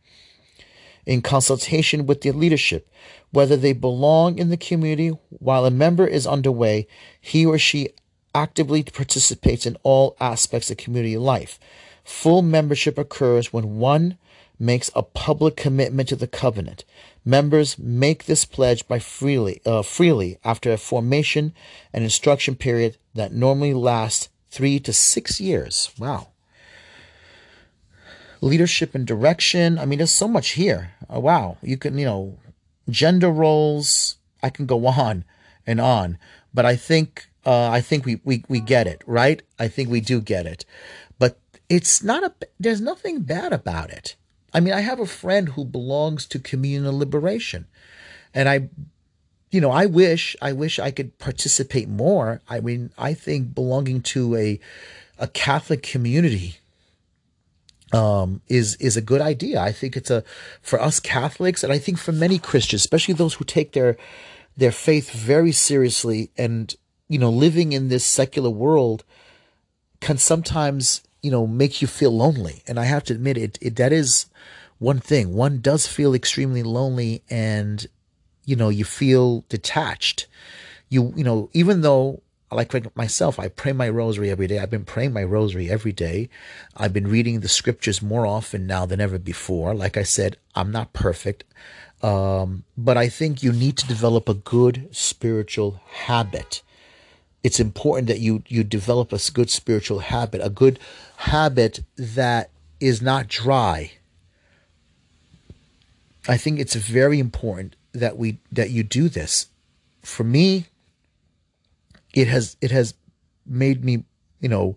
in 1.05 1.21
consultation 1.21 2.05
with 2.05 2.21
the 2.21 2.31
leadership, 2.31 2.89
whether 3.31 3.57
they 3.57 3.73
belong 3.73 4.39
in 4.39 4.49
the 4.49 4.57
community. 4.57 5.09
While 5.29 5.65
a 5.65 5.71
member 5.71 6.07
is 6.07 6.25
underway, 6.25 6.87
he 7.19 7.45
or 7.45 7.57
she 7.57 7.89
actively 8.37 8.83
participates 8.83 9.65
in 9.65 9.75
all 9.81 10.15
aspects 10.19 10.69
of 10.69 10.77
community 10.77 11.17
life. 11.17 11.59
Full 12.03 12.43
membership 12.43 12.97
occurs 12.97 13.51
when 13.51 13.79
one 13.79 14.17
makes 14.59 14.91
a 14.95 15.01
public 15.01 15.55
commitment 15.55 16.09
to 16.09 16.15
the 16.15 16.27
covenant. 16.27 16.85
Members 17.25 17.79
make 17.79 18.25
this 18.25 18.45
pledge 18.45 18.87
by 18.87 18.99
freely, 18.99 19.59
uh, 19.65 19.81
freely 19.81 20.37
after 20.43 20.71
a 20.71 20.77
formation 20.77 21.53
and 21.91 22.03
instruction 22.03 22.55
period 22.55 22.97
that 23.15 23.33
normally 23.33 23.73
lasts 23.73 24.29
three 24.51 24.79
to 24.81 24.93
six 24.93 25.41
years. 25.41 25.91
Wow. 25.97 26.29
Leadership 28.39 28.93
and 28.93 29.05
direction. 29.05 29.79
I 29.79 29.85
mean, 29.85 29.97
there's 29.97 30.13
so 30.13 30.27
much 30.27 30.49
here. 30.49 30.91
Oh, 31.09 31.19
wow. 31.19 31.57
You 31.63 31.75
can, 31.77 31.97
you 31.97 32.05
know, 32.05 32.37
gender 32.87 33.31
roles. 33.31 34.17
I 34.43 34.51
can 34.51 34.67
go 34.67 34.85
on 34.85 35.25
and 35.65 35.81
on. 35.81 36.19
But 36.53 36.65
I 36.65 36.75
think 36.75 37.27
uh, 37.47 37.69
I 37.69 37.79
think 37.79 38.05
we, 38.05 38.19
we, 38.25 38.43
we 38.49 38.59
get 38.59 38.87
it, 38.87 39.01
right? 39.07 39.41
I 39.57 39.69
think 39.69 39.89
we 39.89 40.01
do 40.01 40.19
get 40.19 40.45
it. 40.45 40.65
But 41.17 41.39
it's 41.69 42.03
not 42.03 42.23
a, 42.23 42.33
there's 42.59 42.81
nothing 42.81 43.21
bad 43.21 43.53
about 43.53 43.89
it. 43.89 44.17
I 44.53 44.59
mean, 44.59 44.73
I 44.73 44.81
have 44.81 44.99
a 44.99 45.05
friend 45.05 45.49
who 45.49 45.63
belongs 45.63 46.25
to 46.27 46.39
Communal 46.39 46.97
Liberation. 46.97 47.65
And 48.33 48.49
I, 48.49 48.67
you 49.49 49.61
know, 49.61 49.71
I 49.71 49.85
wish, 49.85 50.35
I 50.41 50.51
wish 50.51 50.77
I 50.77 50.91
could 50.91 51.17
participate 51.19 51.87
more. 51.87 52.41
I 52.49 52.59
mean, 52.59 52.91
I 52.97 53.13
think 53.13 53.55
belonging 53.55 54.01
to 54.01 54.35
a, 54.35 54.59
a 55.17 55.29
Catholic 55.29 55.81
community 55.81 56.57
um, 57.93 58.41
is 58.49 58.75
is 58.75 58.97
a 58.97 59.01
good 59.01 59.21
idea. 59.21 59.61
I 59.61 59.71
think 59.71 59.95
it's 59.95 60.11
a 60.11 60.21
for 60.61 60.81
us 60.81 60.99
Catholics, 60.99 61.63
and 61.63 61.71
I 61.71 61.77
think 61.77 61.97
for 61.97 62.11
many 62.11 62.37
Christians, 62.37 62.81
especially 62.81 63.13
those 63.13 63.35
who 63.35 63.45
take 63.45 63.71
their 63.71 63.95
their 64.57 64.73
faith 64.73 65.11
very 65.11 65.53
seriously 65.53 66.29
and 66.37 66.75
you 67.07 67.19
know, 67.19 67.29
living 67.29 67.71
in 67.71 67.89
this 67.89 68.05
secular 68.05 68.49
world 68.49 69.03
can 69.99 70.17
sometimes, 70.17 71.01
you 71.21 71.31
know, 71.31 71.47
make 71.47 71.81
you 71.81 71.87
feel 71.87 72.11
lonely. 72.11 72.63
And 72.67 72.79
I 72.79 72.85
have 72.85 73.03
to 73.05 73.13
admit 73.13 73.37
it, 73.37 73.57
it 73.61 73.75
that 73.77 73.91
is 73.91 74.25
one 74.79 74.99
thing. 74.99 75.33
One 75.33 75.59
does 75.59 75.87
feel 75.87 76.13
extremely 76.13 76.63
lonely 76.63 77.23
and, 77.29 77.85
you 78.45 78.55
know, 78.55 78.69
you 78.69 78.85
feel 78.85 79.45
detached. 79.49 80.27
You, 80.89 81.13
you 81.15 81.23
know, 81.23 81.49
even 81.53 81.81
though 81.81 82.21
like 82.51 82.95
myself, 82.95 83.39
I 83.39 83.49
pray 83.49 83.73
my 83.73 83.89
rosary 83.89 84.29
every 84.29 84.47
day. 84.47 84.59
I've 84.59 84.69
been 84.69 84.85
praying 84.85 85.11
my 85.11 85.23
rosary 85.23 85.69
every 85.69 85.91
day. 85.91 86.29
I've 86.77 86.93
been 86.93 87.07
reading 87.07 87.41
the 87.41 87.49
scriptures 87.49 88.01
more 88.01 88.25
often 88.25 88.65
now 88.65 88.85
than 88.85 89.01
ever 89.01 89.19
before. 89.19 89.73
Like 89.73 89.97
I 89.97 90.03
said, 90.03 90.37
I'm 90.55 90.71
not 90.71 90.93
perfect. 90.93 91.43
Um, 92.01 92.63
but 92.77 92.95
I 92.95 93.09
think 93.09 93.43
you 93.43 93.51
need 93.51 93.77
to 93.77 93.87
develop 93.87 94.29
a 94.29 94.33
good 94.33 94.87
spiritual 94.91 95.81
habit 95.87 96.61
it's 97.47 97.61
important 97.61 98.09
that 98.09 98.19
you 98.19 98.43
you 98.49 98.61
develop 98.61 99.13
a 99.13 99.19
good 99.31 99.49
spiritual 99.49 99.99
habit, 99.99 100.41
a 100.43 100.49
good 100.49 100.77
habit 101.15 101.79
that 101.95 102.49
is 102.81 103.01
not 103.01 103.29
dry. 103.29 103.93
I 106.27 106.35
think 106.35 106.59
it's 106.59 106.75
very 106.75 107.19
important 107.19 107.77
that 107.93 108.17
we 108.17 108.39
that 108.51 108.69
you 108.71 108.83
do 108.83 109.07
this. 109.07 109.47
For 110.01 110.25
me, 110.25 110.65
it 112.13 112.27
has 112.27 112.57
it 112.59 112.71
has 112.71 112.95
made 113.45 113.85
me, 113.85 114.03
you 114.41 114.49
know, 114.49 114.75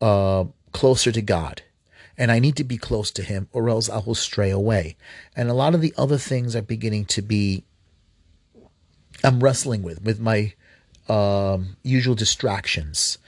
uh, 0.00 0.44
closer 0.70 1.10
to 1.10 1.20
God. 1.20 1.62
And 2.16 2.30
I 2.30 2.38
need 2.38 2.54
to 2.58 2.64
be 2.64 2.78
close 2.78 3.10
to 3.12 3.24
him 3.24 3.48
or 3.52 3.68
else 3.68 3.90
I 3.90 3.98
will 3.98 4.14
stray 4.14 4.50
away. 4.50 4.96
And 5.34 5.50
a 5.50 5.54
lot 5.54 5.74
of 5.74 5.80
the 5.80 5.94
other 5.98 6.18
things 6.18 6.54
are 6.54 6.62
beginning 6.62 7.06
to 7.06 7.22
be 7.22 7.64
I'm 9.24 9.40
wrestling 9.40 9.82
with 9.82 10.00
with 10.00 10.20
my 10.20 10.52
um, 11.08 11.76
usual 11.82 12.14
distractions. 12.14 13.18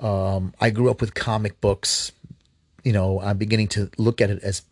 Um, 0.00 0.54
I 0.60 0.70
grew 0.70 0.90
up 0.90 1.00
with 1.00 1.14
comic 1.14 1.60
books. 1.60 2.12
You 2.84 2.92
know, 2.92 3.20
I'm 3.20 3.38
beginning 3.38 3.68
to 3.68 3.90
look 3.98 4.20
at 4.20 4.30
it 4.30 4.42
as 4.42 4.62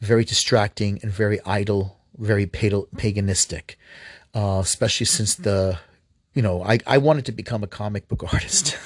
very 0.00 0.24
distracting 0.24 0.98
and 1.02 1.10
very 1.10 1.40
idle, 1.44 1.98
very 2.18 2.46
paganistic, 2.46 3.76
uh, 4.34 4.60
especially 4.62 5.06
since 5.06 5.34
the 5.34 5.78
you 6.36 6.42
know, 6.42 6.62
I, 6.62 6.78
I 6.86 6.98
wanted 6.98 7.24
to 7.24 7.32
become 7.32 7.64
a 7.64 7.66
comic 7.66 8.08
book 8.08 8.22
artist, 8.32 8.76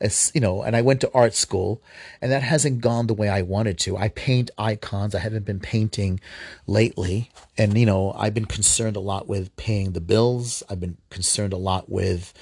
As, 0.00 0.32
you 0.34 0.40
know, 0.40 0.62
and 0.62 0.74
I 0.74 0.82
went 0.82 1.00
to 1.02 1.10
art 1.14 1.34
school 1.34 1.80
and 2.20 2.32
that 2.32 2.42
hasn't 2.42 2.80
gone 2.80 3.06
the 3.06 3.14
way 3.14 3.28
I 3.28 3.42
wanted 3.42 3.78
to. 3.80 3.96
I 3.96 4.08
paint 4.08 4.50
icons. 4.58 5.14
I 5.14 5.20
haven't 5.20 5.46
been 5.46 5.60
painting 5.60 6.18
lately. 6.66 7.30
And, 7.56 7.78
you 7.78 7.86
know, 7.86 8.12
I've 8.12 8.34
been 8.34 8.44
concerned 8.44 8.96
a 8.96 9.00
lot 9.00 9.28
with 9.28 9.54
paying 9.54 9.92
the 9.92 10.00
bills. 10.00 10.64
I've 10.68 10.80
been 10.80 10.96
concerned 11.10 11.52
a 11.52 11.56
lot 11.56 11.88
with, 11.88 12.34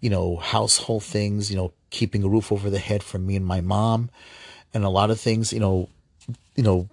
you 0.00 0.08
know, 0.08 0.36
household 0.36 1.02
things, 1.02 1.50
you 1.50 1.56
know, 1.56 1.72
keeping 1.90 2.22
a 2.22 2.28
roof 2.28 2.52
over 2.52 2.70
the 2.70 2.78
head 2.78 3.02
for 3.02 3.18
me 3.18 3.34
and 3.34 3.44
my 3.44 3.60
mom 3.60 4.08
and 4.72 4.84
a 4.84 4.88
lot 4.88 5.10
of 5.10 5.20
things, 5.20 5.52
you 5.52 5.60
know, 5.60 5.88
you 6.54 6.62
know, 6.62 6.88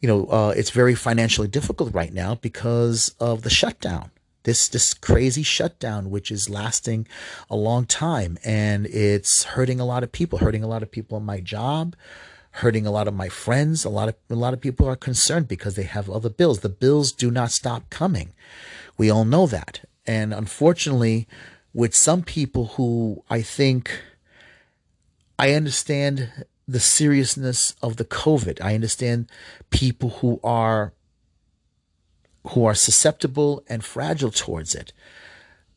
you 0.00 0.06
know, 0.08 0.26
uh, 0.26 0.54
it's 0.56 0.70
very 0.70 0.94
financially 0.94 1.48
difficult 1.48 1.92
right 1.92 2.12
now 2.12 2.36
because 2.36 3.14
of 3.18 3.42
the 3.42 3.50
shutdown 3.50 4.12
this 4.44 4.68
this 4.68 4.94
crazy 4.94 5.42
shutdown 5.42 6.10
which 6.10 6.30
is 6.30 6.50
lasting 6.50 7.06
a 7.48 7.56
long 7.56 7.84
time 7.84 8.38
and 8.44 8.86
it's 8.86 9.44
hurting 9.44 9.80
a 9.80 9.84
lot 9.84 10.02
of 10.02 10.12
people 10.12 10.38
hurting 10.38 10.64
a 10.64 10.68
lot 10.68 10.82
of 10.82 10.90
people 10.90 11.16
in 11.18 11.24
my 11.24 11.40
job 11.40 11.94
hurting 12.56 12.86
a 12.86 12.90
lot 12.90 13.08
of 13.08 13.14
my 13.14 13.28
friends. 13.28 13.84
A 13.84 13.88
lot 13.88 14.08
of 14.08 14.14
a 14.30 14.34
lot 14.34 14.54
of 14.54 14.60
people 14.60 14.88
are 14.88 14.96
concerned 14.96 15.48
because 15.48 15.74
they 15.74 15.84
have 15.84 16.08
other 16.08 16.28
bills. 16.28 16.60
The 16.60 16.68
bills 16.68 17.12
do 17.12 17.30
not 17.30 17.50
stop 17.50 17.88
coming. 17.90 18.32
We 18.96 19.10
all 19.10 19.24
know 19.24 19.46
that. 19.46 19.80
And 20.06 20.32
unfortunately 20.34 21.26
with 21.74 21.94
some 21.94 22.22
people 22.22 22.66
who 22.76 23.24
I 23.30 23.42
think 23.42 24.02
I 25.38 25.54
understand 25.54 26.44
the 26.68 26.80
seriousness 26.80 27.74
of 27.82 27.96
the 27.96 28.04
covid. 28.04 28.60
I 28.60 28.74
understand 28.74 29.28
people 29.70 30.10
who 30.10 30.38
are 30.44 30.92
who 32.48 32.64
are 32.64 32.74
susceptible 32.74 33.62
and 33.68 33.84
fragile 33.84 34.30
towards 34.30 34.74
it. 34.74 34.92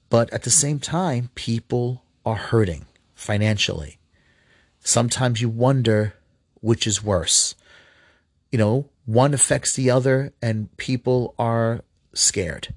But 0.10 0.32
at 0.34 0.44
the 0.44 0.50
same 0.50 0.80
time, 0.80 1.30
people 1.36 2.04
are 2.26 2.36
hurting 2.36 2.86
financially. 3.14 3.98
Sometimes 4.80 5.42
you 5.42 5.50
wonder 5.50 6.16
which 6.62 6.88
is 6.88 7.04
worse. 7.04 7.56
You 8.52 8.60
know, 8.60 8.90
one 9.06 9.34
affects 9.34 9.74
the 9.74 9.90
other, 9.90 10.34
and 10.42 10.76
people 10.78 11.36
are 11.38 11.82
scared. 12.14 12.74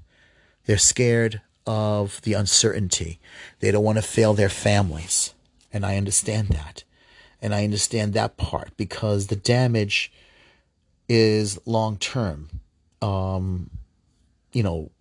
They're 0.65 0.77
scared 0.77 1.41
of 1.65 2.21
the 2.21 2.33
uncertainty. 2.33 3.19
They 3.59 3.71
don't 3.71 3.83
want 3.83 3.97
to 3.97 4.03
fail 4.03 4.33
their 4.33 4.49
families. 4.49 5.33
And 5.71 5.85
I 5.85 5.97
understand 5.97 6.49
that. 6.49 6.83
And 7.41 7.53
I 7.53 7.63
understand 7.63 8.13
that 8.13 8.37
part 8.37 8.75
because 8.75 9.27
the 9.27 9.35
damage 9.35 10.11
is 11.07 11.59
long 11.65 11.97
term. 11.97 12.49
Um, 13.01 13.69
you 14.51 14.63
know, 14.63 14.91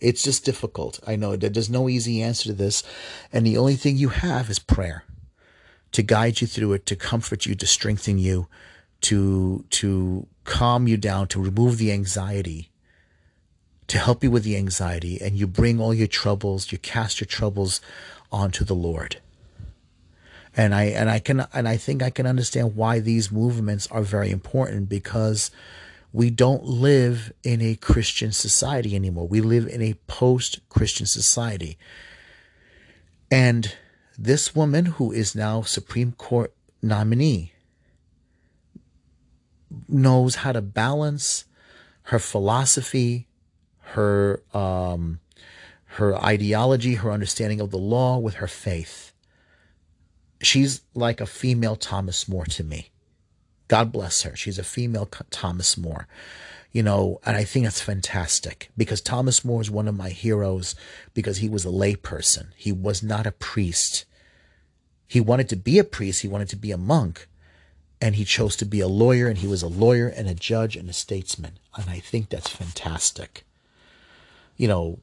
it's 0.00 0.24
just 0.24 0.44
difficult. 0.44 0.98
I 1.06 1.16
know 1.16 1.36
that 1.36 1.54
there's 1.54 1.70
no 1.70 1.88
easy 1.88 2.22
answer 2.22 2.48
to 2.48 2.52
this. 2.52 2.82
And 3.32 3.46
the 3.46 3.56
only 3.56 3.76
thing 3.76 3.96
you 3.96 4.08
have 4.08 4.50
is 4.50 4.58
prayer 4.58 5.04
to 5.92 6.02
guide 6.02 6.40
you 6.40 6.46
through 6.46 6.72
it, 6.72 6.86
to 6.86 6.96
comfort 6.96 7.46
you, 7.46 7.54
to 7.54 7.66
strengthen 7.66 8.18
you, 8.18 8.48
to, 9.02 9.64
to 9.70 10.26
calm 10.44 10.88
you 10.88 10.96
down, 10.96 11.28
to 11.28 11.40
remove 11.40 11.78
the 11.78 11.92
anxiety, 11.92 12.70
to 13.86 13.98
help 13.98 14.24
you 14.24 14.30
with 14.30 14.42
the 14.42 14.56
anxiety. 14.56 15.20
And 15.20 15.36
you 15.36 15.46
bring 15.46 15.80
all 15.80 15.94
your 15.94 16.06
troubles, 16.08 16.72
you 16.72 16.78
cast 16.78 17.20
your 17.20 17.26
troubles 17.26 17.80
onto 18.32 18.64
the 18.64 18.74
Lord. 18.74 19.20
And 20.56 20.74
I, 20.74 20.84
and 20.84 21.08
I 21.08 21.18
can, 21.18 21.46
and 21.52 21.68
I 21.68 21.76
think 21.76 22.02
I 22.02 22.10
can 22.10 22.26
understand 22.26 22.74
why 22.74 22.98
these 22.98 23.30
movements 23.30 23.86
are 23.90 24.02
very 24.02 24.30
important 24.30 24.88
because 24.88 25.50
we 26.12 26.28
don't 26.30 26.64
live 26.64 27.32
in 27.42 27.62
a 27.62 27.74
Christian 27.74 28.32
society 28.32 28.94
anymore. 28.94 29.26
We 29.26 29.40
live 29.40 29.66
in 29.66 29.80
a 29.80 29.94
post 30.06 30.60
Christian 30.68 31.06
society. 31.06 31.78
And 33.30 33.74
this 34.18 34.54
woman, 34.54 34.84
who 34.86 35.10
is 35.10 35.34
now 35.34 35.62
Supreme 35.62 36.12
Court 36.12 36.52
nominee, 36.82 37.52
knows 39.88 40.36
how 40.36 40.52
to 40.52 40.60
balance 40.60 41.46
her 42.04 42.18
philosophy, 42.18 43.26
her 43.78 44.42
um, 44.52 45.20
her 45.96 46.16
ideology, 46.16 46.94
her 46.94 47.10
understanding 47.10 47.60
of 47.60 47.70
the 47.70 47.78
law 47.78 48.18
with 48.18 48.34
her 48.34 48.46
faith. 48.46 49.12
She's 50.42 50.82
like 50.94 51.20
a 51.20 51.26
female 51.26 51.76
Thomas 51.76 52.28
More 52.28 52.46
to 52.46 52.64
me. 52.64 52.91
God 53.72 53.90
bless 53.90 54.20
her. 54.20 54.36
She's 54.36 54.58
a 54.58 54.64
female 54.64 55.08
Thomas 55.30 55.78
More. 55.78 56.06
You 56.72 56.82
know, 56.82 57.20
and 57.24 57.38
I 57.38 57.44
think 57.44 57.64
that's 57.64 57.80
fantastic 57.80 58.70
because 58.76 59.00
Thomas 59.00 59.46
More 59.46 59.62
is 59.62 59.70
one 59.70 59.88
of 59.88 59.96
my 59.96 60.10
heroes 60.10 60.74
because 61.14 61.38
he 61.38 61.48
was 61.48 61.64
a 61.64 61.70
layperson. 61.70 62.48
He 62.54 62.70
was 62.70 63.02
not 63.02 63.26
a 63.26 63.32
priest. 63.32 64.04
He 65.08 65.22
wanted 65.22 65.48
to 65.48 65.56
be 65.56 65.78
a 65.78 65.84
priest, 65.84 66.20
he 66.20 66.28
wanted 66.28 66.50
to 66.50 66.56
be 66.56 66.70
a 66.70 66.76
monk, 66.76 67.28
and 67.98 68.14
he 68.14 68.26
chose 68.26 68.56
to 68.56 68.66
be 68.66 68.80
a 68.80 68.88
lawyer, 68.88 69.26
and 69.26 69.38
he 69.38 69.46
was 69.46 69.62
a 69.62 69.68
lawyer 69.68 70.06
and 70.06 70.28
a 70.28 70.34
judge 70.34 70.76
and 70.76 70.90
a 70.90 70.92
statesman. 70.92 71.52
And 71.74 71.88
I 71.88 71.98
think 71.98 72.28
that's 72.28 72.50
fantastic. 72.50 73.46
You 74.58 74.68
know, 74.68 74.98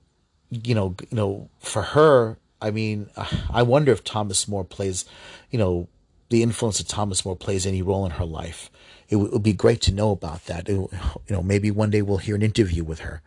you 0.51 0.75
know, 0.75 0.95
you 1.09 1.17
know, 1.17 1.49
for 1.57 1.81
her, 1.81 2.37
I 2.61 2.69
mean, 2.69 3.09
I 3.49 3.63
wonder 3.63 3.91
if 3.91 4.03
Thomas 4.03 4.47
More 4.47 4.63
plays, 4.63 5.05
you 5.49 5.57
know, 5.57 5.87
the 6.29 6.43
influence 6.43 6.79
of 6.79 6.87
Thomas 6.87 7.25
More 7.25 7.35
plays 7.35 7.65
any 7.65 7.81
role 7.81 8.05
in 8.05 8.11
her 8.11 8.25
life. 8.25 8.69
It 9.09 9.15
would 9.17 9.43
be 9.43 9.53
great 9.53 9.81
to 9.81 9.93
know 9.93 10.11
about 10.11 10.45
that. 10.45 10.69
It, 10.69 10.75
you 10.75 10.89
know, 11.29 11.41
maybe 11.41 11.71
one 11.71 11.89
day 11.89 12.01
we'll 12.01 12.17
hear 12.17 12.35
an 12.35 12.43
interview 12.43 12.83
with 12.83 12.99
her. 12.99 13.21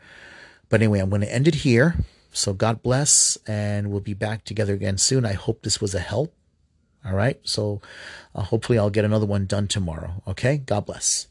But 0.69 0.81
anyway, 0.81 1.01
I'm 1.01 1.11
going 1.11 1.23
to 1.23 1.33
end 1.33 1.49
it 1.49 1.57
here. 1.57 1.97
So 2.33 2.55
God 2.55 2.83
bless, 2.83 3.37
and 3.47 3.91
we'll 3.91 4.01
be 4.01 4.15
back 4.15 4.45
together 4.45 4.73
again 4.73 4.97
soon. 4.97 5.27
I 5.27 5.35
hope 5.35 5.63
this 5.63 5.81
was 5.81 5.95
a 5.95 6.01
help. 6.01 6.33
All 7.05 7.15
right. 7.15 7.39
So 7.43 7.83
uh, 8.35 8.43
hopefully 8.43 8.79
I'll 8.79 8.91
get 8.91 9.05
another 9.05 9.27
one 9.27 9.47
done 9.47 9.69
tomorrow. 9.69 10.23
Okay. 10.27 10.59
God 10.59 10.87
bless. 10.87 11.27